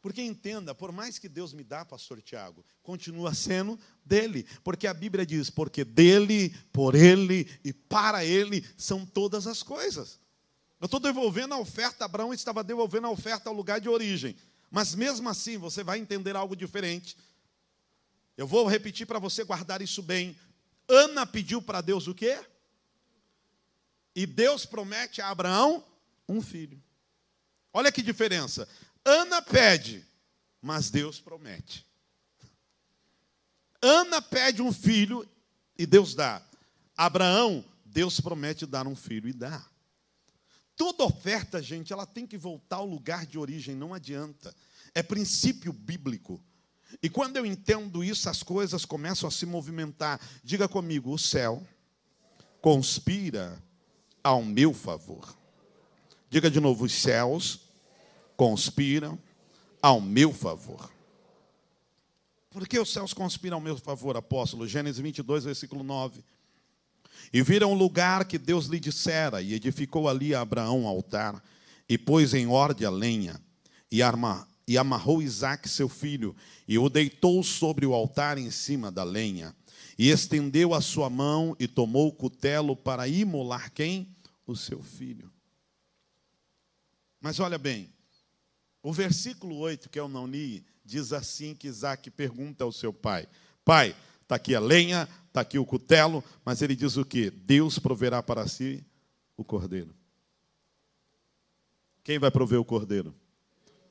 Porque 0.00 0.22
entenda, 0.22 0.74
por 0.74 0.92
mais 0.92 1.18
que 1.18 1.28
Deus 1.28 1.52
me 1.52 1.62
dá, 1.62 1.84
pastor 1.84 2.22
Tiago, 2.22 2.64
continua 2.82 3.34
sendo 3.34 3.78
dele. 4.02 4.46
Porque 4.64 4.86
a 4.86 4.94
Bíblia 4.94 5.26
diz: 5.26 5.50
porque 5.50 5.84
dele, 5.84 6.56
por 6.72 6.94
ele 6.94 7.46
e 7.62 7.70
para 7.70 8.24
ele 8.24 8.64
são 8.78 9.04
todas 9.04 9.46
as 9.46 9.62
coisas. 9.62 10.18
Eu 10.80 10.86
estou 10.86 10.98
devolvendo 10.98 11.52
a 11.52 11.58
oferta, 11.58 12.06
Abraão 12.06 12.32
estava 12.32 12.64
devolvendo 12.64 13.06
a 13.06 13.10
oferta 13.10 13.50
ao 13.50 13.54
lugar 13.54 13.80
de 13.80 13.88
origem. 13.88 14.34
Mas 14.70 14.94
mesmo 14.94 15.28
assim, 15.28 15.58
você 15.58 15.84
vai 15.84 15.98
entender 15.98 16.34
algo 16.34 16.56
diferente. 16.56 17.16
Eu 18.36 18.46
vou 18.46 18.66
repetir 18.66 19.06
para 19.06 19.18
você 19.18 19.44
guardar 19.44 19.82
isso 19.82 20.02
bem. 20.02 20.38
Ana 20.88 21.26
pediu 21.26 21.60
para 21.60 21.82
Deus 21.82 22.06
o 22.06 22.14
quê? 22.14 22.42
E 24.14 24.24
Deus 24.26 24.64
promete 24.64 25.20
a 25.20 25.28
Abraão 25.28 25.84
um 26.26 26.40
filho. 26.40 26.82
Olha 27.72 27.92
que 27.92 28.02
diferença. 28.02 28.66
Ana 29.04 29.42
pede, 29.42 30.06
mas 30.62 30.90
Deus 30.90 31.20
promete. 31.20 31.86
Ana 33.82 34.22
pede 34.22 34.62
um 34.62 34.72
filho 34.72 35.28
e 35.78 35.84
Deus 35.84 36.14
dá. 36.14 36.42
Abraão, 36.96 37.64
Deus 37.84 38.20
promete 38.20 38.66
dar 38.66 38.86
um 38.86 38.96
filho 38.96 39.28
e 39.28 39.32
dá. 39.32 39.69
Toda 40.80 41.04
oferta, 41.04 41.62
gente, 41.62 41.92
ela 41.92 42.06
tem 42.06 42.26
que 42.26 42.38
voltar 42.38 42.76
ao 42.76 42.86
lugar 42.86 43.26
de 43.26 43.38
origem, 43.38 43.76
não 43.76 43.92
adianta. 43.92 44.56
É 44.94 45.02
princípio 45.02 45.74
bíblico. 45.74 46.42
E 47.02 47.10
quando 47.10 47.36
eu 47.36 47.44
entendo 47.44 48.02
isso, 48.02 48.30
as 48.30 48.42
coisas 48.42 48.86
começam 48.86 49.28
a 49.28 49.30
se 49.30 49.44
movimentar. 49.44 50.18
Diga 50.42 50.66
comigo: 50.66 51.12
o 51.12 51.18
céu 51.18 51.62
conspira 52.62 53.62
ao 54.24 54.42
meu 54.42 54.72
favor. 54.72 55.36
Diga 56.30 56.50
de 56.50 56.60
novo: 56.60 56.86
os 56.86 56.94
céus 56.94 57.60
conspiram 58.34 59.18
ao 59.82 60.00
meu 60.00 60.32
favor. 60.32 60.90
Por 62.48 62.66
que 62.66 62.78
os 62.78 62.90
céus 62.90 63.12
conspiram 63.12 63.58
ao 63.58 63.60
meu 63.60 63.76
favor, 63.76 64.16
apóstolo? 64.16 64.66
Gênesis 64.66 64.98
22, 64.98 65.44
versículo 65.44 65.84
9. 65.84 66.24
E 67.32 67.42
viram 67.42 67.72
o 67.72 67.76
lugar 67.76 68.24
que 68.24 68.38
Deus 68.38 68.66
lhe 68.66 68.80
dissera, 68.80 69.40
e 69.40 69.54
edificou 69.54 70.08
ali 70.08 70.34
Abraão 70.34 70.82
um 70.82 70.86
altar, 70.86 71.42
e 71.88 71.96
pôs 71.98 72.34
em 72.34 72.46
ordem 72.46 72.86
a 72.86 72.90
lenha, 72.90 73.40
e, 73.90 74.02
arma, 74.02 74.46
e 74.66 74.78
amarrou 74.78 75.22
Isaque, 75.22 75.68
seu 75.68 75.88
filho, 75.88 76.34
e 76.66 76.78
o 76.78 76.88
deitou 76.88 77.42
sobre 77.42 77.84
o 77.86 77.94
altar 77.94 78.38
em 78.38 78.50
cima 78.50 78.90
da 78.90 79.04
lenha. 79.04 79.54
E 79.98 80.08
estendeu 80.08 80.72
a 80.72 80.80
sua 80.80 81.10
mão 81.10 81.54
e 81.58 81.68
tomou 81.68 82.08
o 82.08 82.12
cutelo 82.12 82.74
para 82.74 83.06
imolar 83.06 83.70
quem? 83.72 84.08
O 84.46 84.56
seu 84.56 84.82
filho. 84.82 85.30
Mas 87.20 87.38
olha 87.38 87.58
bem, 87.58 87.92
o 88.82 88.92
versículo 88.92 89.56
8 89.56 89.90
que 89.90 90.00
eu 90.00 90.08
não 90.08 90.26
li 90.26 90.64
diz 90.84 91.12
assim 91.12 91.54
que 91.54 91.68
Isaac 91.68 92.10
pergunta 92.10 92.64
ao 92.64 92.72
seu 92.72 92.92
pai: 92.92 93.28
Pai, 93.64 93.94
está 94.30 94.36
aqui 94.36 94.54
a 94.54 94.60
lenha, 94.60 95.08
está 95.26 95.40
aqui 95.40 95.58
o 95.58 95.66
cutelo, 95.66 96.22
mas 96.44 96.62
ele 96.62 96.76
diz 96.76 96.96
o 96.96 97.04
que? 97.04 97.30
Deus 97.30 97.80
proverá 97.80 98.22
para 98.22 98.46
si 98.46 98.86
o 99.36 99.42
cordeiro. 99.42 99.92
Quem 102.04 102.16
vai 102.16 102.30
prover 102.30 102.60
o 102.60 102.64
cordeiro? 102.64 103.12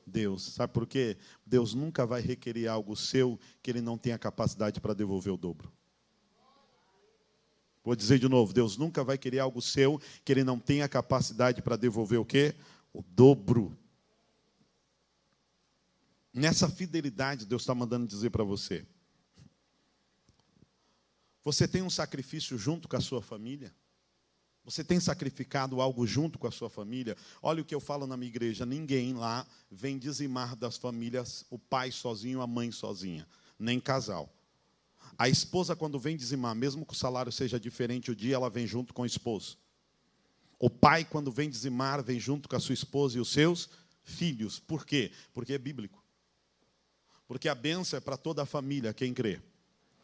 Deus. 0.06 0.42
Sabe 0.42 0.72
por 0.72 0.86
quê? 0.86 1.18
Deus 1.44 1.74
nunca 1.74 2.06
vai 2.06 2.22
requerer 2.22 2.68
algo 2.68 2.96
seu 2.96 3.38
que 3.62 3.70
ele 3.70 3.82
não 3.82 3.98
tenha 3.98 4.18
capacidade 4.18 4.80
para 4.80 4.94
devolver 4.94 5.32
o 5.32 5.36
dobro. 5.36 5.70
Vou 7.84 7.94
dizer 7.94 8.18
de 8.18 8.28
novo, 8.28 8.52
Deus 8.54 8.78
nunca 8.78 9.04
vai 9.04 9.18
querer 9.18 9.40
algo 9.40 9.60
seu 9.60 10.00
que 10.24 10.32
ele 10.32 10.42
não 10.42 10.58
tenha 10.58 10.88
capacidade 10.88 11.60
para 11.60 11.76
devolver 11.76 12.18
o 12.18 12.24
quê? 12.24 12.54
O 12.94 13.02
dobro. 13.02 13.76
Nessa 16.32 16.68
fidelidade, 16.68 17.44
Deus 17.44 17.62
está 17.62 17.74
mandando 17.74 18.06
dizer 18.06 18.30
para 18.30 18.44
você. 18.44 18.86
Você 21.42 21.66
tem 21.66 21.82
um 21.82 21.90
sacrifício 21.90 22.58
junto 22.58 22.88
com 22.88 22.96
a 22.96 23.00
sua 23.00 23.22
família? 23.22 23.74
Você 24.64 24.84
tem 24.84 25.00
sacrificado 25.00 25.80
algo 25.80 26.06
junto 26.06 26.38
com 26.38 26.46
a 26.46 26.50
sua 26.50 26.68
família? 26.68 27.16
Olha 27.42 27.62
o 27.62 27.64
que 27.64 27.74
eu 27.74 27.80
falo 27.80 28.06
na 28.06 28.16
minha 28.16 28.28
igreja: 28.28 28.66
ninguém 28.66 29.14
lá 29.14 29.46
vem 29.70 29.98
dizimar 29.98 30.54
das 30.54 30.76
famílias 30.76 31.44
o 31.50 31.58
pai 31.58 31.90
sozinho, 31.90 32.42
a 32.42 32.46
mãe 32.46 32.70
sozinha, 32.70 33.26
nem 33.58 33.80
casal. 33.80 34.32
A 35.18 35.28
esposa, 35.28 35.74
quando 35.74 35.98
vem 35.98 36.16
dizimar, 36.16 36.54
mesmo 36.54 36.84
que 36.84 36.92
o 36.92 36.96
salário 36.96 37.32
seja 37.32 37.58
diferente 37.58 38.10
o 38.10 38.16
dia, 38.16 38.34
ela 38.34 38.50
vem 38.50 38.66
junto 38.66 38.92
com 38.92 39.02
o 39.02 39.06
esposo. 39.06 39.58
O 40.58 40.68
pai, 40.68 41.04
quando 41.04 41.32
vem 41.32 41.48
dizimar, 41.48 42.02
vem 42.02 42.20
junto 42.20 42.48
com 42.48 42.56
a 42.56 42.60
sua 42.60 42.74
esposa 42.74 43.16
e 43.16 43.20
os 43.20 43.30
seus 43.30 43.70
filhos. 44.02 44.58
Por 44.58 44.84
quê? 44.84 45.10
Porque 45.32 45.54
é 45.54 45.58
bíblico. 45.58 46.04
Porque 47.26 47.48
a 47.48 47.54
benção 47.54 47.96
é 47.96 48.00
para 48.00 48.16
toda 48.16 48.42
a 48.42 48.46
família, 48.46 48.92
quem 48.92 49.14
crê. 49.14 49.40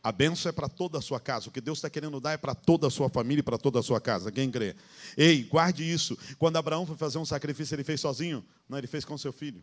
A 0.07 0.13
benção 0.13 0.49
é 0.49 0.53
para 0.53 0.69
toda 0.69 0.99
a 0.99 1.01
sua 1.03 1.19
casa. 1.19 1.49
O 1.49 1.51
que 1.51 1.61
Deus 1.61 1.79
está 1.79 1.91
querendo 1.91 2.21
dar 2.21 2.31
é 2.31 2.37
para 2.37 2.55
toda 2.55 2.87
a 2.87 2.91
sua 2.91 3.09
família 3.09 3.41
e 3.41 3.43
para 3.43 3.59
toda 3.59 3.81
a 3.81 3.83
sua 3.83 4.01
casa. 4.01 4.31
Quem 4.31 4.49
crê? 4.53 4.77
Ei, 5.17 5.43
guarde 5.43 5.83
isso. 5.83 6.17
Quando 6.39 6.57
Abraão 6.57 6.87
foi 6.87 6.97
fazer 6.97 7.19
um 7.19 7.25
sacrifício, 7.25 7.75
ele 7.75 7.83
fez 7.83 8.01
sozinho? 8.03 8.47
Não, 8.69 8.79
ele 8.79 8.87
fez 8.87 9.05
com 9.05 9.19
seu 9.19 9.33
filho. 9.33 9.61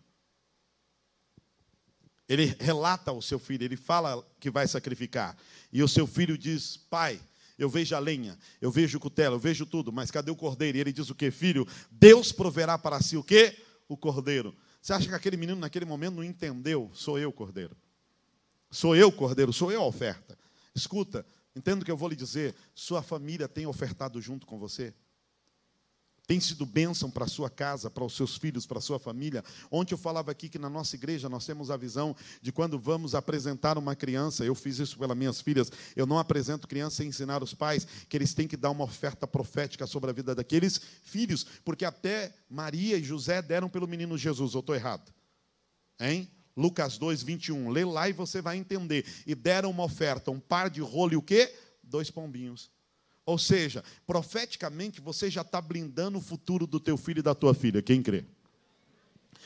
Ele 2.28 2.54
relata 2.60 3.10
ao 3.10 3.22
seu 3.22 3.40
filho, 3.40 3.64
ele 3.64 3.78
fala 3.78 4.22
que 4.38 4.52
vai 4.52 4.68
sacrificar. 4.68 5.38
E 5.72 5.82
o 5.82 5.88
seu 5.88 6.06
filho 6.06 6.38
diz: 6.38 6.76
Pai, 6.76 7.22
eu 7.58 7.70
vejo 7.70 7.96
a 7.96 8.00
lenha, 8.00 8.38
eu 8.60 8.70
vejo 8.70 8.98
o 8.98 9.00
cutelo, 9.00 9.36
eu 9.36 9.40
vejo 9.40 9.66
tudo, 9.66 9.94
mas 9.94 10.12
cadê 10.12 10.30
o 10.30 10.36
cordeiro? 10.36 10.78
E 10.78 10.82
ele 10.82 10.92
diz 10.92 11.10
o 11.10 11.16
que? 11.16 11.32
Filho, 11.32 11.66
Deus 11.90 12.34
proverá 12.34 12.78
para 12.78 13.02
si 13.02 13.16
o 13.16 13.24
quê? 13.24 13.58
O 13.88 13.96
cordeiro. 13.96 14.54
Você 14.82 14.92
acha 14.92 15.08
que 15.08 15.16
aquele 15.16 15.38
menino 15.38 15.62
naquele 15.62 15.86
momento 15.86 16.16
não 16.16 16.24
entendeu? 16.24 16.92
Sou 16.94 17.18
eu, 17.18 17.32
cordeiro. 17.32 17.78
Sou 18.74 18.96
eu, 18.96 19.12
cordeiro, 19.12 19.54
sou 19.54 19.72
eu 19.72 19.82
a 19.82 19.86
oferta. 19.86 20.38
Escuta, 20.76 21.26
entenda 21.56 21.82
o 21.82 21.86
que 21.86 21.92
eu 21.92 21.98
vou 21.98 22.10
lhe 22.10 22.16
dizer. 22.16 22.56
Sua 22.74 23.02
família 23.02 23.48
tem 23.48 23.68
ofertado 23.68 24.20
junto 24.20 24.46
com 24.46 24.58
você? 24.58 24.94
tem 26.26 26.40
sido 26.40 26.66
bênção 26.66 27.12
para 27.12 27.26
a 27.26 27.28
sua 27.28 27.50
casa, 27.50 27.90
para 27.90 28.04
os 28.04 28.16
seus 28.16 28.38
filhos, 28.38 28.66
para 28.66 28.78
a 28.78 28.82
sua 28.82 28.98
família. 28.98 29.44
Ontem 29.70 29.94
eu 29.94 29.98
falava 29.98 30.32
aqui 30.32 30.48
que 30.48 30.58
na 30.58 30.70
nossa 30.70 30.96
igreja 30.96 31.28
nós 31.28 31.46
temos 31.46 31.70
a 31.70 31.78
visão 31.78 32.16
de 32.42 32.52
quando 32.52 32.80
vamos 32.80 33.14
apresentar 33.14 33.78
uma 33.78 33.96
criança, 33.96 34.46
eu 34.46 34.56
fiz 34.56 34.80
isso 34.80 34.98
pelas 34.98 35.18
minhas 35.18 35.42
filhas, 35.42 35.72
eu 35.96 36.06
não 36.06 36.18
apresento 36.18 36.68
criança 36.68 36.98
sem 36.98 37.10
ensinar 37.10 37.44
os 37.44 37.54
pais 37.54 37.86
que 38.08 38.16
eles 38.16 38.34
têm 38.34 38.48
que 38.48 38.56
dar 38.56 38.70
uma 38.70 38.86
oferta 38.86 39.28
profética 39.28 39.86
sobre 39.86 40.10
a 40.10 40.14
vida 40.14 40.34
daqueles 40.34 40.80
filhos, 41.04 41.46
porque 41.66 41.84
até 41.84 42.34
Maria 42.50 42.98
e 42.98 43.04
José 43.04 43.42
deram 43.42 43.68
pelo 43.68 43.88
menino 43.88 44.18
Jesus, 44.18 44.54
eu 44.54 44.62
estou 44.62 44.76
errado? 44.76 45.14
Hein? 46.00 46.32
Lucas 46.56 46.98
2, 46.98 47.24
21. 47.24 47.70
Lê 47.70 47.84
lá 47.84 48.08
e 48.08 48.14
você 48.14 48.42
vai 48.42 48.58
entender. 48.58 49.06
E 49.26 49.34
deram 49.36 49.72
uma 49.72 49.84
oferta, 49.84 50.32
um 50.32 50.40
par 50.40 50.70
de 50.70 50.82
rolo 50.82 51.14
e 51.14 51.18
o 51.18 51.22
quê? 51.22 51.54
Dois 51.82 52.10
pombinhos. 52.12 52.72
Ou 53.26 53.38
seja, 53.38 53.84
profeticamente 54.06 55.00
você 55.00 55.30
já 55.30 55.42
está 55.42 55.62
blindando 55.62 56.18
o 56.18 56.22
futuro 56.22 56.68
do 56.68 56.80
teu 56.80 56.98
filho 56.98 57.20
e 57.20 57.24
da 57.24 57.34
tua 57.34 57.54
filha. 57.54 57.82
Quem 57.82 58.04
crê? 58.04 58.26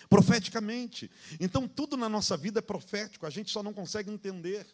Profeticamente. 0.10 1.12
Então 1.40 1.68
tudo 1.68 1.96
na 1.96 2.10
nossa 2.10 2.36
vida 2.36 2.60
é 2.60 2.62
profético, 2.62 3.26
a 3.26 3.30
gente 3.30 3.52
só 3.52 3.62
não 3.62 3.74
consegue 3.74 4.10
entender. 4.10 4.66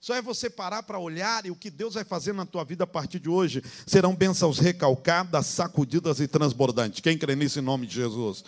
Só 0.00 0.14
é 0.14 0.20
você 0.20 0.50
parar 0.50 0.82
para 0.82 0.98
olhar 0.98 1.46
e 1.46 1.50
o 1.50 1.56
que 1.56 1.70
Deus 1.70 1.94
vai 1.94 2.04
fazer 2.04 2.34
na 2.34 2.44
tua 2.44 2.62
vida 2.62 2.84
a 2.84 2.86
partir 2.86 3.18
de 3.18 3.30
hoje 3.30 3.62
serão 3.86 4.14
bênçãos 4.14 4.58
recalcadas, 4.58 5.46
sacudidas 5.46 6.20
e 6.20 6.28
transbordantes. 6.28 7.00
Quem 7.00 7.16
crê 7.16 7.34
nisso 7.34 7.58
em 7.58 7.62
nome 7.62 7.86
de 7.86 7.94
Jesus? 7.94 8.44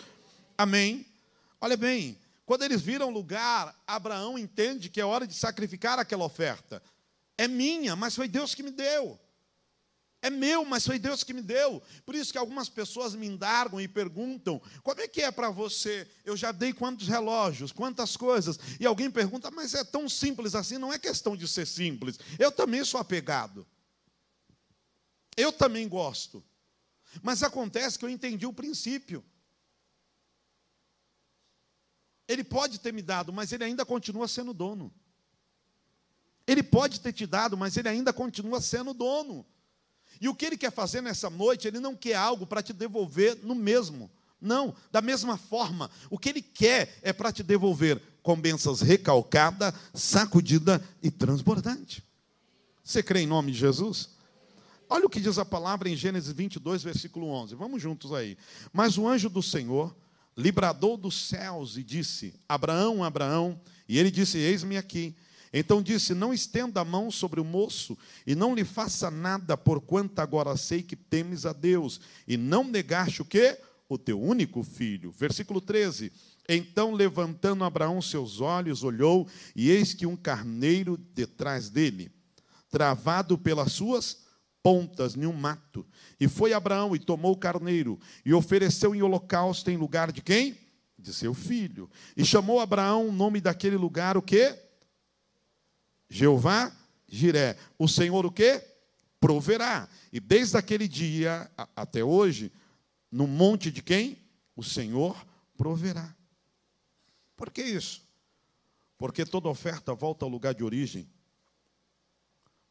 Amém. 0.55 1.03
Olha 1.59 1.75
bem, 1.75 2.15
quando 2.47 2.63
eles 2.63 2.81
viram 2.81 3.09
lugar, 3.09 3.77
Abraão 3.85 4.39
entende 4.39 4.89
que 4.89 5.01
é 5.01 5.05
hora 5.05 5.27
de 5.27 5.33
sacrificar 5.33 5.99
aquela 5.99 6.23
oferta. 6.23 6.81
É 7.37 7.45
minha, 7.45 7.93
mas 7.93 8.15
foi 8.15 8.29
Deus 8.29 8.55
que 8.55 8.63
me 8.63 8.71
deu. 8.71 9.19
É 10.21 10.29
meu, 10.29 10.63
mas 10.63 10.85
foi 10.85 10.97
Deus 10.97 11.25
que 11.25 11.33
me 11.33 11.41
deu. 11.41 11.83
Por 12.05 12.15
isso 12.15 12.31
que 12.31 12.37
algumas 12.37 12.69
pessoas 12.69 13.13
me 13.15 13.27
indargam 13.27 13.81
e 13.81 13.87
perguntam: 13.87 14.61
como 14.81 15.01
é 15.01 15.09
que 15.09 15.21
é 15.21 15.29
para 15.29 15.49
você? 15.49 16.09
Eu 16.23 16.37
já 16.37 16.53
dei 16.53 16.71
quantos 16.71 17.09
relógios, 17.09 17.73
quantas 17.73 18.15
coisas. 18.15 18.57
E 18.79 18.85
alguém 18.85 19.11
pergunta: 19.11 19.51
mas 19.51 19.73
é 19.73 19.83
tão 19.83 20.07
simples 20.07 20.55
assim? 20.55 20.77
Não 20.77 20.93
é 20.93 20.97
questão 20.97 21.35
de 21.35 21.49
ser 21.49 21.67
simples. 21.67 22.17
Eu 22.39 22.49
também 22.49 22.81
sou 22.85 23.01
apegado. 23.01 23.67
Eu 25.35 25.51
também 25.51 25.85
gosto. 25.85 26.41
Mas 27.21 27.43
acontece 27.43 27.99
que 27.99 28.05
eu 28.05 28.09
entendi 28.09 28.45
o 28.45 28.53
princípio. 28.53 29.21
Ele 32.27 32.43
pode 32.43 32.79
ter 32.79 32.91
me 32.91 33.01
dado, 33.01 33.31
mas 33.31 33.51
ele 33.51 33.63
ainda 33.63 33.85
continua 33.85 34.27
sendo 34.27 34.53
dono. 34.53 34.91
Ele 36.45 36.63
pode 36.63 36.99
ter 36.99 37.13
te 37.13 37.25
dado, 37.25 37.57
mas 37.57 37.75
ele 37.77 37.89
ainda 37.89 38.13
continua 38.13 38.61
sendo 38.61 38.93
dono. 38.93 39.45
E 40.19 40.27
o 40.27 40.35
que 40.35 40.45
ele 40.45 40.57
quer 40.57 40.71
fazer 40.71 41.01
nessa 41.01 41.29
noite, 41.29 41.67
ele 41.67 41.79
não 41.79 41.95
quer 41.95 42.15
algo 42.15 42.47
para 42.47 42.63
te 42.63 42.73
devolver 42.73 43.37
no 43.43 43.53
mesmo. 43.53 44.09
Não, 44.39 44.75
da 44.91 45.01
mesma 45.01 45.37
forma, 45.37 45.89
o 46.09 46.17
que 46.17 46.29
ele 46.29 46.41
quer 46.41 46.99
é 47.01 47.11
para 47.11 47.31
te 47.31 47.43
devolver 47.43 48.01
com 48.21 48.39
bênçãos 48.39 48.81
recalcada, 48.81 49.73
sacudida 49.93 50.83
e 51.01 51.09
transbordante. 51.09 52.03
Você 52.83 53.01
crê 53.01 53.21
em 53.21 53.27
nome 53.27 53.51
de 53.51 53.57
Jesus? 53.57 54.09
Olha 54.89 55.05
o 55.05 55.09
que 55.09 55.19
diz 55.19 55.37
a 55.37 55.45
palavra 55.45 55.89
em 55.89 55.95
Gênesis 55.95 56.31
22, 56.31 56.83
versículo 56.83 57.27
11. 57.27 57.55
Vamos 57.55 57.81
juntos 57.81 58.13
aí. 58.13 58.37
Mas 58.71 58.97
o 58.97 59.07
anjo 59.07 59.29
do 59.29 59.43
Senhor 59.43 59.93
lhe 60.37 60.51
bradou 60.51 60.95
dos 60.95 61.15
céus 61.27 61.75
e 61.77 61.83
disse: 61.83 62.35
Abraão, 62.47 63.03
Abraão. 63.03 63.59
E 63.89 63.97
ele 63.97 64.11
disse: 64.11 64.37
Eis-me 64.37 64.77
aqui. 64.77 65.15
Então 65.51 65.81
disse: 65.81 66.13
Não 66.13 66.33
estenda 66.33 66.81
a 66.81 66.85
mão 66.85 67.09
sobre 67.09 67.41
o 67.41 67.45
moço 67.45 67.97
e 68.25 68.35
não 68.35 68.53
lhe 68.53 68.63
faça 68.63 69.09
nada, 69.09 69.57
porquanto 69.57 70.19
agora 70.19 70.55
sei 70.55 70.83
que 70.83 70.95
temes 70.95 71.45
a 71.45 71.53
Deus 71.53 71.99
e 72.27 72.37
não 72.37 72.63
negaste 72.63 73.21
o 73.21 73.25
quê? 73.25 73.59
O 73.89 73.97
teu 73.97 74.21
único 74.21 74.63
filho. 74.63 75.11
Versículo 75.11 75.59
13. 75.59 76.11
Então, 76.47 76.93
levantando 76.93 77.63
Abraão 77.63 78.01
seus 78.01 78.39
olhos, 78.39 78.83
olhou, 78.83 79.27
e 79.55 79.69
eis 79.69 79.93
que 79.93 80.05
um 80.05 80.15
carneiro 80.15 80.95
detrás 81.13 81.69
dele, 81.69 82.09
travado 82.69 83.37
pelas 83.37 83.73
suas 83.73 84.26
pontas 84.67 85.15
em 85.15 85.25
um 85.25 85.31
mato. 85.31 85.87
E 86.19 86.27
foi 86.27 86.51
Abraão 86.51 86.93
e 86.93 86.99
tomou 86.99 87.31
o 87.31 87.37
carneiro 87.37 87.97
e 88.25 88.33
ofereceu 88.33 88.93
em 88.93 89.01
holocausto 89.01 89.71
em 89.71 89.77
lugar 89.77 90.11
de 90.11 90.21
quem? 90.21 90.57
De 90.99 91.13
seu 91.13 91.33
filho. 91.33 91.89
E 92.17 92.25
chamou 92.25 92.59
Abraão 92.59 93.07
o 93.07 93.11
nome 93.13 93.39
daquele 93.39 93.77
lugar 93.77 94.17
o 94.17 94.21
quê? 94.21 94.59
Jeová 96.09 96.75
Jiré. 97.07 97.55
O 97.79 97.87
Senhor 97.87 98.25
o 98.25 98.31
quê? 98.31 98.61
Proverá. 99.21 99.87
E 100.11 100.19
desde 100.19 100.57
aquele 100.57 100.85
dia 100.85 101.49
até 101.73 102.03
hoje, 102.03 102.51
no 103.09 103.25
monte 103.25 103.71
de 103.71 103.81
quem? 103.81 104.17
O 104.53 104.65
Senhor 104.65 105.15
proverá. 105.55 106.13
Por 107.37 107.51
que 107.51 107.63
isso? 107.63 108.05
Porque 108.97 109.25
toda 109.25 109.47
oferta 109.47 109.93
volta 109.93 110.25
ao 110.25 110.29
lugar 110.29 110.53
de 110.53 110.61
origem. 110.61 111.07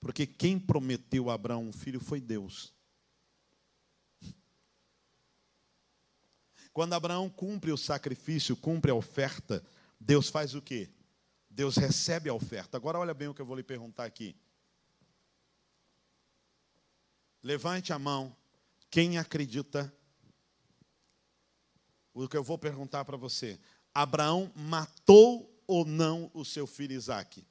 Porque 0.00 0.26
quem 0.26 0.58
prometeu 0.58 1.30
a 1.30 1.34
Abraão 1.34 1.64
um 1.68 1.72
filho 1.72 2.00
foi 2.00 2.20
Deus. 2.20 2.74
Quando 6.72 6.92
Abraão 6.92 7.30
cumpre 7.30 7.72
o 7.72 7.76
sacrifício, 7.76 8.54
cumpre 8.54 8.90
a 8.90 8.94
oferta, 8.94 9.64
Deus 9.98 10.28
faz 10.28 10.54
o 10.54 10.60
quê? 10.60 10.90
Deus 11.48 11.76
recebe 11.76 12.28
a 12.28 12.34
oferta. 12.34 12.76
Agora 12.76 12.98
olha 12.98 13.14
bem 13.14 13.28
o 13.28 13.34
que 13.34 13.40
eu 13.40 13.46
vou 13.46 13.56
lhe 13.56 13.62
perguntar 13.62 14.04
aqui. 14.04 14.36
Levante 17.42 17.94
a 17.94 17.98
mão. 17.98 18.36
Quem 18.90 19.16
acredita? 19.16 19.90
O 22.12 22.28
que 22.28 22.36
eu 22.36 22.44
vou 22.44 22.58
perguntar 22.58 23.06
para 23.06 23.16
você. 23.16 23.58
Abraão 23.94 24.52
matou 24.54 25.50
ou 25.66 25.84
não 25.86 26.30
o 26.34 26.44
seu 26.44 26.66
filho 26.66 26.92
Isaque? 26.92 27.46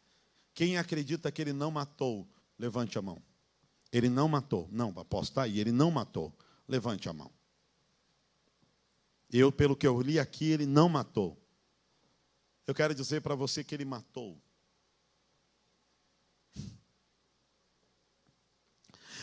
Quem 0.53 0.77
acredita 0.77 1.31
que 1.31 1.41
ele 1.41 1.53
não 1.53 1.71
matou, 1.71 2.27
levante 2.57 2.97
a 2.97 3.01
mão. 3.01 3.21
Ele 3.91 4.09
não 4.09 4.27
matou. 4.27 4.67
Não, 4.71 4.93
posso 4.93 5.31
estar 5.31 5.43
aí. 5.43 5.59
Ele 5.59 5.71
não 5.71 5.91
matou. 5.91 6.35
Levante 6.67 7.07
a 7.07 7.13
mão. 7.13 7.31
Eu, 9.31 9.51
pelo 9.51 9.75
que 9.75 9.87
eu 9.87 10.01
li 10.01 10.19
aqui, 10.19 10.45
ele 10.45 10.65
não 10.65 10.87
matou. 10.87 11.41
Eu 12.67 12.73
quero 12.73 12.95
dizer 12.95 13.21
para 13.21 13.35
você 13.35 13.63
que 13.63 13.75
ele 13.75 13.85
matou. 13.85 14.41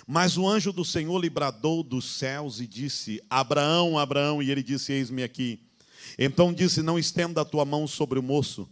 Mas 0.07 0.37
o 0.37 0.49
anjo 0.49 0.73
do 0.73 0.85
Senhor 0.85 1.19
lhe 1.19 1.31
bradou 1.31 1.83
dos 1.83 2.05
céus 2.17 2.61
e 2.61 2.67
disse: 2.67 3.23
Abraão, 3.31 3.99
Abraão, 3.99 4.43
e 4.43 4.51
ele 4.51 4.63
disse: 4.63 4.93
Eis-me 4.93 5.23
aqui. 5.23 5.65
Então 6.19 6.53
disse: 6.53 6.83
Não 6.83 6.99
estenda 6.99 7.41
a 7.41 7.45
tua 7.45 7.65
mão 7.65 7.87
sobre 7.87 8.19
o 8.19 8.23
moço, 8.23 8.69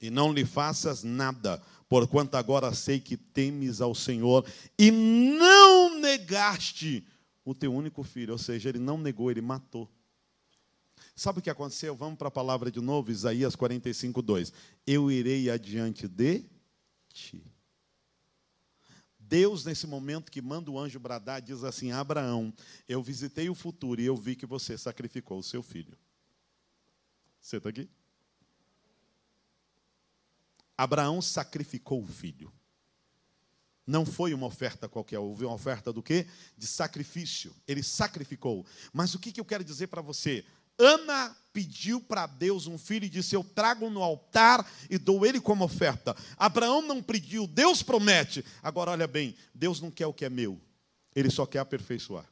e 0.00 0.10
não 0.10 0.32
lhe 0.32 0.44
faças 0.44 1.02
nada, 1.02 1.62
porquanto 1.88 2.36
agora 2.36 2.74
sei 2.74 3.00
que 3.00 3.16
temes 3.16 3.80
ao 3.80 3.94
Senhor, 3.94 4.44
e 4.78 4.90
não 4.90 5.98
negaste 5.98 7.06
o 7.44 7.54
teu 7.54 7.72
único 7.72 8.02
filho. 8.02 8.32
Ou 8.32 8.38
seja, 8.38 8.68
ele 8.68 8.78
não 8.78 8.98
negou, 8.98 9.30
ele 9.30 9.40
matou. 9.40 9.88
Sabe 11.14 11.38
o 11.38 11.42
que 11.42 11.48
aconteceu? 11.48 11.94
Vamos 11.96 12.18
para 12.18 12.28
a 12.28 12.30
palavra 12.30 12.70
de 12.70 12.80
novo, 12.80 13.10
Isaías 13.10 13.56
45, 13.56 14.20
2. 14.20 14.52
Eu 14.86 15.10
irei 15.10 15.48
adiante 15.48 16.06
de 16.06 16.44
ti. 17.12 17.42
Deus, 19.18 19.64
nesse 19.64 19.86
momento 19.86 20.30
que 20.30 20.40
manda 20.42 20.70
o 20.70 20.78
anjo 20.78 21.00
bradar, 21.00 21.40
diz 21.40 21.64
assim: 21.64 21.90
Abraão, 21.90 22.52
eu 22.88 23.02
visitei 23.02 23.48
o 23.48 23.54
futuro 23.54 24.00
e 24.00 24.06
eu 24.06 24.16
vi 24.16 24.36
que 24.36 24.46
você 24.46 24.76
sacrificou 24.76 25.38
o 25.38 25.42
seu 25.42 25.62
filho. 25.62 25.96
Você 27.40 27.56
está 27.56 27.70
aqui? 27.70 27.88
Abraão 30.76 31.22
sacrificou 31.22 32.02
o 32.02 32.06
filho. 32.06 32.52
Não 33.86 34.04
foi 34.04 34.34
uma 34.34 34.46
oferta 34.46 34.88
qualquer, 34.88 35.18
houve 35.18 35.44
uma 35.44 35.54
oferta 35.54 35.92
do 35.92 36.02
quê? 36.02 36.26
De 36.58 36.66
sacrifício. 36.66 37.54
Ele 37.68 37.82
sacrificou. 37.82 38.66
Mas 38.92 39.14
o 39.14 39.18
que, 39.18 39.30
que 39.30 39.40
eu 39.40 39.44
quero 39.44 39.62
dizer 39.62 39.86
para 39.86 40.02
você? 40.02 40.44
Ana 40.78 41.34
pediu 41.52 42.00
para 42.00 42.26
Deus 42.26 42.66
um 42.66 42.76
filho 42.76 43.04
e 43.04 43.08
disse: 43.08 43.34
Eu 43.34 43.42
trago 43.42 43.88
no 43.88 44.02
altar 44.02 44.68
e 44.90 44.98
dou 44.98 45.24
ele 45.24 45.40
como 45.40 45.64
oferta. 45.64 46.14
Abraão 46.36 46.82
não 46.82 47.02
pediu, 47.02 47.46
Deus 47.46 47.82
promete. 47.82 48.44
Agora, 48.62 48.90
olha 48.90 49.06
bem: 49.06 49.34
Deus 49.54 49.80
não 49.80 49.90
quer 49.90 50.06
o 50.06 50.12
que 50.12 50.24
é 50.24 50.28
meu, 50.28 50.60
ele 51.14 51.30
só 51.30 51.46
quer 51.46 51.60
aperfeiçoar. 51.60 52.26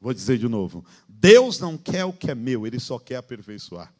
Vou 0.00 0.12
dizer 0.12 0.38
de 0.38 0.48
novo: 0.48 0.84
Deus 1.08 1.58
não 1.58 1.78
quer 1.78 2.04
o 2.04 2.12
que 2.12 2.30
é 2.30 2.34
meu, 2.34 2.66
ele 2.66 2.78
só 2.78 2.98
quer 2.98 3.16
aperfeiçoar. 3.16 3.94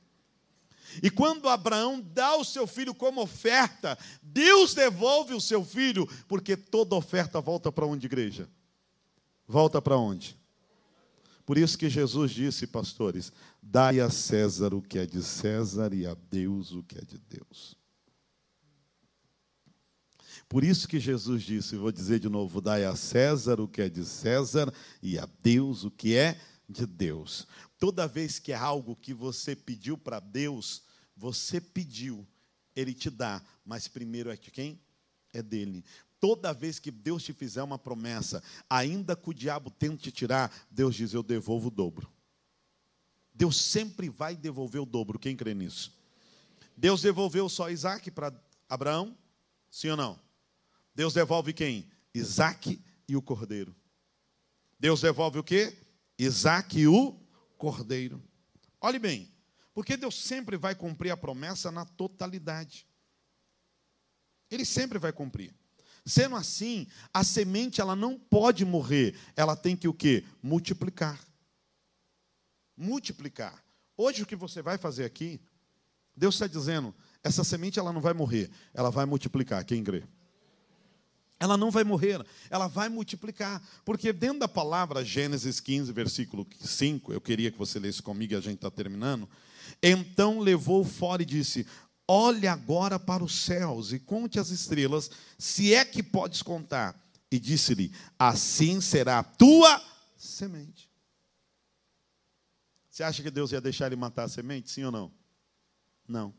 E 1.03 1.11
quando 1.11 1.49
Abraão 1.49 2.01
dá 2.01 2.37
o 2.37 2.45
seu 2.45 2.67
filho 2.67 2.95
como 2.95 3.23
oferta, 3.23 3.99
Deus 4.23 4.75
devolve 4.75 5.35
o 5.35 5.41
seu 5.41 5.65
filho, 5.65 6.07
porque 6.29 6.57
toda 6.57 6.95
oferta 6.95 7.41
volta 7.41 7.71
para 7.71 7.87
onde, 7.87 8.07
igreja? 8.07 8.49
Volta 9.47 9.81
para 9.81 9.97
onde? 9.97 10.37
Por 11.45 11.57
isso 11.57 11.79
que 11.79 11.89
Jesus 11.89 12.33
disse, 12.33 12.67
pastores: 12.67 13.33
dai 13.63 14.01
a 14.01 14.11
César 14.11 14.75
o 14.75 14.83
que 14.83 14.99
é 14.99 15.07
de 15.07 15.23
César 15.23 15.95
e 15.95 16.05
a 16.05 16.15
Deus 16.15 16.73
o 16.73 16.83
que 16.83 16.99
é 16.99 17.03
de 17.03 17.19
Deus. 17.19 17.77
Por 20.49 20.63
isso 20.63 20.87
que 20.87 21.01
Jesus 21.01 21.43
disse, 21.43 21.77
vou 21.77 21.93
dizer 21.93 22.19
de 22.19 22.29
novo: 22.29 22.61
dai 22.61 22.85
a 22.85 22.97
César 22.97 23.61
o 23.61 23.69
que 23.69 23.83
é 23.83 23.89
de 23.89 24.05
César 24.05 24.73
e 25.01 25.19
a 25.19 25.29
Deus 25.41 25.85
o 25.85 25.91
que 25.91 26.17
é 26.17 26.39
de 26.69 26.85
Deus. 26.85 27.47
Toda 27.79 28.09
vez 28.09 28.39
que 28.39 28.53
é 28.53 28.57
algo 28.57 28.97
que 28.97 29.15
você 29.15 29.55
pediu 29.55 29.97
para 29.97 30.19
Deus, 30.19 30.83
você 31.17 31.61
pediu, 31.61 32.27
Ele 32.75 32.93
te 32.93 33.09
dá, 33.09 33.43
mas 33.65 33.89
primeiro 33.89 34.31
é 34.31 34.37
de 34.37 34.51
quem? 34.51 34.81
É 35.33 35.43
dele. 35.43 35.85
Toda 36.21 36.53
vez 36.53 36.79
que 36.79 36.91
Deus 36.91 37.23
te 37.23 37.33
fizer 37.33 37.63
uma 37.63 37.79
promessa, 37.79 38.43
ainda 38.69 39.17
que 39.17 39.31
o 39.31 39.35
diabo 39.35 39.71
tente 39.71 40.05
te 40.05 40.13
tirar, 40.13 40.53
Deus 40.71 40.95
diz: 40.95 41.13
Eu 41.13 41.23
devolvo 41.23 41.69
o 41.69 41.71
dobro. 41.71 42.11
Deus 43.35 43.61
sempre 43.61 44.09
vai 44.09 44.35
devolver 44.35 44.81
o 44.81 44.87
dobro. 44.87 45.19
Quem 45.19 45.37
crê 45.37 45.55
nisso? 45.55 45.93
Deus 46.77 47.03
devolveu 47.03 47.49
só 47.49 47.71
Isaac 47.71 48.11
para 48.11 48.33
Abraão? 48.69 49.17
Sim 49.71 49.91
ou 49.91 49.97
não? 49.97 50.19
Deus 50.95 51.13
devolve 51.13 51.53
quem? 51.53 51.87
Isaac 52.15 52.81
e 53.07 53.15
o 53.15 53.23
cordeiro. 53.23 53.75
Deus 54.79 55.03
devolve 55.03 55.39
o 55.39 55.45
quê? 55.45 55.77
Isaac 56.19 56.79
e 56.79 56.87
o 56.87 57.13
cordeiro. 57.59 58.23
Olhe 58.81 58.99
bem, 58.99 59.31
porque 59.77 59.95
Deus 59.95 60.15
sempre 60.15 60.57
vai 60.57 60.75
cumprir 60.75 61.11
a 61.11 61.19
promessa 61.19 61.71
na 61.71 61.85
totalidade. 61.85 62.87
Ele 64.51 64.65
sempre 64.65 64.99
vai 64.99 65.13
cumprir. 65.13 65.55
Sendo 66.03 66.35
assim, 66.35 66.87
a 67.13 67.23
semente 67.23 67.79
ela 67.79 67.95
não 67.95 68.19
pode 68.19 68.65
morrer, 68.65 69.15
ela 69.37 69.55
tem 69.55 69.77
que 69.77 69.87
o 69.87 69.93
quê? 69.93 70.25
Multiplicar. 70.43 71.21
Multiplicar. 72.75 73.63
Hoje 73.99 74.23
o 74.23 74.27
que 74.27 74.35
você 74.35 74.63
vai 74.63 74.79
fazer 74.79 75.05
aqui, 75.05 75.39
Deus 76.17 76.37
está 76.37 76.47
dizendo, 76.47 76.95
essa 77.23 77.45
semente 77.45 77.79
ela 77.79 77.93
não 77.93 78.01
vai 78.01 78.15
morrer, 78.15 78.51
ela 78.73 78.89
vai 78.89 79.05
multiplicar. 79.05 79.63
Quem 79.63 79.85
crê? 79.85 80.05
Ela 81.39 81.59
não 81.59 81.71
vai 81.71 81.85
morrer, 81.85 82.25
ela 82.49 82.67
vai 82.67 82.89
multiplicar. 82.89 83.63
Porque 83.85 84.11
dentro 84.11 84.39
da 84.39 84.49
palavra 84.49 85.05
Gênesis 85.05 85.61
15, 85.61 85.93
versículo 85.93 86.47
5, 86.59 87.13
eu 87.13 87.21
queria 87.21 87.51
que 87.51 87.59
você 87.59 87.79
lesse 87.79 88.01
comigo 88.01 88.33
e 88.33 88.37
a 88.37 88.41
gente 88.41 88.57
está 88.57 88.71
terminando. 88.71 89.29
Então 89.83 90.41
levou 90.41 90.85
fora 90.85 91.23
e 91.23 91.27
disse: 91.27 91.67
Olhe 92.09 92.47
agora 92.47 92.99
para 92.99 93.25
os 93.25 93.35
céus 93.35 93.93
e 93.93 93.99
conte 93.99 94.39
as 94.39 94.51
estrelas, 94.51 95.11
se 95.39 95.75
é 95.75 95.85
que 95.85 96.03
podes 96.03 96.43
contar. 96.43 97.01
E 97.31 97.39
disse-lhe: 97.39 97.93
Assim 98.19 98.81
será 98.81 99.19
a 99.19 99.25
tua 99.25 99.83
semente. 100.17 100.91
Você 102.91 103.03
acha 103.03 103.23
que 103.23 103.31
Deus 103.31 103.53
ia 103.53 103.61
deixar 103.61 103.87
ele 103.87 103.97
matar 103.97 104.25
a 104.25 104.29
semente? 104.29 104.71
Sim 104.71 104.85
ou 104.85 104.93
não? 104.93 105.13
Não. 106.09 106.35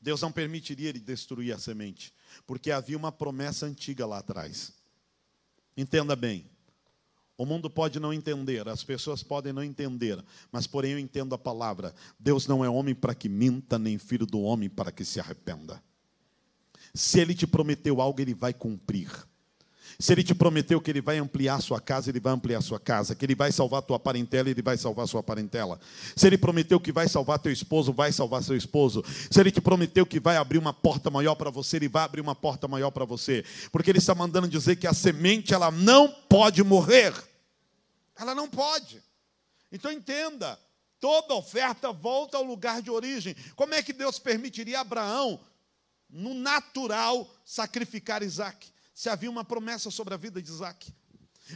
Deus 0.00 0.22
não 0.22 0.32
permitiria 0.32 0.88
ele 0.88 0.98
destruir 0.98 1.52
a 1.52 1.58
semente, 1.58 2.14
porque 2.46 2.70
havia 2.70 2.96
uma 2.96 3.12
promessa 3.12 3.66
antiga 3.66 4.06
lá 4.06 4.18
atrás. 4.18 4.72
Entenda 5.76 6.16
bem. 6.16 6.49
O 7.40 7.46
mundo 7.46 7.70
pode 7.70 7.98
não 7.98 8.12
entender, 8.12 8.68
as 8.68 8.84
pessoas 8.84 9.22
podem 9.22 9.50
não 9.50 9.64
entender, 9.64 10.22
mas 10.52 10.66
porém 10.66 10.92
eu 10.92 10.98
entendo 10.98 11.34
a 11.34 11.38
palavra. 11.38 11.94
Deus 12.18 12.46
não 12.46 12.62
é 12.62 12.68
homem 12.68 12.94
para 12.94 13.14
que 13.14 13.30
minta, 13.30 13.78
nem 13.78 13.96
filho 13.96 14.26
do 14.26 14.42
homem 14.42 14.68
para 14.68 14.92
que 14.92 15.06
se 15.06 15.18
arrependa. 15.18 15.82
Se 16.92 17.18
ele 17.18 17.34
te 17.34 17.46
prometeu 17.46 18.02
algo, 18.02 18.20
ele 18.20 18.34
vai 18.34 18.52
cumprir. 18.52 19.08
Se 19.98 20.12
ele 20.12 20.22
te 20.22 20.34
prometeu 20.34 20.82
que 20.82 20.90
ele 20.90 21.00
vai 21.00 21.16
ampliar 21.16 21.62
sua 21.62 21.80
casa, 21.80 22.10
ele 22.10 22.20
vai 22.20 22.34
ampliar 22.34 22.60
sua 22.60 22.78
casa. 22.78 23.14
Que 23.14 23.24
ele 23.24 23.34
vai 23.34 23.50
salvar 23.50 23.80
tua 23.80 23.98
parentela, 23.98 24.50
ele 24.50 24.60
vai 24.60 24.76
salvar 24.76 25.08
sua 25.08 25.22
parentela. 25.22 25.80
Se 26.14 26.26
ele 26.26 26.36
prometeu 26.36 26.78
que 26.78 26.92
vai 26.92 27.08
salvar 27.08 27.38
teu 27.38 27.50
esposo, 27.50 27.90
vai 27.90 28.12
salvar 28.12 28.42
seu 28.42 28.56
esposo. 28.56 29.02
Se 29.30 29.40
ele 29.40 29.50
te 29.50 29.62
prometeu 29.62 30.04
que 30.04 30.20
vai 30.20 30.36
abrir 30.36 30.58
uma 30.58 30.74
porta 30.74 31.08
maior 31.08 31.36
para 31.36 31.50
você, 31.50 31.76
ele 31.76 31.88
vai 31.88 32.04
abrir 32.04 32.20
uma 32.20 32.34
porta 32.34 32.68
maior 32.68 32.90
para 32.90 33.06
você. 33.06 33.46
Porque 33.72 33.90
ele 33.90 33.98
está 33.98 34.14
mandando 34.14 34.46
dizer 34.46 34.76
que 34.76 34.86
a 34.86 34.92
semente 34.92 35.54
ela 35.54 35.70
não 35.70 36.06
pode 36.28 36.62
morrer. 36.62 37.29
Ela 38.20 38.34
não 38.34 38.48
pode. 38.48 39.02
Então 39.72 39.90
entenda, 39.90 40.60
toda 41.00 41.34
oferta 41.34 41.92
volta 41.92 42.36
ao 42.36 42.44
lugar 42.44 42.82
de 42.82 42.90
origem. 42.90 43.34
Como 43.56 43.74
é 43.74 43.82
que 43.82 43.92
Deus 43.92 44.18
permitiria 44.18 44.78
a 44.78 44.82
Abraão, 44.82 45.40
no 46.08 46.34
natural, 46.34 47.28
sacrificar 47.44 48.22
Isaac? 48.22 48.70
se 49.00 49.08
havia 49.08 49.30
uma 49.30 49.42
promessa 49.42 49.90
sobre 49.90 50.12
a 50.12 50.16
vida 50.18 50.42
de 50.42 50.50
Isaac. 50.50 50.94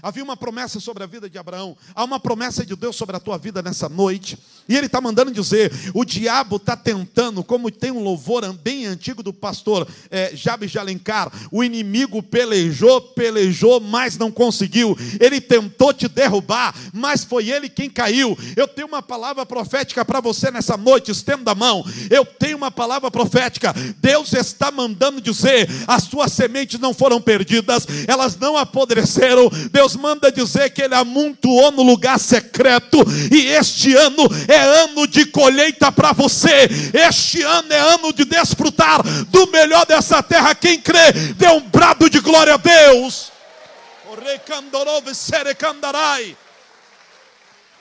Havia 0.03 0.23
uma 0.23 0.37
promessa 0.37 0.79
sobre 0.81 1.03
a 1.03 1.07
vida 1.07 1.29
de 1.29 1.39
Abraão. 1.39 1.77
Há 1.95 2.05
uma 2.05 2.21
promessa 2.21 2.65
de 2.65 2.75
Deus 2.77 2.97
sobre 2.97 3.17
a 3.17 3.21
tua 3.21 3.39
vida 3.39 3.63
nessa 3.63 3.89
noite. 3.89 4.39
E 4.69 4.77
Ele 4.77 4.87
está 4.87 5.01
mandando 5.01 5.31
dizer: 5.31 5.73
o 5.93 6.05
diabo 6.05 6.57
está 6.57 6.77
tentando, 6.77 7.43
como 7.43 7.71
tem 7.71 7.91
um 7.91 8.03
louvor 8.03 8.45
bem 8.53 8.87
antigo 8.87 9.23
do 9.23 9.33
pastor 9.33 9.87
é, 10.11 10.35
Jabes 10.35 10.71
de 10.71 10.79
Alencar, 10.79 11.31
o 11.51 11.63
inimigo 11.63 12.23
pelejou, 12.23 13.01
pelejou, 13.01 13.81
mas 13.81 14.19
não 14.19 14.31
conseguiu. 14.31 14.97
Ele 15.21 15.41
tentou 15.41 15.93
te 15.93 16.09
derrubar, 16.09 16.75
mas 16.93 17.25
foi 17.25 17.51
ele 17.51 17.69
quem 17.69 17.89
caiu. 17.89 18.37
Eu 18.57 18.67
tenho 18.67 18.89
uma 18.89 19.03
palavra 19.03 19.47
profética 19.47 20.05
para 20.05 20.21
você 20.21 20.51
nessa 20.51 20.77
noite, 20.77 21.11
estenda 21.11 21.53
a 21.53 21.55
mão. 21.55 21.85
Eu 22.11 22.25
tenho 22.25 22.57
uma 22.57 22.71
palavra 22.71 23.11
profética. 23.11 23.73
Deus 23.99 24.33
está 24.33 24.71
mandando 24.71 25.21
dizer: 25.21 25.69
as 25.87 26.07
tuas 26.07 26.33
sementes 26.33 26.81
não 26.81 26.93
foram 26.93 27.21
perdidas, 27.21 27.87
elas 28.09 28.37
não 28.37 28.57
apodreceram. 28.57 29.51
Deus 29.71 29.84
Deus 29.85 29.97
manda 29.97 30.33
dizer 30.33 30.71
que 30.71 30.81
Ele 30.81 30.95
amontoou 30.95 31.71
no 31.71 31.83
lugar 31.83 32.19
secreto, 32.19 32.97
e 33.31 33.49
este 33.49 33.95
ano 33.95 34.23
é 34.49 34.57
ano 34.83 35.07
de 35.07 35.27
colheita 35.27 35.93
para 35.93 36.13
você, 36.13 36.69
este 36.95 37.43
ano 37.43 37.71
é 37.71 37.79
ano 37.79 38.11
de 38.11 38.25
desfrutar 38.25 39.03
do 39.25 39.47
melhor 39.49 39.85
dessa 39.85 40.23
terra. 40.23 40.55
Quem 40.55 40.81
crê, 40.81 41.13
dê 41.37 41.49
um 41.49 41.61
brado 41.61 42.09
de 42.09 42.19
glória 42.21 42.55
a 42.55 42.57
Deus. 42.57 43.31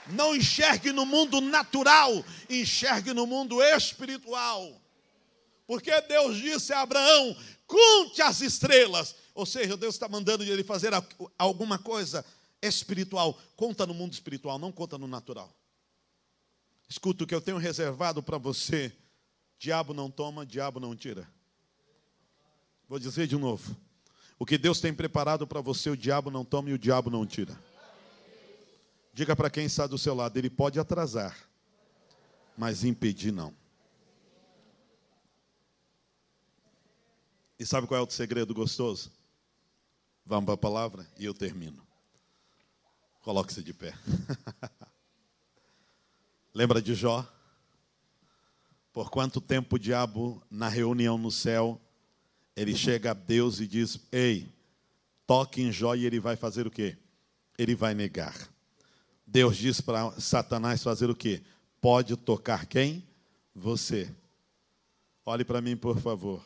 Não 0.08 0.36
enxergue 0.36 0.92
no 0.92 1.06
mundo 1.06 1.40
natural, 1.40 2.22
enxergue 2.50 3.14
no 3.14 3.26
mundo 3.26 3.62
espiritual. 3.62 4.78
Porque 5.66 5.98
Deus 6.02 6.36
disse 6.36 6.70
a 6.74 6.82
Abraão: 6.82 7.34
conte 7.66 8.20
as 8.20 8.42
estrelas. 8.42 9.23
Ou 9.34 9.44
seja, 9.44 9.76
Deus 9.76 9.96
está 9.96 10.08
mandando 10.08 10.44
ele 10.44 10.62
fazer 10.62 10.92
alguma 11.36 11.78
coisa 11.78 12.24
espiritual. 12.62 13.38
Conta 13.56 13.84
no 13.84 13.92
mundo 13.92 14.12
espiritual, 14.12 14.58
não 14.58 14.70
conta 14.70 14.96
no 14.96 15.08
natural. 15.08 15.52
Escuta 16.88 17.24
o 17.24 17.26
que 17.26 17.34
eu 17.34 17.40
tenho 17.40 17.58
reservado 17.58 18.22
para 18.22 18.38
você. 18.38 18.92
Diabo 19.58 19.92
não 19.92 20.10
toma, 20.10 20.46
diabo 20.46 20.78
não 20.78 20.94
tira. 20.94 21.28
Vou 22.88 22.98
dizer 22.98 23.26
de 23.26 23.36
novo. 23.36 23.76
O 24.38 24.46
que 24.46 24.58
Deus 24.58 24.80
tem 24.80 24.92
preparado 24.92 25.46
para 25.46 25.60
você, 25.60 25.90
o 25.90 25.96
diabo 25.96 26.30
não 26.30 26.44
toma 26.44 26.70
e 26.70 26.72
o 26.72 26.78
diabo 26.78 27.10
não 27.10 27.26
tira. 27.26 27.58
Diga 29.12 29.34
para 29.34 29.50
quem 29.50 29.64
está 29.64 29.86
do 29.86 29.96
seu 29.96 30.14
lado, 30.14 30.36
ele 30.36 30.50
pode 30.50 30.78
atrasar, 30.78 31.36
mas 32.56 32.84
impedir 32.84 33.32
não. 33.32 33.54
E 37.58 37.64
sabe 37.64 37.86
qual 37.86 38.00
é 38.00 38.04
o 38.04 38.10
segredo 38.10 38.52
gostoso? 38.52 39.10
Vamos 40.26 40.46
para 40.46 40.54
a 40.54 40.58
palavra 40.58 41.06
e 41.18 41.24
eu 41.24 41.34
termino. 41.34 41.86
Coloque-se 43.20 43.62
de 43.62 43.74
pé. 43.74 43.94
Lembra 46.54 46.80
de 46.80 46.94
Jó? 46.94 47.26
Por 48.92 49.10
quanto 49.10 49.40
tempo 49.40 49.76
o 49.76 49.78
diabo, 49.78 50.42
na 50.50 50.68
reunião 50.68 51.18
no 51.18 51.30
céu, 51.30 51.80
ele 52.56 52.74
chega 52.74 53.10
a 53.10 53.14
Deus 53.14 53.60
e 53.60 53.66
diz: 53.66 53.98
Ei, 54.10 54.48
toque 55.26 55.60
em 55.60 55.72
Jó 55.72 55.94
e 55.94 56.06
ele 56.06 56.20
vai 56.20 56.36
fazer 56.36 56.66
o 56.66 56.70
quê? 56.70 56.96
Ele 57.58 57.74
vai 57.74 57.92
negar. 57.94 58.48
Deus 59.26 59.56
diz 59.56 59.80
para 59.80 60.12
Satanás 60.20 60.82
fazer 60.82 61.10
o 61.10 61.16
quê? 61.16 61.42
Pode 61.80 62.16
tocar 62.16 62.66
quem? 62.66 63.06
Você. 63.54 64.14
Olhe 65.26 65.44
para 65.44 65.60
mim, 65.60 65.76
por 65.76 65.98
favor. 65.98 66.42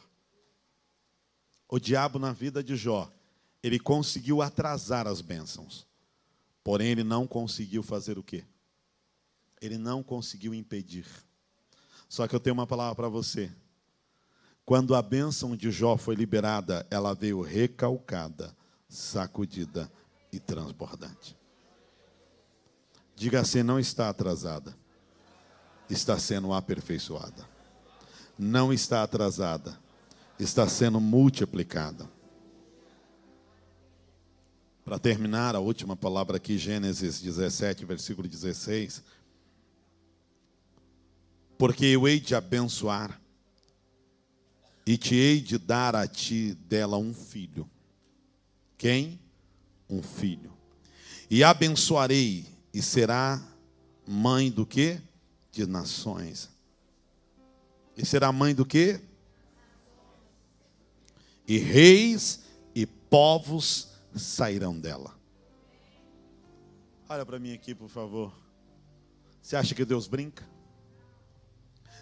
O 1.69 1.79
diabo, 1.79 2.19
na 2.19 2.33
vida 2.33 2.63
de 2.63 2.77
Jó, 2.77 3.13
ele 3.63 3.79
conseguiu 3.79 4.41
atrasar 4.43 5.07
as 5.07 5.21
bênçãos. 5.21 5.87
Porém, 6.63 6.89
ele 6.89 7.05
não 7.05 7.27
conseguiu 7.27 7.83
fazer 7.83 8.19
o 8.19 8.23
quê? 8.23 8.45
Ele 9.61 9.79
não 9.79 10.03
conseguiu 10.03 10.55
impedir. 10.55 11.07
Só 12.09 12.27
que 12.27 12.35
eu 12.35 12.41
tenho 12.41 12.55
uma 12.55 12.67
palavra 12.67 12.95
para 12.95 13.09
você. 13.09 13.51
Quando 14.65 14.95
a 14.95 15.03
bênção 15.03 15.57
de 15.57 15.71
Jó 15.71 15.97
foi 15.97 16.15
liberada, 16.15 16.87
ela 16.91 17.15
veio 17.15 17.41
recalcada, 17.41 18.55
sacudida 18.89 19.91
e 20.31 20.39
transbordante. 20.39 21.37
Diga 23.17 23.41
assim: 23.41 23.63
não 23.63 23.81
está 23.81 24.09
atrasada, 24.09 24.77
está 25.89 26.19
sendo 26.19 26.53
aperfeiçoada. 26.53 27.49
Não 28.39 28.73
está 28.73 29.03
atrasada, 29.03 29.77
está 30.39 30.69
sendo 30.69 31.01
multiplicada. 31.01 32.09
Para 34.89 34.99
terminar, 34.99 35.55
a 35.55 35.61
última 35.61 35.95
palavra 35.95 36.39
aqui, 36.39 36.57
Gênesis 36.57 37.21
17, 37.21 37.85
versículo 37.85 38.27
16. 38.27 39.03
Porque 41.59 41.85
eu 41.85 42.09
hei 42.09 42.19
de 42.19 42.35
abençoar 42.35 43.21
e 44.87 44.97
te 44.97 45.15
hei 45.15 45.43
de 45.43 45.59
dar 45.59 45.95
a 45.95 46.09
ti 46.09 46.55
dela 46.55 46.97
um 46.97 47.13
filho. 47.13 47.69
Quem? 48.79 49.21
Um 49.91 50.03
filho. 50.03 50.55
E 51.29 51.45
abençoarei 51.45 52.47
e 52.73 52.81
será 52.81 53.47
mãe 54.07 54.51
do 54.51 54.65
que? 54.65 54.99
De 55.53 55.67
nações. 55.67 56.49
E 57.95 58.07
será 58.07 58.33
mãe 58.33 58.55
do 58.55 58.65
que? 58.65 58.99
e 61.47 61.59
reis 61.59 62.41
e 62.75 62.85
povos 62.85 63.88
sairão 64.15 64.79
dela. 64.79 65.19
Olha 67.09 67.25
para 67.25 67.39
mim 67.39 67.53
aqui, 67.53 67.75
por 67.75 67.89
favor. 67.89 68.33
Você 69.41 69.57
acha 69.57 69.75
que 69.75 69.85
Deus 69.85 70.07
brinca? 70.07 70.47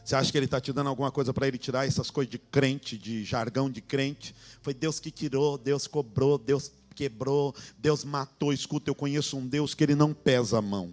Você 0.04 0.14
acha 0.14 0.30
que 0.30 0.38
Ele 0.38 0.46
está 0.46 0.60
te 0.60 0.72
dando 0.72 0.88
alguma 0.88 1.10
coisa 1.10 1.32
para 1.32 1.48
Ele 1.48 1.58
tirar 1.58 1.86
essas 1.86 2.10
coisas 2.10 2.30
de 2.30 2.38
crente, 2.38 2.96
de 2.96 3.24
jargão 3.24 3.70
de 3.70 3.80
crente? 3.80 4.34
Foi 4.62 4.72
Deus 4.72 5.00
que 5.00 5.10
tirou, 5.10 5.58
Deus 5.58 5.86
cobrou, 5.86 6.38
Deus 6.38 6.72
quebrou, 6.94 7.54
Deus 7.78 8.04
matou. 8.04 8.52
Escuta, 8.52 8.90
eu 8.90 8.94
conheço 8.94 9.36
um 9.36 9.46
Deus 9.46 9.74
que 9.74 9.84
Ele 9.84 9.94
não 9.94 10.14
pesa 10.14 10.58
a 10.58 10.62
mão. 10.62 10.92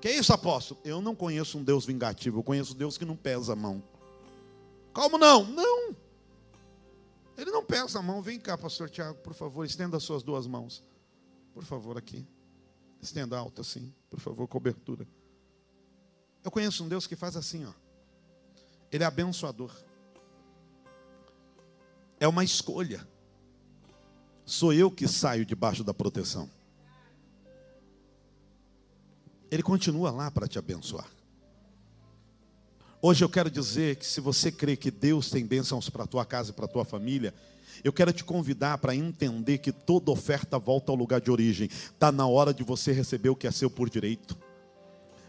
Que 0.00 0.10
isso, 0.10 0.32
apóstolo? 0.32 0.80
Eu 0.84 1.02
não 1.02 1.14
conheço 1.14 1.58
um 1.58 1.64
Deus 1.64 1.84
vingativo, 1.84 2.38
eu 2.38 2.42
conheço 2.42 2.74
um 2.74 2.76
Deus 2.76 2.96
que 2.96 3.04
não 3.04 3.16
pesa 3.16 3.54
a 3.54 3.56
mão. 3.56 3.82
Como 4.92 5.18
não? 5.18 5.44
Não. 5.44 5.96
Ele 7.38 7.52
não 7.52 7.64
pesa 7.64 8.00
a 8.00 8.02
mão. 8.02 8.20
Vem 8.20 8.40
cá, 8.40 8.58
pastor 8.58 8.90
Tiago, 8.90 9.16
por 9.20 9.32
favor, 9.32 9.64
estenda 9.64 9.96
as 9.96 10.02
suas 10.02 10.24
duas 10.24 10.46
mãos. 10.48 10.82
Por 11.54 11.64
favor, 11.64 11.96
aqui. 11.96 12.26
Estenda 13.00 13.38
alto 13.38 13.60
assim, 13.60 13.94
por 14.10 14.18
favor, 14.18 14.48
cobertura. 14.48 15.06
Eu 16.42 16.50
conheço 16.50 16.82
um 16.82 16.88
Deus 16.88 17.06
que 17.06 17.14
faz 17.14 17.36
assim, 17.36 17.64
ó. 17.64 17.72
Ele 18.90 19.04
é 19.04 19.06
abençoador. 19.06 19.72
É 22.18 22.26
uma 22.26 22.42
escolha. 22.42 23.06
Sou 24.44 24.72
eu 24.72 24.90
que 24.90 25.06
saio 25.06 25.46
debaixo 25.46 25.84
da 25.84 25.94
proteção. 25.94 26.50
Ele 29.48 29.62
continua 29.62 30.10
lá 30.10 30.28
para 30.28 30.48
te 30.48 30.58
abençoar. 30.58 31.08
Hoje 33.00 33.24
eu 33.24 33.28
quero 33.28 33.48
dizer 33.48 33.94
que 33.94 34.04
se 34.04 34.20
você 34.20 34.50
crê 34.50 34.76
que 34.76 34.90
Deus 34.90 35.30
tem 35.30 35.46
bênçãos 35.46 35.88
para 35.88 36.02
a 36.02 36.06
tua 36.06 36.24
casa 36.24 36.50
e 36.50 36.52
para 36.52 36.64
a 36.64 36.68
tua 36.68 36.84
família, 36.84 37.32
eu 37.84 37.92
quero 37.92 38.12
te 38.12 38.24
convidar 38.24 38.78
para 38.78 38.92
entender 38.92 39.58
que 39.58 39.70
toda 39.70 40.10
oferta 40.10 40.58
volta 40.58 40.90
ao 40.90 40.96
lugar 40.96 41.20
de 41.20 41.30
origem. 41.30 41.68
Está 41.68 42.10
na 42.10 42.26
hora 42.26 42.52
de 42.52 42.64
você 42.64 42.90
receber 42.90 43.28
o 43.28 43.36
que 43.36 43.46
é 43.46 43.52
seu 43.52 43.70
por 43.70 43.88
direito. 43.88 44.36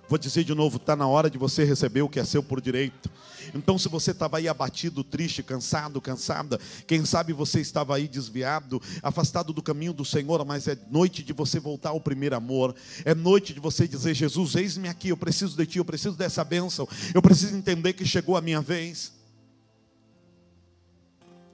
Vou 0.10 0.18
dizer 0.18 0.43
de 0.43 0.55
novo, 0.55 0.78
está 0.78 0.95
na 0.95 1.07
hora 1.07 1.30
de 1.30 1.38
você 1.38 1.64
receber 1.64 2.01
o 2.01 2.10
que 2.10 2.20
é 2.20 2.26
seu 2.26 2.41
por 2.41 2.60
direito. 2.60 3.12
Então, 3.53 3.78
se 3.78 3.88
você 3.88 4.10
estava 4.10 4.38
aí 4.38 4.47
abatido, 4.47 5.03
triste, 5.03 5.43
cansado, 5.43 6.01
cansada, 6.01 6.60
quem 6.88 7.05
sabe 7.05 7.32
você 7.32 7.62
estava 7.62 7.95
aí 7.95 8.07
desviado, 8.07 8.82
afastado 9.03 9.53
do 9.53 9.62
caminho 9.62 9.93
do 9.93 10.03
Senhor, 10.03 10.43
mas 10.43 10.68
é 10.68 10.76
noite 10.89 11.22
de 11.22 11.32
você 11.32 11.60
voltar 11.60 11.89
ao 11.89 12.01
primeiro 12.01 12.36
amor. 12.36 12.76
É 13.05 13.14
noite 13.14 13.53
de 13.53 13.60
você 13.60 13.88
dizer: 13.88 14.16
Jesus, 14.16 14.55
eis-me 14.55 14.89
aqui, 14.89 15.10
eu 15.10 15.18
preciso 15.18 15.55
de 15.55 15.64
Ti, 15.68 15.78
eu 15.78 15.86
preciso 15.86 16.16
dessa 16.16 16.43
bênção, 16.43 16.88
eu 17.14 17.22
preciso 17.22 17.55
entender 17.55 17.93
que 17.93 18.03
chegou 18.03 18.36
a 18.36 18.41
minha 18.41 18.62
vez. 18.62 19.14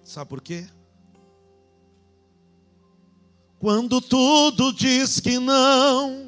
Sabe 0.01 0.29
por 0.29 0.41
quê? 0.41 0.65
Quando 3.59 3.99
tudo 3.99 4.71
diz 4.71 5.19
que 5.19 5.39
não 5.39 6.24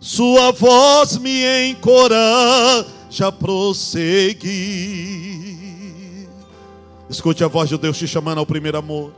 sua 0.00 0.52
voz 0.52 1.18
me 1.18 1.70
encoraja 1.70 3.28
a 3.28 3.32
prosseguir. 3.32 4.46
Escute 7.08 7.42
a 7.44 7.48
voz 7.48 7.68
de 7.68 7.78
Deus 7.78 7.96
te 7.96 8.06
chamando 8.06 8.38
ao 8.38 8.46
primeiro 8.46 8.78
amor. 8.78 9.12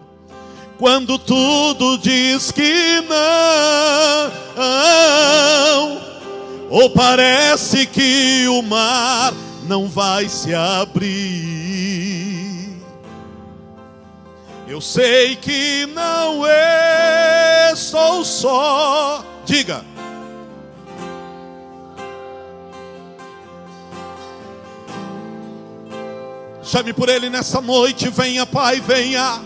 Quando 0.78 1.18
tudo 1.18 1.98
diz 1.98 2.52
que 2.52 3.02
não, 3.08 4.30
ou 6.70 6.90
parece 6.90 7.86
que 7.86 8.46
o 8.48 8.62
mar 8.62 9.34
não 9.66 9.88
vai 9.88 10.28
se 10.28 10.54
abrir. 10.54 11.18
Eu 14.68 14.80
sei 14.80 15.34
que 15.34 15.86
não 15.86 16.42
estou 17.72 18.24
só. 18.24 19.24
Diga 19.44 19.84
Chame 26.68 26.92
por 26.92 27.08
Ele 27.08 27.30
nessa 27.30 27.62
noite. 27.62 28.10
Venha, 28.10 28.44
Pai, 28.44 28.78
venha. 28.78 29.40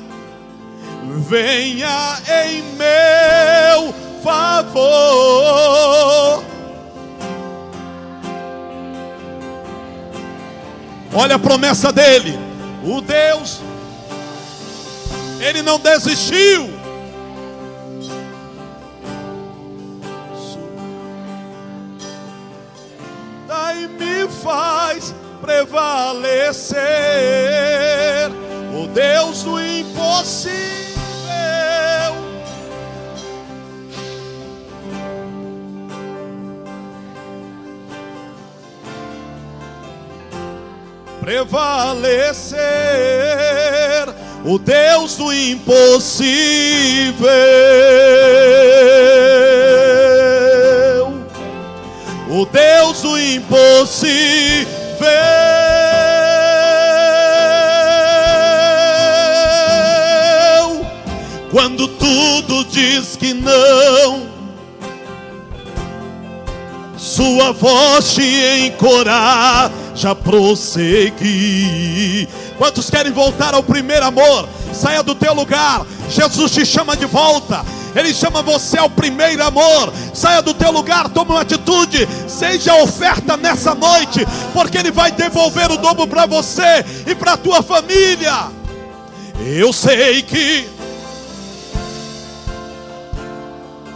Venha 1.28 2.20
em 2.50 2.62
meu 2.72 3.94
favor. 4.24 4.82
Olha 11.14 11.36
a 11.36 11.38
promessa 11.38 11.92
dele. 11.92 12.36
O 12.84 13.00
Deus, 13.00 13.60
Ele 15.38 15.62
não 15.62 15.78
desistiu. 15.78 16.68
Daí 23.46 23.86
me 23.86 24.26
faz 24.42 25.14
prevalecer 25.42 26.78
o 28.72 28.86
Deus 28.86 29.42
do 29.42 29.60
impossível. 29.60 30.62
Prevalecer 41.20 42.56
o 44.44 44.58
Deus 44.58 45.16
do 45.16 45.32
impossível. 45.32 46.32
O 52.30 52.46
Deus 52.46 53.02
do 53.02 53.18
impossível. 53.18 54.81
Quando 61.50 61.86
tudo 61.88 62.64
diz 62.64 63.16
que 63.16 63.34
não, 63.34 64.26
sua 66.96 67.52
voz 67.52 68.14
te 68.14 68.66
encoraja 68.66 70.10
a 70.10 70.14
prosseguir. 70.14 71.12
Quantos 72.56 72.88
querem 72.88 73.12
voltar 73.12 73.54
ao 73.54 73.62
primeiro 73.62 74.06
amor? 74.06 74.48
Saia 74.72 75.02
do 75.02 75.14
teu 75.14 75.34
lugar. 75.34 75.84
Jesus 76.08 76.52
te 76.52 76.64
chama 76.64 76.96
de 76.96 77.04
volta. 77.06 77.64
Ele 77.94 78.14
chama 78.14 78.42
você 78.42 78.78
ao 78.78 78.90
primeiro 78.90 79.42
amor. 79.44 79.92
Saia 80.14 80.42
do 80.42 80.54
teu 80.54 80.70
lugar, 80.70 81.08
tome 81.08 81.32
uma 81.32 81.42
atitude. 81.42 82.08
Seja 82.28 82.74
oferta 82.76 83.36
nessa 83.36 83.74
noite, 83.74 84.26
porque 84.52 84.78
Ele 84.78 84.90
vai 84.90 85.10
devolver 85.12 85.70
o 85.70 85.76
dobro 85.76 86.06
para 86.06 86.26
você 86.26 86.84
e 87.06 87.14
para 87.14 87.32
a 87.32 87.36
tua 87.36 87.62
família. 87.62 88.50
Eu 89.44 89.72
sei 89.72 90.22
que 90.22 90.68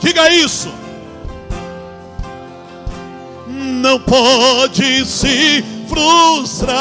Diga 0.07 0.30
isso. 0.30 0.72
Não 3.49 3.99
pode 3.99 5.05
se 5.05 5.64
frustrar. 5.88 6.76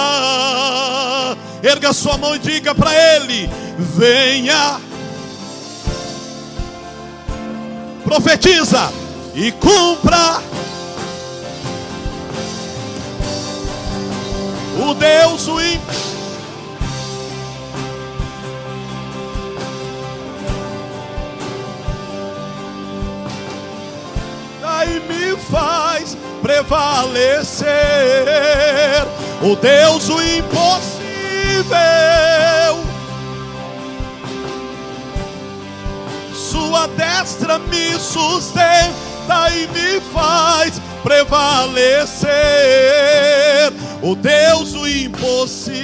Erga 1.63 1.91
sua 1.91 2.17
mão 2.19 2.35
e 2.35 2.39
diga 2.39 2.75
para 2.75 2.93
ele: 2.93 3.49
venha. 3.79 4.79
Profetiza 8.05 8.93
e 9.33 9.51
cumpra. 9.51 10.41
O 14.79 14.93
Deus 14.93 15.47
o 15.47 15.59
imp... 15.59 16.05
e 24.85 24.99
me 24.99 25.35
faz 25.37 26.17
prevalecer. 26.41 27.65
O 29.41 29.55
Deus 29.55 30.09
o 30.09 30.21
impossível. 30.21 30.85
Sua 36.55 36.87
destra 36.87 37.59
me 37.59 37.99
sustenta 37.99 39.49
e 39.51 39.67
me 39.67 39.99
faz 40.13 40.81
prevalecer. 41.03 42.31
O 44.01 44.15
Deus 44.15 44.73
o 44.73 44.87
impossível. 44.87 45.75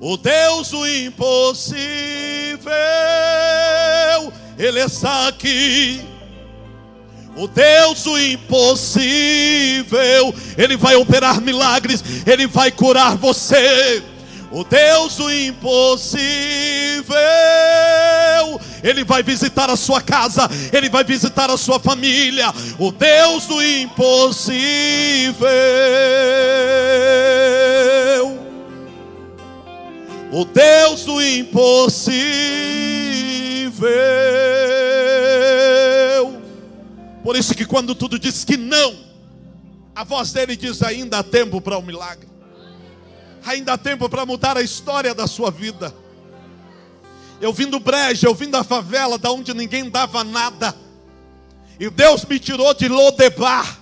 O 0.00 0.16
Deus 0.16 0.72
o 0.72 0.86
impossível 0.86 2.70
ele 4.56 4.78
está 4.80 5.26
aqui. 5.28 6.00
O 7.34 7.48
Deus 7.48 8.02
do 8.04 8.18
impossível, 8.18 8.94
Ele 10.58 10.76
vai 10.76 10.96
operar 10.96 11.40
milagres, 11.40 12.04
Ele 12.26 12.46
vai 12.46 12.70
curar 12.70 13.16
você. 13.16 14.02
O 14.52 14.64
Deus 14.64 15.14
do 15.14 15.32
impossível, 15.32 16.20
Ele 18.82 19.04
vai 19.04 19.22
visitar 19.22 19.70
a 19.70 19.76
sua 19.76 20.00
casa, 20.00 20.48
Ele 20.72 20.88
vai 20.88 21.04
visitar 21.04 21.48
a 21.48 21.56
sua 21.56 21.78
família. 21.78 22.52
O 22.76 22.90
Deus 22.90 23.46
do 23.46 23.62
impossível, 23.62 24.58
o 30.32 30.44
Deus 30.44 31.04
do 31.04 31.22
impossível. 31.22 32.00
Por 37.22 37.36
isso 37.36 37.54
que 37.54 37.64
quando 37.64 37.94
tudo 37.94 38.18
diz 38.18 38.42
que 38.44 38.56
não, 38.56 38.96
a 39.94 40.02
voz 40.02 40.32
dele 40.32 40.56
diz: 40.56 40.82
ainda 40.82 41.20
há 41.20 41.22
tempo 41.22 41.60
para 41.60 41.76
o 41.76 41.80
um 41.80 41.84
milagre. 41.84 42.29
Ainda 43.44 43.74
há 43.74 43.78
tempo 43.78 44.08
para 44.08 44.26
mudar 44.26 44.56
a 44.56 44.62
história 44.62 45.14
da 45.14 45.26
sua 45.26 45.50
vida. 45.50 45.94
Eu 47.40 47.52
vim 47.52 47.66
do 47.66 47.80
brejo, 47.80 48.26
eu 48.26 48.34
vim 48.34 48.50
da 48.50 48.62
favela, 48.62 49.16
da 49.16 49.30
onde 49.30 49.54
ninguém 49.54 49.88
dava 49.88 50.22
nada. 50.22 50.74
E 51.78 51.88
Deus 51.88 52.24
me 52.24 52.38
tirou 52.38 52.74
de 52.74 52.88
Lodebar 52.88 53.78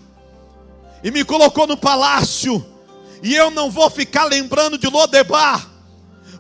e 1.03 1.11
me 1.11 1.25
colocou 1.25 1.67
no 1.67 1.77
palácio. 1.77 2.65
E 3.23 3.35
eu 3.35 3.51
não 3.51 3.71
vou 3.71 3.91
ficar 3.91 4.25
lembrando 4.25 4.79
de 4.79 4.87
Lodebar, 4.87 5.69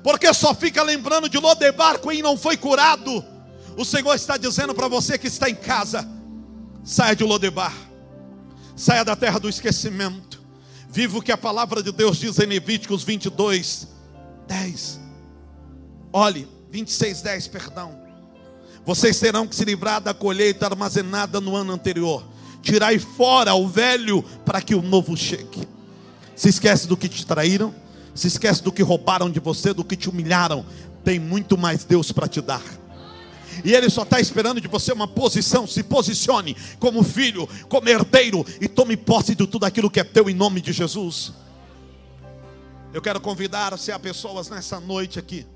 porque 0.04 0.32
só 0.32 0.54
fica 0.54 0.82
lembrando 0.82 1.28
de 1.28 1.38
Lodebar 1.38 1.98
quem 1.98 2.22
não 2.22 2.36
foi 2.36 2.56
curado. 2.56 3.24
O 3.76 3.84
Senhor 3.84 4.14
está 4.14 4.36
dizendo 4.36 4.74
para 4.74 4.86
você 4.86 5.18
que 5.18 5.26
está 5.26 5.50
em 5.50 5.54
casa 5.54 6.08
Saia 6.88 7.14
de 7.14 7.22
Lodebar. 7.22 7.74
Saia 8.74 9.04
da 9.04 9.14
terra 9.14 9.38
do 9.38 9.46
esquecimento. 9.46 10.27
Viva 10.90 11.18
o 11.18 11.22
que 11.22 11.30
a 11.30 11.36
palavra 11.36 11.82
de 11.82 11.92
Deus 11.92 12.16
diz 12.16 12.38
em 12.38 12.46
Levíticos 12.46 13.04
22, 13.04 13.88
10. 14.46 15.00
Olhe, 16.12 16.48
26, 16.70 17.20
10, 17.22 17.48
perdão. 17.48 17.98
Vocês 18.86 19.20
terão 19.20 19.46
que 19.46 19.54
se 19.54 19.66
livrar 19.66 20.00
da 20.00 20.14
colheita 20.14 20.64
armazenada 20.64 21.40
no 21.42 21.54
ano 21.54 21.72
anterior. 21.72 22.24
Tirai 22.62 22.98
fora 22.98 23.54
o 23.54 23.68
velho 23.68 24.22
para 24.46 24.62
que 24.62 24.74
o 24.74 24.80
novo 24.80 25.14
chegue. 25.14 25.68
Se 26.34 26.48
esquece 26.48 26.86
do 26.88 26.96
que 26.96 27.08
te 27.08 27.26
traíram, 27.26 27.74
se 28.14 28.28
esquece 28.28 28.62
do 28.62 28.72
que 28.72 28.82
roubaram 28.82 29.30
de 29.30 29.40
você, 29.40 29.74
do 29.74 29.84
que 29.84 29.94
te 29.94 30.08
humilharam. 30.08 30.64
Tem 31.04 31.18
muito 31.18 31.58
mais 31.58 31.84
Deus 31.84 32.10
para 32.10 32.26
te 32.26 32.40
dar. 32.40 32.62
E 33.64 33.74
Ele 33.74 33.88
só 33.90 34.02
está 34.02 34.20
esperando 34.20 34.60
de 34.60 34.68
você 34.68 34.92
uma 34.92 35.08
posição. 35.08 35.66
Se 35.66 35.82
posicione 35.82 36.56
como 36.78 37.02
filho, 37.02 37.48
como 37.68 37.88
herdeiro 37.88 38.44
e 38.60 38.68
tome 38.68 38.96
posse 38.96 39.34
de 39.34 39.46
tudo 39.46 39.64
aquilo 39.64 39.90
que 39.90 40.00
é 40.00 40.04
teu 40.04 40.28
em 40.28 40.34
nome 40.34 40.60
de 40.60 40.72
Jesus. 40.72 41.32
Eu 42.92 43.02
quero 43.02 43.20
convidar 43.20 43.76
se 43.78 43.92
há 43.92 43.98
pessoas 43.98 44.48
nessa 44.48 44.80
noite 44.80 45.18
aqui 45.18 45.46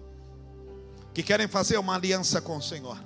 que 1.15 1.23
querem 1.23 1.47
fazer 1.47 1.79
uma 1.79 1.95
aliança 1.95 2.41
com 2.41 2.57
o 2.57 2.63
Senhor. 2.63 2.99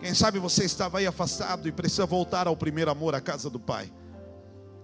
Quem 0.00 0.14
sabe 0.14 0.38
você 0.38 0.64
estava 0.64 0.98
aí 0.98 1.06
afastado 1.06 1.68
e 1.68 1.72
precisa 1.72 2.06
voltar 2.06 2.46
ao 2.46 2.56
primeiro 2.56 2.90
amor, 2.90 3.14
à 3.14 3.20
casa 3.20 3.48
do 3.48 3.58
Pai. 3.58 3.92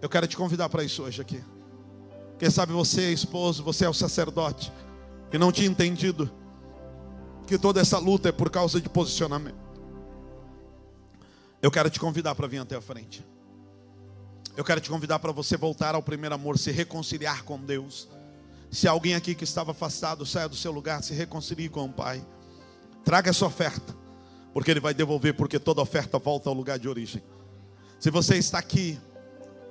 Eu 0.01 0.09
quero 0.09 0.27
te 0.27 0.37
convidar 0.37 0.69
para 0.69 0.83
isso 0.83 1.03
hoje 1.03 1.21
aqui. 1.21 1.43
Quem 2.39 2.51
sabe 2.51 2.73
você 2.73 3.13
esposo, 3.13 3.63
você 3.63 3.85
é 3.85 3.89
o 3.89 3.93
sacerdote, 3.93 4.73
que 5.31 5.39
não 5.39 5.53
tinha 5.53 5.69
entendido 5.69 6.31
que 7.51 7.59
toda 7.59 7.81
essa 7.81 7.99
luta 7.99 8.29
é 8.29 8.33
por 8.33 8.49
causa 8.49 8.81
de 8.81 8.89
posicionamento. 8.89 9.59
Eu 11.61 11.69
quero 11.69 11.91
te 11.91 11.99
convidar 11.99 12.33
para 12.37 12.47
vir 12.47 12.59
até 12.59 12.77
a 12.77 12.81
frente. 12.81 13.27
Eu 14.57 14.63
quero 14.63 14.81
te 14.81 14.89
convidar 14.89 15.19
para 15.19 15.33
você 15.33 15.57
voltar 15.57 15.97
ao 15.97 16.03
primeiro 16.03 16.33
amor, 16.33 16.57
se 16.57 16.71
reconciliar 16.71 17.43
com 17.43 17.59
Deus. 17.59 18.09
Se 18.71 18.87
alguém 18.87 19.17
aqui 19.17 19.35
que 19.35 19.43
estava 19.43 19.73
afastado, 19.73 20.25
saia 20.25 20.49
do 20.49 20.55
seu 20.55 20.71
lugar, 20.71 21.03
se 21.03 21.13
reconcilie 21.13 21.69
com 21.69 21.87
o 21.87 21.93
Pai. 21.93 22.25
Traga 23.05 23.31
essa 23.31 23.45
oferta, 23.45 23.97
porque 24.55 24.71
Ele 24.71 24.79
vai 24.79 24.95
devolver, 24.95 25.35
porque 25.35 25.59
toda 25.59 25.83
oferta 25.83 26.21
volta 26.21 26.49
ao 26.49 26.55
lugar 26.55 26.79
de 26.79 26.89
origem. 26.89 27.21
Se 27.99 28.13
você 28.13 28.37
está 28.37 28.61
aqui 28.61 28.97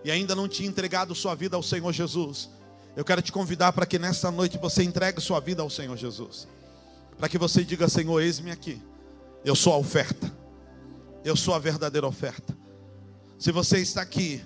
e 0.04 0.12
ainda 0.12 0.36
não 0.36 0.50
tinha 0.50 0.68
entregado 0.68 1.16
sua 1.16 1.34
vida 1.34 1.56
ao 1.56 1.64
Senhor 1.64 1.94
Jesus, 1.94 2.50
eu 2.98 3.06
quero 3.06 3.22
te 3.22 3.32
convidar 3.32 3.72
para 3.72 3.86
que 3.86 3.98
nesta 3.98 4.30
noite 4.30 4.58
você 4.58 4.84
entregue 4.84 5.22
sua 5.22 5.40
vida 5.40 5.62
ao 5.62 5.70
Senhor 5.70 5.96
Jesus 5.96 6.46
para 7.20 7.28
que 7.28 7.38
você 7.38 7.64
diga: 7.64 7.88
Senhor, 7.90 8.20
eis-me 8.22 8.50
aqui. 8.50 8.82
Eu 9.44 9.56
sou 9.56 9.74
a 9.74 9.78
oferta. 9.78 10.34
Eu 11.24 11.36
sou 11.36 11.54
a 11.54 11.60
verdadeira 11.60 12.08
oferta. 12.08 12.58
Se 13.38 13.52
você 13.52 13.80
está 13.80 14.02
aqui 14.02 14.42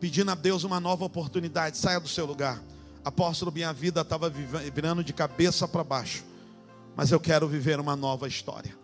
pedindo 0.00 0.30
a 0.30 0.34
Deus 0.34 0.64
uma 0.64 0.80
nova 0.80 1.04
oportunidade, 1.04 1.78
saia 1.78 2.00
do 2.00 2.08
seu 2.08 2.26
lugar. 2.26 2.60
Apóstolo, 3.04 3.52
minha 3.52 3.72
vida 3.72 4.00
estava 4.00 4.28
virando 4.28 5.04
de 5.04 5.12
cabeça 5.12 5.68
para 5.68 5.84
baixo, 5.84 6.24
mas 6.96 7.12
eu 7.12 7.20
quero 7.20 7.46
viver 7.46 7.78
uma 7.78 7.94
nova 7.94 8.26
história. 8.26 8.76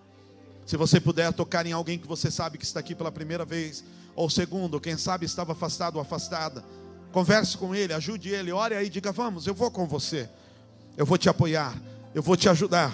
Se 0.64 0.76
você 0.76 1.00
puder 1.00 1.32
tocar 1.32 1.66
em 1.66 1.72
alguém 1.72 1.98
que 1.98 2.06
você 2.06 2.30
sabe 2.30 2.56
que 2.56 2.64
está 2.64 2.78
aqui 2.78 2.94
pela 2.94 3.10
primeira 3.10 3.44
vez, 3.44 3.82
ou 4.14 4.30
segundo, 4.30 4.80
quem 4.80 4.96
sabe 4.96 5.26
estava 5.26 5.50
afastado 5.50 5.96
ou 5.96 6.02
afastada, 6.02 6.64
converse 7.10 7.58
com 7.58 7.74
ele, 7.74 7.92
ajude 7.92 8.28
ele, 8.28 8.52
ore 8.52 8.76
aí, 8.76 8.88
diga: 8.88 9.10
Vamos, 9.10 9.48
eu 9.48 9.54
vou 9.54 9.70
com 9.72 9.88
você, 9.88 10.30
eu 10.96 11.04
vou 11.04 11.18
te 11.18 11.28
apoiar, 11.28 11.76
eu 12.14 12.22
vou 12.22 12.36
te 12.36 12.48
ajudar. 12.48 12.92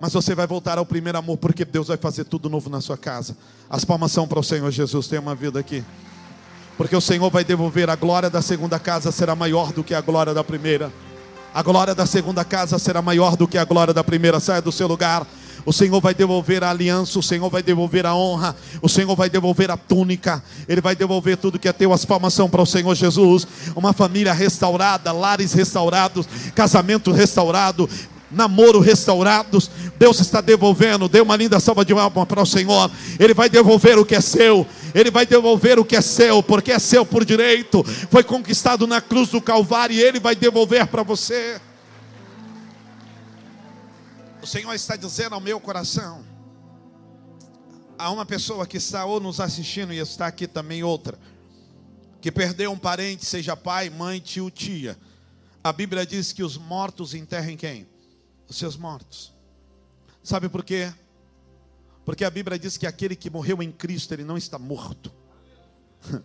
Mas 0.00 0.12
você 0.12 0.34
vai 0.34 0.46
voltar 0.46 0.78
ao 0.78 0.86
primeiro 0.86 1.18
amor, 1.18 1.36
porque 1.38 1.64
Deus 1.64 1.88
vai 1.88 1.96
fazer 1.96 2.24
tudo 2.24 2.48
novo 2.48 2.70
na 2.70 2.80
sua 2.80 2.96
casa. 2.96 3.36
As 3.68 3.84
palmas 3.84 4.12
são 4.12 4.28
para 4.28 4.38
o 4.38 4.44
Senhor 4.44 4.70
Jesus. 4.70 5.08
Tem 5.08 5.18
uma 5.18 5.34
vida 5.34 5.58
aqui. 5.58 5.84
Porque 6.76 6.94
o 6.94 7.00
Senhor 7.00 7.28
vai 7.30 7.42
devolver 7.42 7.90
a 7.90 7.96
glória 7.96 8.30
da 8.30 8.40
segunda 8.40 8.78
casa 8.78 9.10
será 9.10 9.34
maior 9.34 9.72
do 9.72 9.82
que 9.82 9.94
a 9.94 10.00
glória 10.00 10.32
da 10.32 10.44
primeira. 10.44 10.92
A 11.52 11.60
glória 11.62 11.92
da 11.92 12.06
segunda 12.06 12.44
casa 12.44 12.78
será 12.78 13.02
maior 13.02 13.36
do 13.36 13.48
que 13.48 13.58
a 13.58 13.64
glória 13.64 13.92
da 13.92 14.04
primeira. 14.04 14.38
Saia 14.38 14.62
do 14.62 14.70
seu 14.70 14.86
lugar. 14.86 15.26
O 15.66 15.72
Senhor 15.72 16.00
vai 16.00 16.14
devolver 16.14 16.62
a 16.62 16.70
aliança, 16.70 17.18
o 17.18 17.22
Senhor 17.22 17.50
vai 17.50 17.62
devolver 17.62 18.06
a 18.06 18.14
honra, 18.14 18.56
o 18.80 18.88
Senhor 18.88 19.14
vai 19.16 19.28
devolver 19.28 19.70
a 19.70 19.76
túnica, 19.76 20.42
Ele 20.68 20.80
vai 20.80 20.94
devolver 20.94 21.36
tudo 21.36 21.58
que 21.58 21.68
é 21.68 21.72
teu. 21.72 21.92
As 21.92 22.04
palmas 22.04 22.32
são 22.32 22.48
para 22.48 22.62
o 22.62 22.66
Senhor 22.66 22.94
Jesus. 22.94 23.46
Uma 23.74 23.92
família 23.92 24.32
restaurada, 24.32 25.10
lares 25.10 25.52
restaurados, 25.52 26.26
casamento 26.54 27.10
restaurado, 27.10 27.90
namoro 28.30 28.80
restaurados. 28.80 29.70
Deus 29.98 30.20
está 30.20 30.40
devolvendo. 30.40 31.08
Dê 31.08 31.20
uma 31.20 31.36
linda 31.36 31.60
salva 31.60 31.84
de 31.84 31.92
alma 31.92 32.26
para 32.26 32.42
o 32.42 32.46
Senhor. 32.46 32.90
Ele 33.18 33.34
vai 33.34 33.48
devolver 33.48 33.98
o 33.98 34.04
que 34.04 34.14
é 34.14 34.20
seu. 34.20 34.66
Ele 34.94 35.10
vai 35.10 35.26
devolver 35.26 35.78
o 35.78 35.84
que 35.84 35.96
é 35.96 36.00
seu, 36.00 36.42
porque 36.42 36.72
é 36.72 36.78
seu 36.78 37.04
por 37.04 37.24
direito. 37.24 37.84
Foi 38.10 38.22
conquistado 38.22 38.86
na 38.86 39.00
cruz 39.00 39.30
do 39.30 39.40
Calvário 39.40 39.94
e 39.94 40.02
ele 40.02 40.20
vai 40.20 40.34
devolver 40.34 40.86
para 40.86 41.02
você. 41.02 41.60
O 44.42 44.46
Senhor 44.46 44.72
está 44.74 44.96
dizendo 44.96 45.34
ao 45.34 45.40
meu 45.40 45.60
coração. 45.60 46.24
Há 47.98 48.10
uma 48.10 48.24
pessoa 48.24 48.66
que 48.66 48.76
está 48.76 49.04
ou 49.04 49.18
nos 49.18 49.40
assistindo 49.40 49.92
e 49.92 49.98
está 49.98 50.28
aqui 50.28 50.46
também 50.46 50.84
outra, 50.84 51.18
que 52.20 52.30
perdeu 52.30 52.70
um 52.70 52.78
parente, 52.78 53.26
seja 53.26 53.56
pai, 53.56 53.90
mãe, 53.90 54.20
tio, 54.20 54.48
tia. 54.50 54.96
A 55.64 55.72
Bíblia 55.72 56.06
diz 56.06 56.32
que 56.32 56.44
os 56.44 56.56
mortos 56.56 57.12
enterrem 57.12 57.56
quem? 57.56 57.86
Os 58.48 58.56
seus 58.56 58.76
mortos. 58.76 59.34
Sabe 60.22 60.48
por 60.48 60.64
quê? 60.64 60.92
Porque 62.04 62.24
a 62.24 62.30
Bíblia 62.30 62.58
diz 62.58 62.76
que 62.76 62.86
aquele 62.86 63.14
que 63.14 63.28
morreu 63.28 63.62
em 63.62 63.70
Cristo, 63.70 64.12
ele 64.12 64.24
não 64.24 64.36
está 64.36 64.58
morto. 64.58 65.12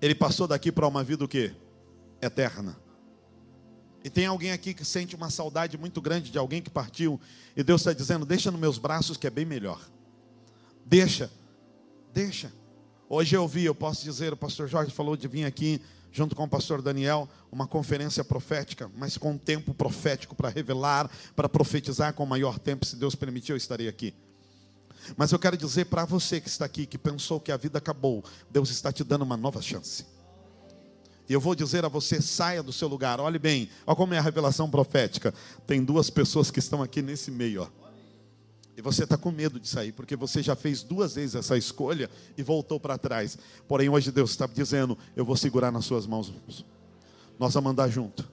Ele 0.00 0.16
passou 0.16 0.48
daqui 0.48 0.72
para 0.72 0.84
uma 0.84 1.04
vida 1.04 1.24
o 1.24 1.28
quê? 1.28 1.54
Eterna. 2.20 2.76
E 4.02 4.10
tem 4.10 4.26
alguém 4.26 4.50
aqui 4.50 4.74
que 4.74 4.84
sente 4.84 5.14
uma 5.14 5.30
saudade 5.30 5.78
muito 5.78 6.00
grande 6.00 6.28
de 6.28 6.36
alguém 6.36 6.60
que 6.60 6.68
partiu. 6.68 7.20
E 7.56 7.62
Deus 7.62 7.82
está 7.82 7.92
dizendo: 7.92 8.26
deixa 8.26 8.50
nos 8.50 8.58
meus 8.60 8.78
braços 8.78 9.16
que 9.16 9.28
é 9.28 9.30
bem 9.30 9.44
melhor. 9.44 9.80
Deixa, 10.84 11.30
deixa. 12.12 12.52
Hoje 13.08 13.36
eu 13.36 13.46
vi, 13.46 13.64
eu 13.64 13.74
posso 13.74 14.02
dizer, 14.02 14.32
o 14.32 14.36
pastor 14.36 14.66
Jorge 14.66 14.90
falou 14.90 15.16
de 15.16 15.28
vir 15.28 15.44
aqui 15.44 15.80
junto 16.12 16.36
com 16.36 16.44
o 16.44 16.48
pastor 16.48 16.82
Daniel, 16.82 17.28
uma 17.50 17.66
conferência 17.66 18.22
profética, 18.22 18.90
mas 18.96 19.16
com 19.16 19.36
tempo 19.38 19.72
profético 19.72 20.36
para 20.36 20.50
revelar, 20.50 21.10
para 21.34 21.48
profetizar 21.48 22.12
com 22.12 22.26
maior 22.26 22.58
tempo, 22.58 22.84
se 22.84 22.96
Deus 22.96 23.14
permitir, 23.14 23.52
eu 23.52 23.56
estarei 23.56 23.88
aqui. 23.88 24.14
Mas 25.16 25.32
eu 25.32 25.38
quero 25.38 25.56
dizer 25.56 25.86
para 25.86 26.04
você 26.04 26.40
que 26.40 26.48
está 26.48 26.64
aqui, 26.64 26.86
que 26.86 26.98
pensou 26.98 27.40
que 27.40 27.50
a 27.50 27.56
vida 27.56 27.78
acabou, 27.78 28.22
Deus 28.50 28.70
está 28.70 28.92
te 28.92 29.02
dando 29.02 29.22
uma 29.22 29.36
nova 29.36 29.60
chance. 29.60 30.06
E 31.28 31.32
eu 31.32 31.40
vou 31.40 31.54
dizer 31.54 31.84
a 31.84 31.88
você: 31.88 32.20
saia 32.20 32.62
do 32.62 32.72
seu 32.72 32.88
lugar. 32.88 33.18
Olhe 33.18 33.38
bem, 33.38 33.70
olha 33.86 33.96
como 33.96 34.14
é 34.14 34.18
a 34.18 34.22
revelação 34.22 34.70
profética. 34.70 35.32
Tem 35.66 35.82
duas 35.82 36.10
pessoas 36.10 36.50
que 36.50 36.58
estão 36.58 36.82
aqui 36.82 37.00
nesse 37.00 37.30
meio, 37.30 37.62
ó. 37.62 37.81
E 38.76 38.80
você 38.80 39.04
está 39.04 39.18
com 39.18 39.30
medo 39.30 39.60
de 39.60 39.68
sair, 39.68 39.92
porque 39.92 40.16
você 40.16 40.42
já 40.42 40.56
fez 40.56 40.82
duas 40.82 41.14
vezes 41.14 41.34
essa 41.34 41.58
escolha 41.58 42.08
e 42.36 42.42
voltou 42.42 42.80
para 42.80 42.96
trás. 42.96 43.36
Porém, 43.68 43.88
hoje 43.88 44.10
Deus 44.10 44.30
está 44.30 44.46
dizendo: 44.46 44.96
Eu 45.14 45.24
vou 45.24 45.36
segurar 45.36 45.70
nas 45.70 45.84
suas 45.84 46.06
mãos. 46.06 46.32
Nós 47.38 47.52
vamos 47.52 47.72
andar 47.72 47.88
junto. 47.88 48.30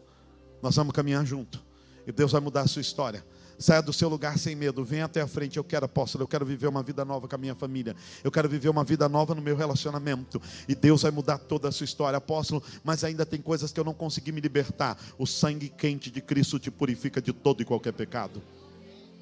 Nós 0.61 0.75
vamos 0.75 0.93
caminhar 0.93 1.25
junto. 1.25 1.61
E 2.07 2.11
Deus 2.11 2.31
vai 2.31 2.41
mudar 2.41 2.61
a 2.61 2.67
sua 2.67 2.81
história. 2.81 3.25
Saia 3.57 3.81
do 3.81 3.91
seu 3.91 4.07
lugar 4.07 4.37
sem 4.37 4.55
medo. 4.55 4.85
Venha 4.85 5.05
até 5.05 5.19
a 5.19 5.27
frente. 5.27 5.57
Eu 5.57 5.63
quero, 5.65 5.85
apóstolo. 5.85 6.23
Eu 6.23 6.27
quero 6.27 6.45
viver 6.45 6.67
uma 6.67 6.81
vida 6.81 7.03
nova 7.03 7.27
com 7.27 7.35
a 7.35 7.37
minha 7.37 7.53
família. 7.53 7.93
Eu 8.23 8.31
quero 8.31 8.47
viver 8.47 8.69
uma 8.69 8.85
vida 8.85 9.09
nova 9.09 9.35
no 9.35 9.41
meu 9.41 9.57
relacionamento. 9.57 10.41
E 10.67 10.73
Deus 10.73 11.01
vai 11.01 11.11
mudar 11.11 11.37
toda 11.37 11.67
a 11.67 11.71
sua 11.71 11.83
história, 11.83 12.15
apóstolo. 12.15 12.63
Mas 12.83 13.03
ainda 13.03 13.25
tem 13.25 13.41
coisas 13.41 13.73
que 13.73 13.79
eu 13.79 13.83
não 13.83 13.93
consegui 13.93 14.31
me 14.31 14.39
libertar. 14.39 14.97
O 15.17 15.27
sangue 15.27 15.67
quente 15.67 16.09
de 16.09 16.21
Cristo 16.21 16.57
te 16.57 16.71
purifica 16.71 17.21
de 17.21 17.33
todo 17.33 17.61
e 17.61 17.65
qualquer 17.65 17.91
pecado. 17.91 18.41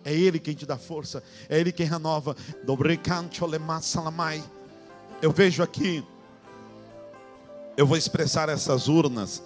É 0.07 0.13
Ele 0.13 0.39
quem 0.39 0.55
te 0.55 0.65
dá 0.65 0.77
força, 0.77 1.21
é 1.49 1.59
Ele 1.59 1.69
quem 1.69 1.85
renova. 1.85 2.33
Eu 5.21 5.31
vejo 5.33 5.61
aqui, 5.61 6.01
eu 7.75 7.85
vou 7.85 7.97
expressar 7.97 8.47
essas 8.47 8.87
urnas, 8.87 9.43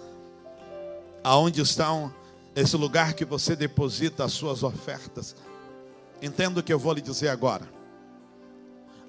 aonde 1.24 1.60
estão 1.60 2.14
esse 2.54 2.76
lugar 2.76 3.14
que 3.14 3.24
você 3.24 3.56
deposita 3.56 4.24
as 4.24 4.34
suas 4.34 4.62
ofertas. 4.62 5.34
Entendo 6.22 6.58
o 6.58 6.62
que 6.62 6.72
eu 6.72 6.78
vou 6.78 6.92
lhe 6.92 7.00
dizer 7.00 7.30
agora. 7.30 7.68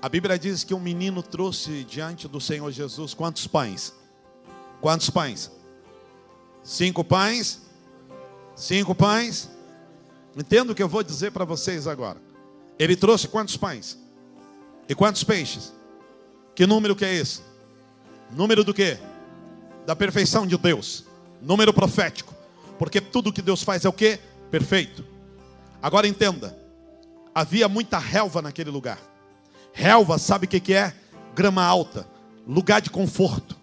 A 0.01 0.09
Bíblia 0.09 0.39
diz 0.39 0.63
que 0.63 0.73
um 0.73 0.79
menino 0.79 1.21
trouxe 1.21 1.83
diante 1.83 2.27
do 2.27 2.41
Senhor 2.41 2.71
Jesus 2.71 3.13
quantos 3.13 3.45
pães? 3.45 3.93
Quantos 4.81 5.11
pães? 5.11 5.51
Cinco 6.63 7.03
pães? 7.03 7.61
Cinco 8.55 8.95
pães? 8.95 9.52
Entenda 10.35 10.71
o 10.71 10.75
que 10.75 10.81
eu 10.81 10.89
vou 10.89 11.03
dizer 11.03 11.31
para 11.31 11.45
vocês 11.45 11.87
agora. 11.87 12.19
Ele 12.79 12.95
trouxe 12.95 13.27
quantos 13.27 13.55
pães? 13.55 13.97
E 14.89 14.95
quantos 14.95 15.23
peixes? 15.23 15.71
Que 16.55 16.65
número 16.65 16.95
que 16.95 17.05
é 17.05 17.13
esse? 17.13 17.41
Número 18.31 18.63
do 18.63 18.73
quê? 18.73 18.97
Da 19.85 19.95
perfeição 19.95 20.45
de 20.47 20.57
Deus. 20.57 21.05
Número 21.41 21.73
profético. 21.73 22.33
Porque 22.79 22.99
tudo 22.99 23.31
que 23.31 23.41
Deus 23.41 23.63
faz 23.63 23.85
é 23.85 23.89
o 23.89 23.93
quê? 23.93 24.19
Perfeito. 24.49 25.05
Agora 25.81 26.07
entenda. 26.07 26.57
Havia 27.33 27.67
muita 27.67 27.97
relva 27.97 28.41
naquele 28.41 28.69
lugar. 28.69 28.99
Relva, 29.71 30.17
sabe 30.17 30.45
o 30.45 30.49
que, 30.49 30.59
que 30.59 30.73
é? 30.73 30.93
Grama 31.35 31.63
alta. 31.63 32.07
Lugar 32.47 32.81
de 32.81 32.89
conforto. 32.89 33.55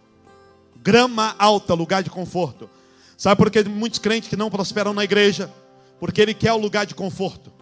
Grama 0.76 1.34
alta, 1.38 1.74
lugar 1.74 2.02
de 2.02 2.10
conforto. 2.10 2.70
Sabe 3.16 3.36
por 3.36 3.50
que 3.50 3.62
muitos 3.64 3.98
crentes 3.98 4.28
que 4.28 4.36
não 4.36 4.50
prosperam 4.50 4.94
na 4.94 5.04
igreja? 5.04 5.52
Porque 6.00 6.20
ele 6.20 6.34
quer 6.34 6.52
o 6.52 6.56
lugar 6.56 6.86
de 6.86 6.94
conforto. 6.94 7.52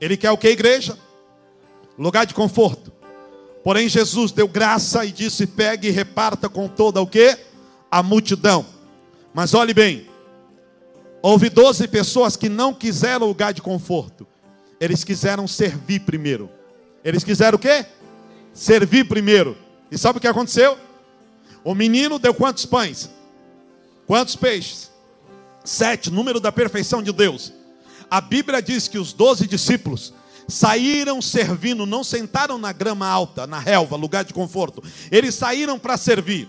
Ele 0.00 0.16
quer 0.16 0.30
o 0.30 0.36
que, 0.36 0.48
igreja? 0.48 0.98
Lugar 1.96 2.26
de 2.26 2.34
conforto. 2.34 2.92
Porém, 3.64 3.88
Jesus 3.88 4.32
deu 4.32 4.48
graça 4.48 5.04
e 5.04 5.12
disse: 5.12 5.46
pegue 5.46 5.88
e 5.88 5.92
reparta 5.92 6.48
com 6.48 6.68
toda 6.68 7.00
o 7.00 7.06
que? 7.06 7.38
A 7.90 8.02
multidão. 8.02 8.66
Mas 9.32 9.54
olhe 9.54 9.72
bem, 9.72 10.08
houve 11.22 11.48
12 11.48 11.86
pessoas 11.88 12.36
que 12.36 12.48
não 12.48 12.74
quiseram 12.74 13.26
lugar 13.26 13.52
de 13.52 13.62
conforto. 13.62 14.26
Eles 14.80 15.04
quiseram 15.04 15.46
servir 15.46 16.00
primeiro. 16.00 16.50
Eles 17.04 17.24
quiseram 17.24 17.56
o 17.56 17.58
quê? 17.58 17.86
Servir 18.52 19.04
primeiro. 19.04 19.56
E 19.90 19.98
sabe 19.98 20.18
o 20.18 20.20
que 20.20 20.28
aconteceu? 20.28 20.76
O 21.64 21.74
menino 21.74 22.18
deu 22.18 22.32
quantos 22.32 22.64
pães? 22.64 23.10
Quantos 24.06 24.36
peixes? 24.36 24.90
Sete, 25.64 26.10
número 26.10 26.40
da 26.40 26.50
perfeição 26.50 27.02
de 27.02 27.12
Deus. 27.12 27.52
A 28.10 28.20
Bíblia 28.20 28.62
diz 28.62 28.88
que 28.88 28.98
os 28.98 29.12
doze 29.12 29.46
discípulos 29.46 30.12
saíram 30.48 31.20
servindo, 31.20 31.84
não 31.84 32.02
sentaram 32.02 32.56
na 32.56 32.72
grama 32.72 33.06
alta, 33.06 33.46
na 33.46 33.58
relva, 33.58 33.96
lugar 33.96 34.24
de 34.24 34.32
conforto. 34.32 34.82
Eles 35.10 35.34
saíram 35.34 35.78
para 35.78 35.96
servir. 35.98 36.48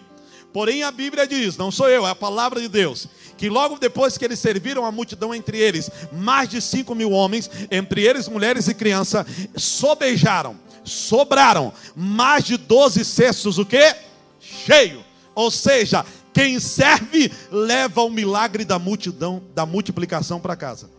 Porém, 0.53 0.83
a 0.83 0.91
Bíblia 0.91 1.27
diz, 1.27 1.57
não 1.57 1.69
sou 1.69 1.89
eu, 1.89 2.07
é 2.07 2.09
a 2.09 2.15
palavra 2.15 2.59
de 2.59 2.67
Deus, 2.67 3.07
que 3.37 3.49
logo 3.49 3.77
depois 3.77 4.17
que 4.17 4.25
eles 4.25 4.39
serviram 4.39 4.83
a 4.83 4.91
multidão 4.91 5.35
entre 5.35 5.59
eles, 5.59 5.91
mais 6.11 6.49
de 6.49 6.59
cinco 6.59 6.95
mil 6.95 7.11
homens, 7.11 7.51
entre 7.69 8.01
eles 8.01 8.27
mulheres 8.27 8.67
e 8.67 8.73
crianças, 8.73 9.27
sobejaram, 9.55 10.57
sobraram 10.83 11.71
mais 11.95 12.45
de 12.45 12.57
doze 12.57 13.05
cestos, 13.05 13.59
o 13.59 13.65
que? 13.65 13.95
Cheio. 14.39 15.05
Ou 15.35 15.51
seja, 15.51 16.03
quem 16.33 16.59
serve 16.59 17.31
leva 17.51 18.01
o 18.01 18.09
milagre 18.09 18.65
da 18.65 18.79
multidão, 18.79 19.43
da 19.53 19.67
multiplicação 19.67 20.39
para 20.39 20.55
casa. 20.55 20.89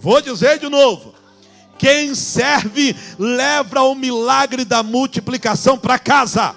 Vou 0.00 0.22
dizer 0.22 0.58
de 0.58 0.68
novo. 0.68 1.14
Quem 1.78 2.14
serve 2.14 2.96
leva 3.18 3.82
o 3.82 3.94
milagre 3.94 4.64
da 4.64 4.82
multiplicação 4.82 5.78
para 5.78 5.98
casa. 5.98 6.56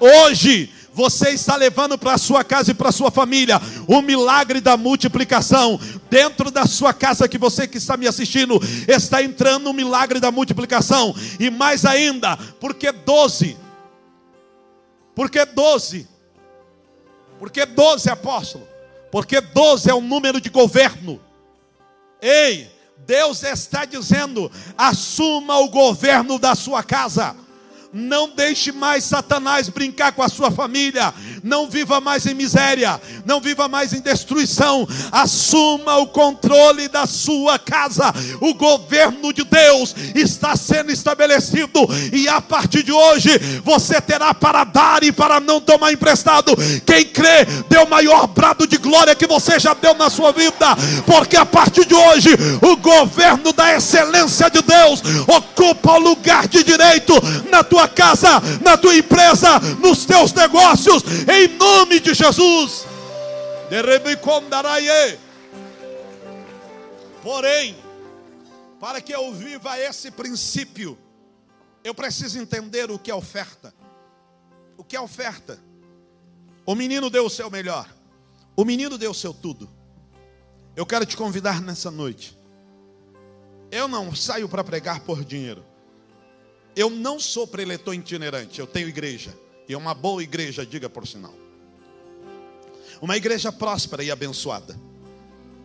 Hoje 0.00 0.72
você 0.92 1.30
está 1.30 1.54
levando 1.54 1.96
para 1.96 2.14
a 2.14 2.18
sua 2.18 2.42
casa 2.42 2.72
e 2.72 2.74
para 2.74 2.88
a 2.88 2.92
sua 2.92 3.12
família 3.12 3.60
o 3.86 4.02
milagre 4.02 4.60
da 4.60 4.76
multiplicação. 4.76 5.78
Dentro 6.10 6.50
da 6.50 6.66
sua 6.66 6.92
casa 6.92 7.28
que 7.28 7.38
você 7.38 7.68
que 7.68 7.78
está 7.78 7.96
me 7.96 8.08
assistindo 8.08 8.60
está 8.88 9.22
entrando 9.22 9.70
o 9.70 9.74
milagre 9.74 10.18
da 10.18 10.32
multiplicação. 10.32 11.14
E 11.38 11.48
mais 11.48 11.84
ainda, 11.84 12.36
porque 12.58 12.90
12. 12.90 13.56
Porque 15.14 15.44
12. 15.44 16.08
Por 17.38 17.50
que 17.52 17.64
12, 17.64 18.10
apóstolo? 18.10 18.66
Porque 19.12 19.40
12 19.40 19.88
é 19.88 19.94
o 19.94 20.00
número 20.00 20.40
de 20.40 20.50
governo. 20.50 21.20
Ei, 22.20 22.70
Deus 22.98 23.42
está 23.42 23.84
dizendo: 23.84 24.50
assuma 24.76 25.58
o 25.58 25.68
governo 25.68 26.38
da 26.38 26.54
sua 26.54 26.82
casa. 26.82 27.36
Não 27.96 28.28
deixe 28.28 28.72
mais 28.72 29.04
Satanás 29.04 29.70
brincar 29.70 30.12
com 30.12 30.22
a 30.22 30.28
sua 30.28 30.50
família. 30.50 31.14
Não 31.42 31.66
viva 31.66 31.98
mais 31.98 32.26
em 32.26 32.34
miséria. 32.34 33.00
Não 33.24 33.40
viva 33.40 33.68
mais 33.68 33.94
em 33.94 34.00
destruição. 34.00 34.86
Assuma 35.10 35.96
o 35.96 36.06
controle 36.06 36.88
da 36.88 37.06
sua 37.06 37.58
casa. 37.58 38.12
O 38.42 38.52
governo 38.52 39.32
de 39.32 39.44
Deus 39.44 39.96
está 40.14 40.54
sendo 40.56 40.92
estabelecido. 40.92 41.88
E 42.12 42.28
a 42.28 42.38
partir 42.38 42.82
de 42.82 42.92
hoje, 42.92 43.30
você 43.64 43.98
terá 43.98 44.34
para 44.34 44.64
dar 44.64 45.02
e 45.02 45.10
para 45.10 45.40
não 45.40 45.58
tomar 45.58 45.90
emprestado. 45.90 46.54
Quem 46.84 47.02
crê, 47.06 47.46
dê 47.66 47.78
o 47.78 47.88
maior 47.88 48.26
brado 48.26 48.66
de 48.66 48.76
glória 48.76 49.14
que 49.14 49.26
você 49.26 49.58
já 49.58 49.72
deu 49.72 49.94
na 49.94 50.10
sua 50.10 50.32
vida. 50.32 50.76
Porque 51.06 51.36
a 51.36 51.46
partir 51.46 51.86
de 51.86 51.94
hoje, 51.94 52.28
o 52.60 52.76
governo 52.76 53.54
da 53.54 53.74
excelência 53.74 54.50
de 54.50 54.60
Deus 54.60 55.02
ocupa 55.26 55.92
o 55.92 55.98
lugar 55.98 56.46
de 56.46 56.62
direito 56.62 57.14
na 57.50 57.64
tua 57.64 57.85
casa, 57.88 58.40
na 58.62 58.76
tua 58.76 58.96
empresa, 58.96 59.58
nos 59.80 60.04
teus 60.04 60.32
negócios, 60.32 61.02
em 61.28 61.48
nome 61.56 62.00
de 62.00 62.14
Jesus. 62.14 62.86
Porém, 67.22 67.76
para 68.78 69.00
que 69.00 69.14
eu 69.14 69.32
viva 69.32 69.78
esse 69.80 70.10
princípio, 70.10 70.96
eu 71.82 71.94
preciso 71.94 72.38
entender 72.38 72.90
o 72.90 72.98
que 72.98 73.10
é 73.10 73.14
oferta. 73.14 73.74
O 74.76 74.84
que 74.84 74.96
é 74.96 75.00
oferta? 75.00 75.58
O 76.64 76.74
menino 76.74 77.08
deu 77.08 77.26
o 77.26 77.30
seu 77.30 77.50
melhor. 77.50 77.88
O 78.56 78.64
menino 78.64 78.98
deu 78.98 79.10
o 79.10 79.14
seu 79.14 79.32
tudo. 79.32 79.68
Eu 80.74 80.84
quero 80.84 81.06
te 81.06 81.16
convidar 81.16 81.60
nessa 81.60 81.90
noite. 81.90 82.38
Eu 83.70 83.88
não 83.88 84.14
saio 84.14 84.48
para 84.48 84.62
pregar 84.62 85.00
por 85.00 85.24
dinheiro. 85.24 85.64
Eu 86.76 86.90
não 86.90 87.18
sou 87.18 87.46
preletor 87.46 87.94
itinerante, 87.94 88.60
eu 88.60 88.66
tenho 88.66 88.86
igreja. 88.86 89.34
E 89.66 89.72
é 89.72 89.78
uma 89.78 89.94
boa 89.94 90.22
igreja, 90.22 90.64
diga 90.64 90.90
por 90.90 91.06
sinal. 91.06 91.34
Uma 93.00 93.16
igreja 93.16 93.50
próspera 93.50 94.04
e 94.04 94.10
abençoada. 94.10 94.78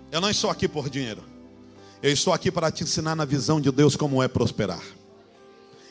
Eu 0.09 0.21
não 0.21 0.29
estou 0.29 0.49
aqui 0.49 0.67
por 0.67 0.89
dinheiro. 0.89 1.23
Eu 2.01 2.11
estou 2.11 2.33
aqui 2.33 2.49
para 2.49 2.71
te 2.71 2.83
ensinar 2.83 3.15
na 3.15 3.25
visão 3.25 3.59
de 3.61 3.69
Deus 3.71 3.95
como 3.95 4.23
é 4.23 4.27
prosperar. 4.27 4.83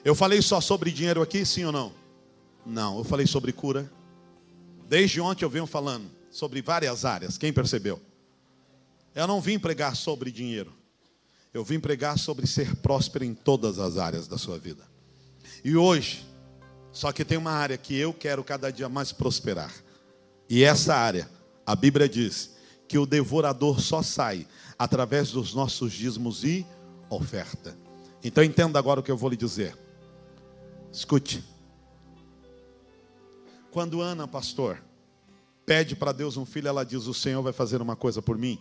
Eu 0.04 0.14
falei 0.14 0.40
só 0.40 0.60
sobre 0.60 0.90
dinheiro 0.90 1.22
aqui, 1.22 1.44
sim 1.44 1.64
ou 1.64 1.72
não? 1.72 1.92
Não, 2.64 2.98
eu 2.98 3.04
falei 3.04 3.26
sobre 3.26 3.52
cura. 3.52 3.90
Desde 4.88 5.20
ontem 5.20 5.44
eu 5.44 5.50
venho 5.50 5.66
falando 5.66 6.10
sobre 6.30 6.60
várias 6.62 7.04
áreas. 7.04 7.38
Quem 7.38 7.52
percebeu? 7.52 8.00
Eu 9.14 9.26
não 9.26 9.40
vim 9.40 9.58
pregar 9.58 9.94
sobre 9.94 10.32
dinheiro. 10.32 10.72
Eu 11.52 11.62
vim 11.62 11.78
pregar 11.78 12.18
sobre 12.18 12.46
ser 12.46 12.74
próspero 12.76 13.24
em 13.24 13.34
todas 13.34 13.78
as 13.78 13.96
áreas 13.98 14.26
da 14.26 14.38
sua 14.38 14.58
vida. 14.58 14.89
E 15.64 15.76
hoje, 15.76 16.24
só 16.92 17.12
que 17.12 17.24
tem 17.24 17.38
uma 17.38 17.52
área 17.52 17.76
que 17.76 17.96
eu 17.96 18.12
quero 18.12 18.42
cada 18.42 18.70
dia 18.70 18.88
mais 18.88 19.12
prosperar. 19.12 19.72
E 20.48 20.64
essa 20.64 20.94
área, 20.94 21.28
a 21.64 21.76
Bíblia 21.76 22.08
diz 22.08 22.56
que 22.88 22.98
o 22.98 23.06
devorador 23.06 23.80
só 23.80 24.02
sai 24.02 24.46
através 24.78 25.30
dos 25.30 25.54
nossos 25.54 25.92
dízimos 25.92 26.42
e 26.42 26.66
oferta. 27.08 27.76
Então 28.22 28.42
entenda 28.42 28.78
agora 28.78 29.00
o 29.00 29.02
que 29.02 29.10
eu 29.10 29.16
vou 29.16 29.30
lhe 29.30 29.36
dizer. 29.36 29.76
Escute. 30.92 31.44
Quando 33.70 34.00
Ana, 34.00 34.26
pastor, 34.26 34.82
pede 35.64 35.94
para 35.94 36.10
Deus 36.10 36.36
um 36.36 36.44
filho, 36.44 36.66
ela 36.66 36.84
diz: 36.84 37.06
O 37.06 37.14
Senhor 37.14 37.40
vai 37.42 37.52
fazer 37.52 37.80
uma 37.80 37.94
coisa 37.94 38.20
por 38.20 38.36
mim. 38.36 38.60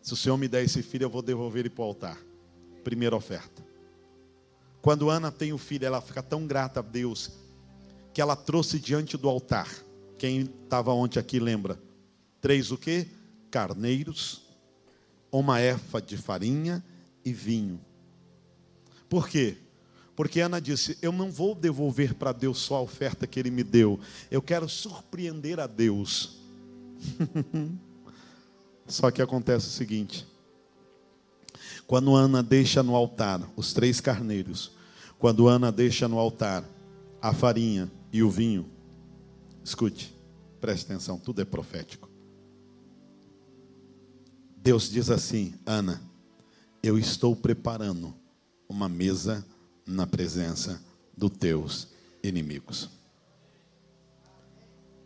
Se 0.00 0.12
o 0.12 0.16
Senhor 0.16 0.36
me 0.36 0.46
der 0.46 0.64
esse 0.64 0.82
filho, 0.82 1.04
eu 1.04 1.10
vou 1.10 1.22
devolver 1.22 1.60
ele 1.60 1.70
para 1.70 1.82
o 1.82 1.86
altar. 1.86 2.18
Primeira 2.84 3.16
oferta. 3.16 3.71
Quando 4.82 5.08
Ana 5.08 5.30
tem 5.30 5.52
o 5.52 5.58
filho, 5.58 5.86
ela 5.86 6.00
fica 6.00 6.20
tão 6.20 6.44
grata 6.44 6.80
a 6.80 6.82
Deus 6.82 7.30
que 8.12 8.20
ela 8.20 8.34
trouxe 8.34 8.80
diante 8.80 9.16
do 9.16 9.28
altar. 9.28 9.68
Quem 10.18 10.40
estava 10.40 10.92
ontem 10.92 11.20
aqui 11.20 11.38
lembra? 11.38 11.80
Três 12.40 12.72
o 12.72 12.76
quê? 12.76 13.06
Carneiros, 13.48 14.42
uma 15.30 15.62
efa 15.62 16.02
de 16.02 16.16
farinha 16.16 16.84
e 17.24 17.32
vinho. 17.32 17.80
Por 19.08 19.28
quê? 19.28 19.56
Porque 20.16 20.40
Ana 20.40 20.60
disse: 20.60 20.98
Eu 21.00 21.12
não 21.12 21.30
vou 21.30 21.54
devolver 21.54 22.14
para 22.14 22.32
Deus 22.32 22.58
só 22.58 22.76
a 22.76 22.82
oferta 22.82 23.26
que 23.26 23.38
Ele 23.38 23.50
me 23.50 23.62
deu, 23.62 24.00
eu 24.30 24.42
quero 24.42 24.68
surpreender 24.68 25.60
a 25.60 25.66
Deus. 25.66 26.38
só 28.86 29.10
que 29.10 29.22
acontece 29.22 29.68
o 29.68 29.70
seguinte: 29.70 30.26
quando 31.92 32.16
Ana 32.16 32.42
deixa 32.42 32.82
no 32.82 32.96
altar 32.96 33.46
os 33.54 33.74
três 33.74 34.00
carneiros, 34.00 34.72
quando 35.18 35.46
Ana 35.46 35.70
deixa 35.70 36.08
no 36.08 36.18
altar 36.18 36.64
a 37.20 37.34
farinha 37.34 37.92
e 38.10 38.22
o 38.22 38.30
vinho, 38.30 38.64
escute, 39.62 40.16
preste 40.58 40.86
atenção, 40.86 41.18
tudo 41.18 41.42
é 41.42 41.44
profético. 41.44 42.08
Deus 44.56 44.88
diz 44.88 45.10
assim: 45.10 45.52
Ana, 45.66 46.00
eu 46.82 46.98
estou 46.98 47.36
preparando 47.36 48.14
uma 48.66 48.88
mesa 48.88 49.44
na 49.84 50.06
presença 50.06 50.82
dos 51.14 51.32
teus 51.32 51.88
inimigos. 52.22 52.88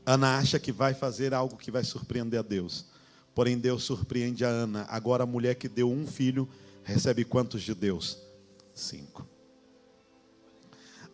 Ana 0.07 0.39
acha 0.39 0.61
que 0.61 0.71
vai 0.71 0.95
fazer 0.95 1.35
algo 1.35 1.57
que 1.57 1.73
vai 1.73 1.83
surpreender 1.83 2.39
a 2.39 2.45
Deus. 2.45 2.87
Porém, 3.35 3.59
Deus 3.59 3.83
surpreende 3.83 4.45
a 4.45 4.49
Ana. 4.49 4.87
Agora, 4.89 5.25
a 5.25 5.27
mulher 5.27 5.57
que 5.57 5.69
deu 5.69 5.91
um 5.91 6.07
filho 6.07 6.49
recebe 6.87 7.25
quantos 7.25 7.63
de 7.63 7.75
Deus? 7.75 8.19
Cinco. 8.73 9.27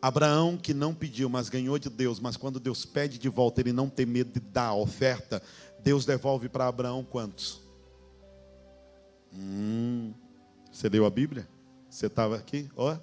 Abraão, 0.01 0.59
que 0.59 0.75
não 0.75 0.95
pediu, 0.95 1.29
mas 1.29 1.49
ganhou 1.49 1.79
de 1.79 1.89
Deus, 1.89 2.21
mas 2.21 2.37
quando 2.37 2.61
Deus 2.61 2.85
pede 2.85 3.19
de 3.19 3.29
volta, 3.29 3.61
ele 3.61 3.73
não 3.73 3.89
tem 3.89 4.05
medo 4.05 4.33
de 4.33 4.41
dar 4.41 4.67
a 4.67 4.75
oferta, 4.75 5.43
Deus 5.81 6.05
devolve 6.05 6.49
para 6.49 6.67
Abraão 6.67 7.05
quantos? 7.05 7.61
Hum, 9.33 10.13
você 10.71 10.89
leu 10.89 11.07
a 11.07 11.11
Bíblia? 11.11 11.49
Você 11.89 12.07
estava 12.07 12.37
aqui? 12.37 12.69
Ó, 12.77 12.97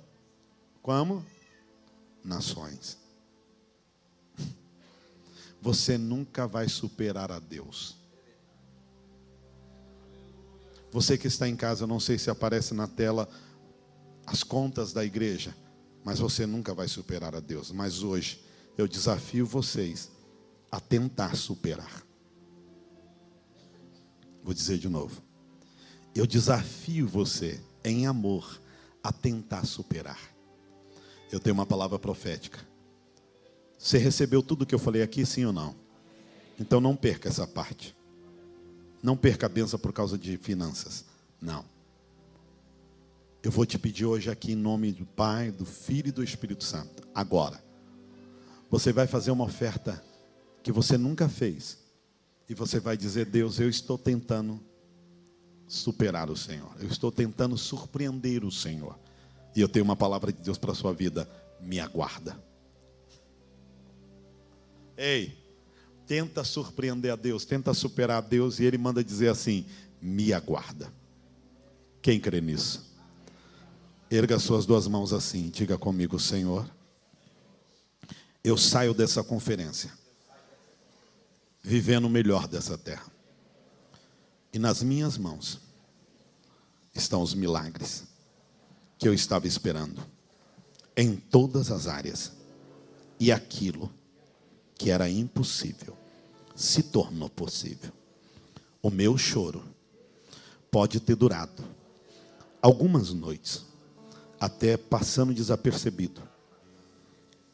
como? 0.82 1.26
Nações. 2.24 2.98
Você 5.62 5.98
nunca 5.98 6.46
vai 6.46 6.68
superar 6.68 7.32
a 7.32 7.40
Deus. 7.40 7.99
Você 10.92 11.18
que 11.18 11.28
está 11.28 11.48
em 11.48 11.56
casa, 11.56 11.86
não 11.86 12.00
sei 12.00 12.18
se 12.18 12.30
aparece 12.30 12.74
na 12.74 12.88
tela 12.88 13.30
as 14.26 14.44
contas 14.44 14.94
da 14.94 15.06
igreja, 15.06 15.56
mas 16.04 16.20
você 16.20 16.46
nunca 16.46 16.74
vai 16.74 16.88
superar 16.88 17.36
a 17.36 17.40
Deus. 17.40 17.72
Mas 17.72 18.04
hoje 18.04 18.44
eu 18.78 18.88
desafio 18.88 19.46
vocês 19.46 20.10
a 20.72 20.80
tentar 20.80 21.36
superar. 21.36 22.04
Vou 24.44 24.54
dizer 24.54 24.78
de 24.78 24.90
novo. 24.90 25.22
Eu 26.16 26.26
desafio 26.26 27.08
você 27.08 27.62
em 27.84 28.08
amor 28.08 28.60
a 29.04 29.12
tentar 29.12 29.66
superar. 29.66 30.20
Eu 31.32 31.40
tenho 31.40 31.54
uma 31.54 31.66
palavra 31.66 32.00
profética. 32.00 32.60
Você 33.78 33.98
recebeu 33.98 34.42
tudo 34.42 34.66
que 34.66 34.74
eu 34.74 34.80
falei 34.80 35.02
aqui, 35.02 35.26
sim 35.26 35.46
ou 35.46 35.54
não? 35.54 35.76
Então 36.60 36.82
não 36.82 36.96
perca 36.96 37.30
essa 37.30 37.48
parte. 37.48 37.96
Não 39.02 39.16
perca 39.16 39.46
a 39.46 39.50
benção 39.50 39.80
por 39.80 39.94
causa 39.94 40.18
de 40.18 40.38
finanças. 40.38 41.06
Não. 41.42 41.64
Eu 43.42 43.52
vou 43.52 43.66
te 43.66 43.80
pedir 43.80 44.06
hoje 44.06 44.30
aqui 44.30 44.52
em 44.52 44.56
nome 44.56 44.92
do 44.92 45.06
Pai, 45.06 45.52
do 45.52 45.66
Filho 45.66 46.10
e 46.10 46.12
do 46.12 46.24
Espírito 46.24 46.64
Santo. 46.64 47.08
Agora. 47.16 47.64
Você 48.70 48.94
vai 48.94 49.08
fazer 49.08 49.32
uma 49.32 49.46
oferta 49.46 50.04
que 50.62 50.72
você 50.72 50.98
nunca 50.98 51.28
fez. 51.28 51.78
E 52.48 52.54
você 52.54 52.80
vai 52.80 52.98
dizer: 52.98 53.26
Deus, 53.26 53.60
eu 53.60 53.70
estou 53.70 53.98
tentando 53.98 54.60
superar 55.68 56.30
o 56.30 56.36
Senhor. 56.36 56.72
Eu 56.80 56.88
estou 56.88 57.12
tentando 57.12 57.58
surpreender 57.58 58.44
o 58.44 58.52
Senhor. 58.52 58.98
E 59.56 59.62
eu 59.62 59.70
tenho 59.70 59.86
uma 59.86 59.96
palavra 59.96 60.32
de 60.32 60.42
Deus 60.42 60.58
para 60.58 60.72
a 60.72 60.76
sua 60.76 60.94
vida. 60.94 61.30
Me 61.62 61.80
aguarda. 61.80 62.38
Ei, 64.98 65.38
tenta 66.10 66.44
surpreender 66.44 67.14
a 67.14 67.16
Deus, 67.16 67.46
tenta 67.46 67.72
superar 67.72 68.18
a 68.18 68.28
Deus 68.28 68.60
e 68.60 68.66
Ele 68.66 68.80
manda 68.80 69.04
dizer 69.04 69.30
assim: 69.30 69.64
me 70.02 70.34
aguarda. 70.34 70.92
Quem 72.02 72.20
crê 72.20 72.42
nisso? 72.42 72.90
Erga 74.10 74.40
suas 74.40 74.66
duas 74.66 74.88
mãos 74.88 75.14
assim, 75.14 75.50
diga 75.50 75.78
comigo, 75.78 76.20
Senhor. 76.20 76.68
Eu 78.44 78.58
saio 78.58 78.92
dessa 78.92 79.24
conferência, 79.24 79.92
vivendo 81.62 82.06
o 82.06 82.10
melhor 82.10 82.48
dessa 82.48 82.76
terra. 82.76 83.06
E 84.52 84.58
nas 84.58 84.82
minhas 84.82 85.16
mãos 85.16 85.60
estão 86.96 87.22
os 87.22 87.36
milagres 87.36 88.06
que 88.98 89.08
eu 89.08 89.14
estava 89.14 89.46
esperando, 89.46 90.04
em 90.98 91.16
todas 91.16 91.70
as 91.70 91.86
áreas. 91.86 92.32
E 93.20 93.32
aquilo 93.32 93.94
que 94.76 94.90
era 94.90 95.08
impossível 95.08 95.99
se 96.60 96.84
tornou 96.84 97.30
possível. 97.30 97.90
O 98.82 98.90
meu 98.90 99.18
choro 99.18 99.64
pode 100.70 101.00
ter 101.00 101.16
durado 101.16 101.64
algumas 102.62 103.14
noites, 103.14 103.66
até 104.38 104.76
passando 104.76 105.34
desapercebido. 105.34 106.22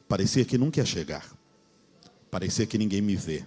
Parecia 0.07 0.44
que 0.44 0.57
nunca 0.57 0.80
ia 0.80 0.86
chegar. 0.86 1.38
Parecia 2.32 2.65
que 2.65 2.80
ninguém 2.80 2.99
me 2.99 3.15
vê. 3.15 3.45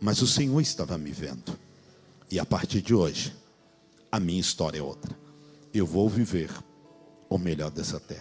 Mas 0.00 0.22
o 0.22 0.28
Senhor 0.28 0.60
estava 0.60 0.96
me 0.96 1.10
vendo. 1.10 1.58
E 2.30 2.38
a 2.38 2.46
partir 2.46 2.80
de 2.80 2.94
hoje, 2.94 3.34
a 4.12 4.20
minha 4.20 4.40
história 4.40 4.78
é 4.78 4.82
outra. 4.82 5.18
Eu 5.74 5.86
vou 5.86 6.08
viver 6.08 6.50
o 7.28 7.36
melhor 7.36 7.70
dessa 7.72 7.98
terra. 7.98 8.20